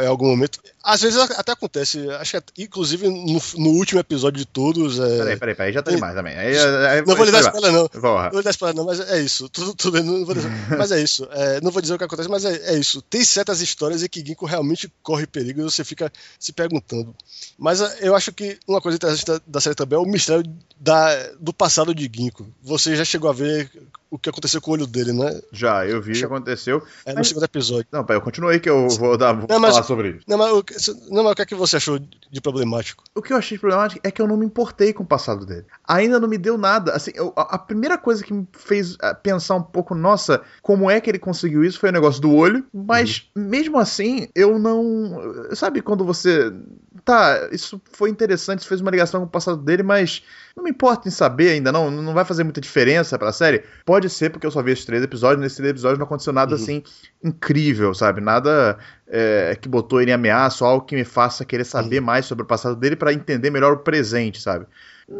[0.03, 2.11] em algum momento, às vezes até acontece.
[2.11, 4.99] Acho que, inclusive, no, no último episódio de todos.
[5.01, 5.19] É...
[5.19, 6.35] Peraí, peraí, peraí, já tá demais também.
[7.07, 7.89] Não vou lhe dar spoiler, não.
[7.89, 8.25] Porra.
[8.25, 9.49] Não vou dar spoiler, não, mas é isso.
[9.49, 11.27] Tudo, tudo, não vou dizer, mas é isso.
[11.31, 13.01] É, não vou dizer o que acontece, mas é, é isso.
[13.01, 17.15] Tem certas histórias em que Ginkgo realmente corre perigo e você fica se perguntando.
[17.59, 20.45] Mas é, eu acho que uma coisa interessante da, da série também é o mistério
[20.79, 22.47] da, do passado de Ginkgo.
[22.63, 23.71] Você já chegou a ver
[24.11, 25.41] o que aconteceu com o olho dele, né?
[25.51, 26.81] Já, eu vi o que aconteceu.
[27.05, 27.87] É no Mas- segundo episódio.
[27.91, 30.21] Não, peraí, eu continuei que eu vou, dar, vou Não, mas- falar sobre isso.
[30.29, 30.74] Não, mas, o, que-
[31.11, 33.05] não, mas o que é que você achou de problemático?
[33.15, 35.65] O que eu achei problemático é que eu não me importei com o passado dele.
[35.87, 36.93] Ainda não me deu nada.
[36.93, 41.01] Assim, eu- a, primeira coisa que me fez ah, pensar um pouco, nossa, como é
[41.01, 42.65] que ele conseguiu isso foi o negócio do olho.
[42.73, 45.49] Mas mesmo assim, eu não.
[45.55, 46.53] Sabe quando você.
[47.05, 50.23] Tá, isso foi interessante, isso fez uma ligação com o passado dele, mas
[50.57, 51.91] não me importa em saber ainda, não.
[51.91, 53.65] Não vai fazer muita diferença pra série.
[53.85, 55.41] Pode ser porque eu só vi esses três episódios.
[55.41, 56.63] Nesses três episódios não aconteceu nada Uhum.
[56.63, 56.83] assim
[57.23, 58.21] incrível, sabe?
[58.21, 58.79] Nada
[59.09, 62.45] é, que botou ele em ameaça ou algo que me faça querer saber mais sobre
[62.45, 64.67] o passado dele pra entender melhor o presente, sabe?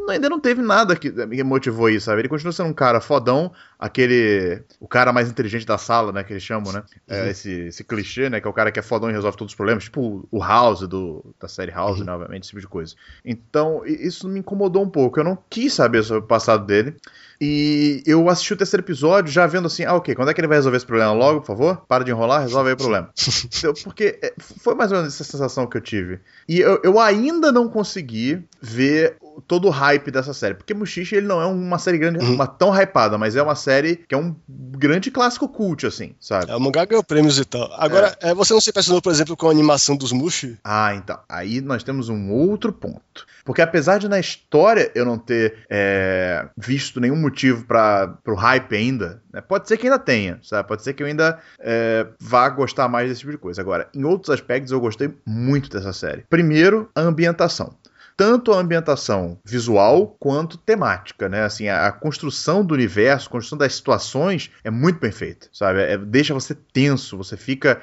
[0.09, 2.23] Ainda não teve nada que me motivou isso, sabe?
[2.23, 4.63] Ele continua sendo um cara fodão, aquele.
[4.81, 6.23] O cara mais inteligente da sala, né?
[6.25, 6.83] Que eles chamam, né?
[7.09, 8.41] É, esse, esse clichê, né?
[8.41, 10.81] Que é o cara que é fodão e resolve todos os problemas, tipo o House
[10.89, 12.13] do, da série House, né?
[12.13, 12.95] Obviamente, esse tipo de coisa.
[13.25, 15.19] Então, isso me incomodou um pouco.
[15.21, 16.97] Eu não quis saber sobre o passado dele.
[17.41, 20.47] E eu assisti o terceiro episódio já vendo assim, ah, ok, quando é que ele
[20.49, 21.85] vai resolver esse problema logo, por favor?
[21.89, 23.11] Para de enrolar, resolve aí o problema.
[23.59, 26.21] Então, Porque é, foi mais ou menos essa sensação que eu tive.
[26.49, 29.17] E eu, eu ainda não consegui ver
[29.49, 30.55] todo o hype dessa série.
[30.55, 32.35] Porque Mushishi, ele não é uma série grande, Uhum.
[32.35, 36.51] uma tão hypada, mas é uma série que é um grande clássico cult, assim, sabe?
[36.51, 37.73] É, o mangá ganhou prêmios e tal.
[37.75, 40.59] Agora, é, você não se impressionou, por exemplo, com a animação dos Mushi?
[40.63, 41.19] Ah, então.
[41.29, 43.27] Aí nós temos um outro ponto.
[43.45, 48.75] Porque apesar de na história eu não ter é, visto nenhum motivo para pro hype
[48.75, 50.67] ainda, né, pode ser que ainda tenha, sabe?
[50.67, 53.61] Pode ser que eu ainda é, vá gostar mais desse tipo de coisa.
[53.61, 56.25] Agora, em outros aspectos eu gostei muito dessa série.
[56.29, 57.75] Primeiro, a ambientação.
[58.17, 61.43] Tanto a ambientação visual quanto temática, né?
[61.43, 65.81] Assim, a, a construção do universo, a construção das situações é muito bem feita, sabe?
[65.83, 67.81] É- deixa você tenso, você fica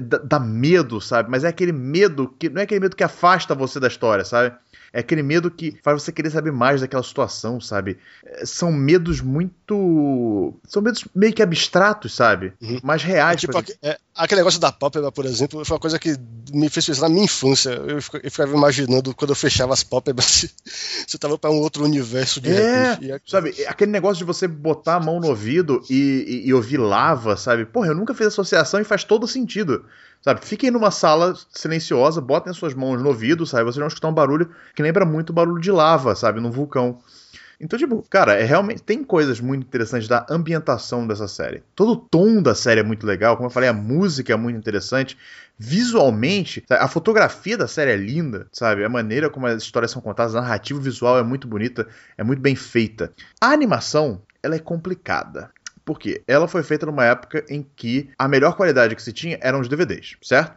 [0.00, 1.30] dá, dá medo, sabe?
[1.30, 4.54] Mas é aquele medo que não é aquele medo que afasta você da história, sabe?
[4.92, 7.98] É aquele medo que faz você querer saber mais daquela situação, sabe?
[8.24, 10.54] É, São medos muito.
[10.68, 12.52] São medos meio que abstratos, sabe?
[12.62, 12.78] Uhum.
[12.82, 13.40] Mas reais.
[13.40, 16.14] tipo, por aque- é, aquele negócio da pálpebra, por exemplo, foi uma coisa que
[16.52, 17.70] me fez pensar na minha infância.
[17.70, 21.58] Eu, eu ficava imaginando quando eu fechava as pálpebras se, se eu tava pra um
[21.58, 23.12] outro universo de É, repente.
[23.12, 26.76] E- Sabe, aquele negócio de você botar a mão no ouvido e, e- e ouvir
[26.78, 27.64] lava, sabe?
[27.64, 29.73] Porra, eu nunca fiz associação e faz todo sentido.
[30.22, 33.64] Sabe, fiquem numa sala silenciosa, botem as suas mãos no ouvido, sabe?
[33.64, 36.40] Vocês vão escutar um barulho que lembra muito o barulho de lava, sabe?
[36.40, 36.98] Num vulcão.
[37.60, 41.62] Então, tipo, cara, é realmente tem coisas muito interessantes da ambientação dessa série.
[41.74, 44.56] Todo o tom da série é muito legal, como eu falei, a música é muito
[44.58, 45.16] interessante.
[45.58, 48.84] Visualmente, a fotografia da série é linda, sabe?
[48.84, 51.86] A maneira como as histórias são contadas, a narrativa visual é muito bonita,
[52.18, 53.12] é muito bem feita.
[53.40, 55.50] A animação, ela é complicada.
[55.84, 56.22] Por quê?
[56.26, 59.68] Ela foi feita numa época em que a melhor qualidade que se tinha eram os
[59.68, 60.56] DVDs, certo?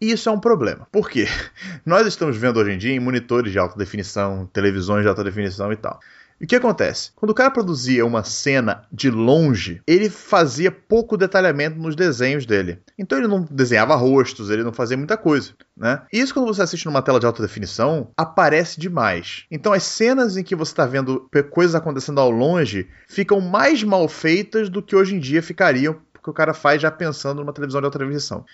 [0.00, 0.88] E isso é um problema.
[0.90, 1.26] Por quê?
[1.84, 5.72] Nós estamos vendo hoje em dia em monitores de alta definição, televisões de alta definição
[5.72, 6.00] e tal.
[6.42, 7.12] E o que acontece?
[7.14, 12.80] Quando o cara produzia uma cena de longe, ele fazia pouco detalhamento nos desenhos dele.
[12.98, 16.02] Então ele não desenhava rostos, ele não fazia muita coisa, né?
[16.12, 19.44] E isso quando você assiste numa tela de alta definição, aparece demais.
[19.52, 24.08] Então as cenas em que você está vendo coisas acontecendo ao longe ficam mais mal
[24.08, 27.80] feitas do que hoje em dia ficariam, porque o cara faz já pensando numa televisão
[27.80, 28.44] de alta definição.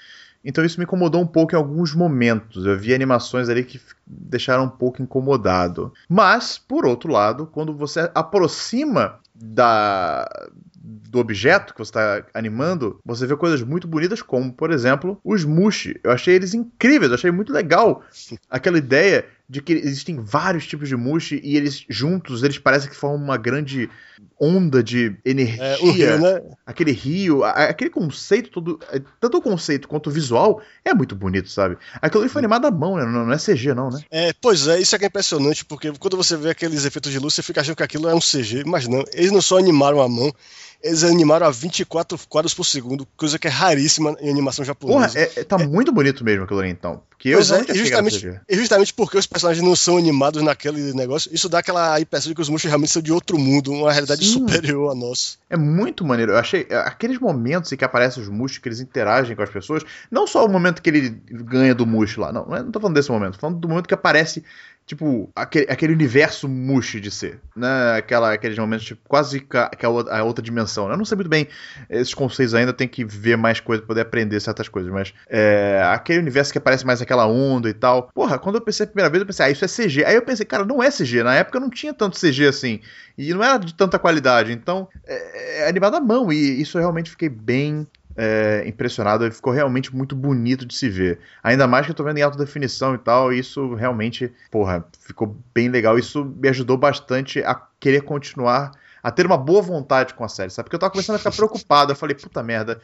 [0.45, 2.65] Então isso me incomodou um pouco em alguns momentos.
[2.65, 5.93] Eu vi animações ali que deixaram um pouco incomodado.
[6.09, 10.29] Mas, por outro lado, quando você aproxima da
[10.89, 15.45] do objeto que você está animando, você vê coisas muito bonitas, como, por exemplo, os
[15.45, 15.99] mushi.
[16.03, 18.03] Eu achei eles incríveis, eu achei muito legal
[18.49, 22.97] aquela ideia de que existem vários tipos de mushi e eles juntos, eles parecem que
[22.97, 23.89] formam uma grande
[24.41, 26.43] onda de energia É, Rio, né?
[26.65, 31.15] aquele rio, a- aquele conceito todo, é, tanto o conceito quanto o visual é muito
[31.17, 31.77] bonito, sabe?
[32.01, 33.05] Aquilo ali foi animado à mão, né?
[33.05, 34.01] Não, não é CG não, né?
[34.11, 37.19] É, pois é, isso é que é impressionante, porque quando você vê aqueles efeitos de
[37.19, 40.01] luz, você fica achando que aquilo é um CG, mas não, eles não só animaram
[40.01, 40.33] a mão,
[40.81, 45.19] eles animaram a 24 quadros por segundo, coisa que é raríssima em animação Porra, japonesa.
[45.19, 47.03] é, é- tá muito bonito mesmo aquilo ali então.
[47.11, 51.29] Porque eu é, e justamente, e justamente porque os personagens não são animados naquele negócio,
[51.35, 54.08] isso dá aquela impressão de que os monstros realmente são de outro mundo, uma realidade
[54.17, 54.47] Sim.
[54.47, 55.37] superior à nossa.
[55.51, 56.33] É muito maneiro.
[56.33, 59.51] Eu achei é, aqueles momentos em que aparecem os mushos, que eles interagem com as
[59.51, 62.71] pessoas, não só o momento que ele ganha do mush lá, não, não, é- não
[62.71, 64.45] tô falando desse momento, tô falando do momento que aparece
[64.89, 67.97] tipo aquele, aquele universo mush de ser, né?
[67.99, 70.87] Aquela, aqueles momentos tipo, quase que a, outra- dimensão.
[70.89, 70.95] né?
[70.95, 71.47] Eu não sei muito bem
[71.91, 75.81] esses conceitos ainda, tem que ver mais coisas pra poder aprender certas coisas, mas é,
[75.93, 78.11] aquele universo que aparece mais aquela onda e tal.
[78.15, 80.05] Porra, quando eu pensei a primeira vez, eu pensei, ah, isso é CG.
[80.05, 81.23] Aí eu pensei, cara, não é CG.
[81.23, 82.81] Na época não tinha tanto CG assim.
[83.17, 84.53] E não era de tanta qualidade.
[84.53, 86.33] Então, é, é animado à mão.
[86.33, 87.87] E isso eu realmente fiquei bem
[88.19, 89.25] é, impressionado.
[89.25, 91.21] Ele ficou realmente muito bonito de se ver.
[91.43, 93.33] Ainda mais que eu tô vendo em alta definição e tal.
[93.33, 95.97] E isso realmente, porra, ficou bem legal.
[95.97, 98.73] Isso me ajudou bastante a querer continuar.
[99.09, 100.65] A ter uma boa vontade com a série, sabe?
[100.67, 101.93] Porque eu tava começando a ficar preocupado.
[101.93, 102.81] Eu falei, puta merda,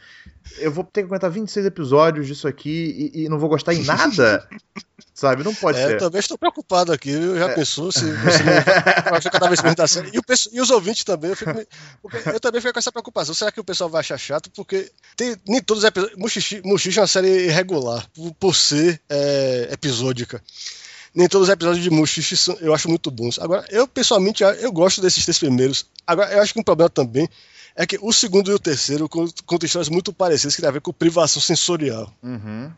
[0.59, 3.83] eu vou ter que aguentar 26 episódios disso aqui e, e não vou gostar em
[3.85, 4.49] nada.
[5.15, 5.45] sabe?
[5.45, 5.97] Não pode É, eu ser.
[5.99, 7.37] também estou preocupado aqui, viu?
[7.37, 7.39] É.
[7.41, 10.11] Já pensou se você vai achar cada vez menos da série?
[10.13, 11.51] E, o pesso- e os ouvintes também, eu, fico
[12.33, 13.35] eu também fico com essa preocupação.
[13.35, 14.51] Será que o pessoal vai achar chato?
[14.51, 16.19] Porque tem, nem todos os episódios.
[16.19, 20.43] Mushishi Mushishi é uma série irregular, por, por ser é, episódica.
[21.15, 23.39] Nem todos os episódios de Mushishi eu acho muito bons.
[23.39, 25.87] Agora, eu pessoalmente eu gosto desses três primeiros.
[26.07, 27.29] Agora, eu acho que um problema também
[27.77, 30.73] é que o segundo e o terceiro cont- contam histórias muito parecidas que tem a
[30.73, 32.13] ver com privação sensorial.
[32.23, 32.71] Uhum.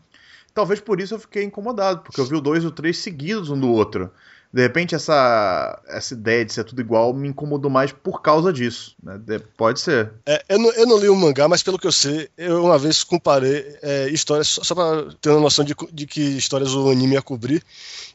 [0.53, 3.49] Talvez por isso eu fiquei incomodado, porque eu vi o 2 e o 3 seguidos
[3.49, 4.11] um do outro.
[4.53, 8.95] De repente, essa, essa ideia de ser tudo igual me incomodou mais por causa disso.
[9.03, 9.17] né?
[9.17, 10.11] De- pode ser.
[10.25, 12.77] É, eu, não, eu não li o mangá, mas pelo que eu sei, eu uma
[12.79, 16.89] vez comparei é, histórias, só, só pra ter uma noção de, de que histórias o
[16.89, 17.61] anime ia cobrir,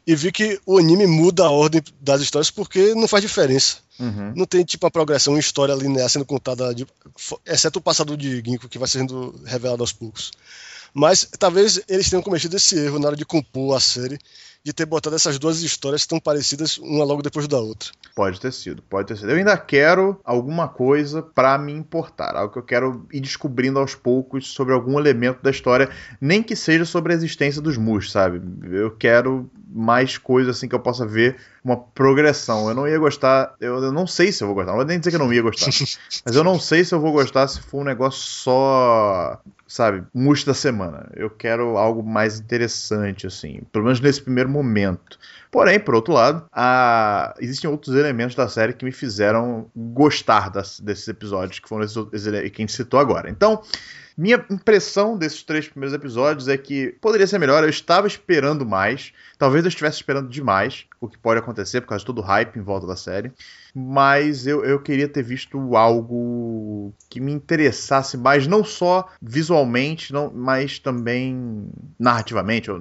[0.06, 3.76] e vi que o anime muda a ordem das histórias porque não faz diferença.
[4.00, 4.32] Uhum.
[4.34, 6.86] Não tem tipo uma progressão em história linear sendo contada, de-
[7.46, 10.32] exceto o passado de Ginkgo, que vai sendo revelado aos poucos.
[10.94, 14.18] Mas talvez eles tenham cometido esse erro na hora de compor a série,
[14.64, 17.90] de ter botado essas duas histórias tão parecidas, uma logo depois da outra.
[18.14, 19.30] Pode ter sido, pode ter sido.
[19.30, 23.94] Eu ainda quero alguma coisa pra me importar, algo que eu quero ir descobrindo aos
[23.94, 25.90] poucos sobre algum elemento da história,
[26.20, 28.40] nem que seja sobre a existência dos mus, sabe?
[28.70, 32.68] Eu quero mais coisas assim que eu possa ver uma progressão.
[32.68, 34.98] Eu não ia gostar, eu, eu não sei se eu vou gostar, não vou nem
[34.98, 35.66] dizer que eu não ia gostar,
[36.24, 40.44] mas eu não sei se eu vou gostar se for um negócio só, sabe, mus
[40.44, 41.08] da semana.
[41.14, 45.18] Eu quero algo mais interessante, assim, pelo menos nesse primeiro momento.
[45.50, 50.78] Porém, por outro lado, há- existem outros elementos da série que me fizeram gostar das-
[50.80, 53.28] desses episódios, que foram esses, esses que a gente citou agora.
[53.28, 53.62] Então,
[54.14, 57.62] Minha impressão desses três primeiros episódios é que poderia ser melhor.
[57.64, 59.10] Eu estava esperando mais.
[59.38, 62.54] Talvez eu estivesse esperando demais, o que pode acontecer por causa de todo o hype
[62.58, 63.32] em volta da série.
[63.74, 70.30] Mas eu, eu queria ter visto algo que me interessasse mais, não só visualmente, não,
[70.30, 71.68] mas também
[71.98, 72.78] narrativamente, ou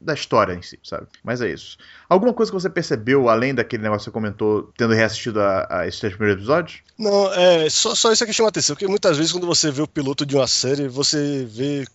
[0.00, 1.06] da história em si, sabe?
[1.22, 1.78] Mas é isso.
[2.08, 5.86] Alguma coisa que você percebeu, além daquele negócio que você comentou, tendo reassistido a, a
[5.86, 6.82] esses três primeiros episódios?
[6.98, 9.88] Não, é só, só isso que chama atenção, porque muitas vezes quando você vê o
[9.88, 11.86] piloto de uma série, você vê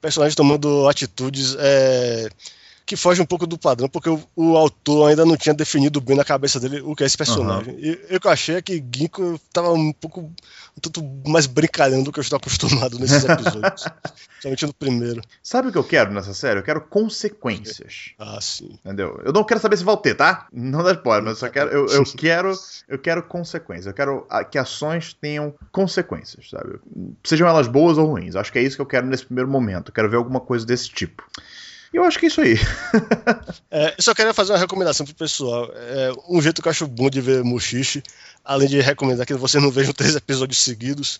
[0.00, 2.28] personagens tomando atitudes é,
[2.86, 6.16] que fogem um pouco do padrão, porque o, o autor ainda não tinha definido bem
[6.16, 7.74] na cabeça dele o que é esse personagem.
[7.78, 12.12] E eu que achei é que Ginkgo tava um pouco um tanto mais brincalhão do
[12.12, 13.84] que eu estou acostumado nesses episódios.
[14.42, 15.22] Somente no primeiro.
[15.42, 16.58] Sabe o que eu quero nessa série?
[16.58, 18.12] Eu quero consequências.
[18.18, 18.78] Ah, sim.
[18.84, 19.20] Entendeu?
[19.24, 20.48] Eu não quero saber se vai ter, tá?
[20.52, 21.70] Não dá spoiler, mas eu só quero.
[21.70, 22.52] Eu, eu quero.
[22.86, 23.86] Eu quero consequências.
[23.86, 26.78] Eu quero que ações tenham consequências, sabe?
[27.22, 28.36] Sejam elas boas ou ruins.
[28.36, 29.88] Acho que é isso que eu quero nesse primeiro momento.
[29.88, 31.24] Eu quero ver alguma coisa desse tipo.
[31.94, 32.56] E eu acho que é isso aí.
[33.70, 35.68] É, eu só queria fazer uma recomendação pro pessoal.
[35.74, 38.02] É, um jeito que eu acho bom de ver Mushishi,
[38.44, 41.18] além de recomendar que vocês não vejam três episódios seguidos,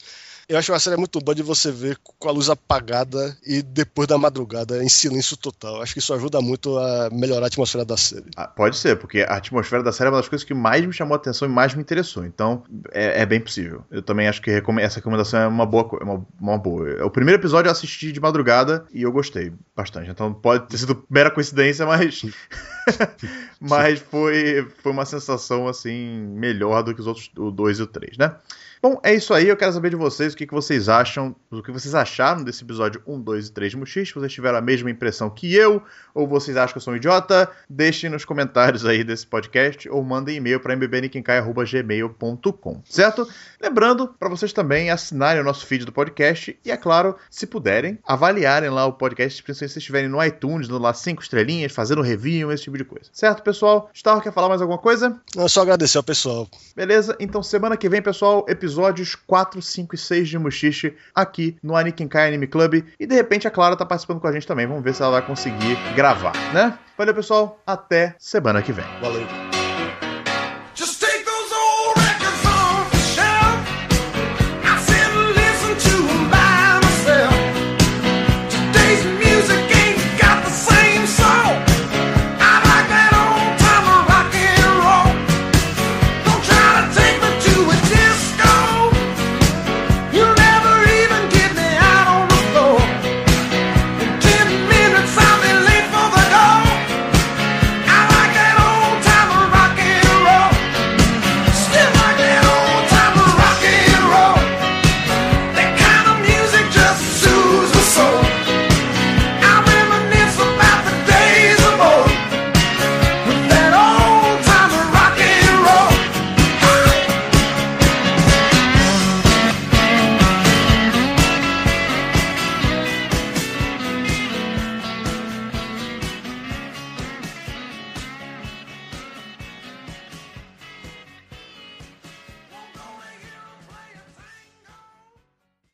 [0.48, 4.06] eu acho uma série muito boa de você ver com a luz apagada e depois
[4.06, 5.80] da madrugada, em silêncio total.
[5.80, 8.26] Acho que isso ajuda muito a melhorar a atmosfera da série.
[8.36, 10.92] Ah, Pode ser, porque a atmosfera da série é uma das coisas que mais me
[10.92, 12.24] chamou a atenção e mais me interessou.
[12.24, 12.62] Então,
[12.92, 13.84] é, é bem possível.
[13.90, 14.50] Eu também acho que
[14.80, 17.04] essa recomendação é uma boa, é uma, uma boa.
[17.04, 20.10] O primeiro episódio eu assisti de madrugada e eu gostei bastante.
[20.10, 22.22] Então pode ter sido mera coincidência, mas.
[23.60, 27.86] mas foi, foi uma sensação, assim, melhor do que os outros, o 2 e o
[27.86, 28.36] 3, né?
[28.84, 29.48] Bom, é isso aí.
[29.48, 32.62] Eu quero saber de vocês o que, que vocês acham, o que vocês acharam desse
[32.62, 34.08] episódio 1, 2 e 3 de Muxix.
[34.08, 35.82] Se vocês tiveram a mesma impressão que eu,
[36.14, 40.04] ou vocês acham que eu sou um idiota, deixem nos comentários aí desse podcast ou
[40.04, 43.26] mandem e-mail para mbbniquencai.gmail.com, certo?
[43.58, 47.98] Lembrando para vocês também assinarem o nosso feed do podcast e, é claro, se puderem,
[48.06, 52.52] avaliarem lá o podcast, principalmente se estiverem no iTunes, dando lá cinco estrelinhas, fazendo review,
[52.52, 53.08] esse tipo de coisa.
[53.14, 53.88] Certo, pessoal?
[53.94, 55.18] Starro, quer falar mais alguma coisa?
[55.34, 56.46] Não, só agradecer ao pessoal.
[56.76, 57.16] Beleza?
[57.18, 58.44] Então semana que vem, pessoal,
[58.74, 62.84] episódios 4, 5 e 6 de Mushishi aqui no Anikinkai Anime Club.
[62.98, 64.66] E de repente a Clara tá participando com a gente também.
[64.66, 66.76] Vamos ver se ela vai conseguir gravar, né?
[66.98, 67.60] Valeu, pessoal.
[67.66, 68.84] Até semana que vem.
[69.00, 69.53] Valeu.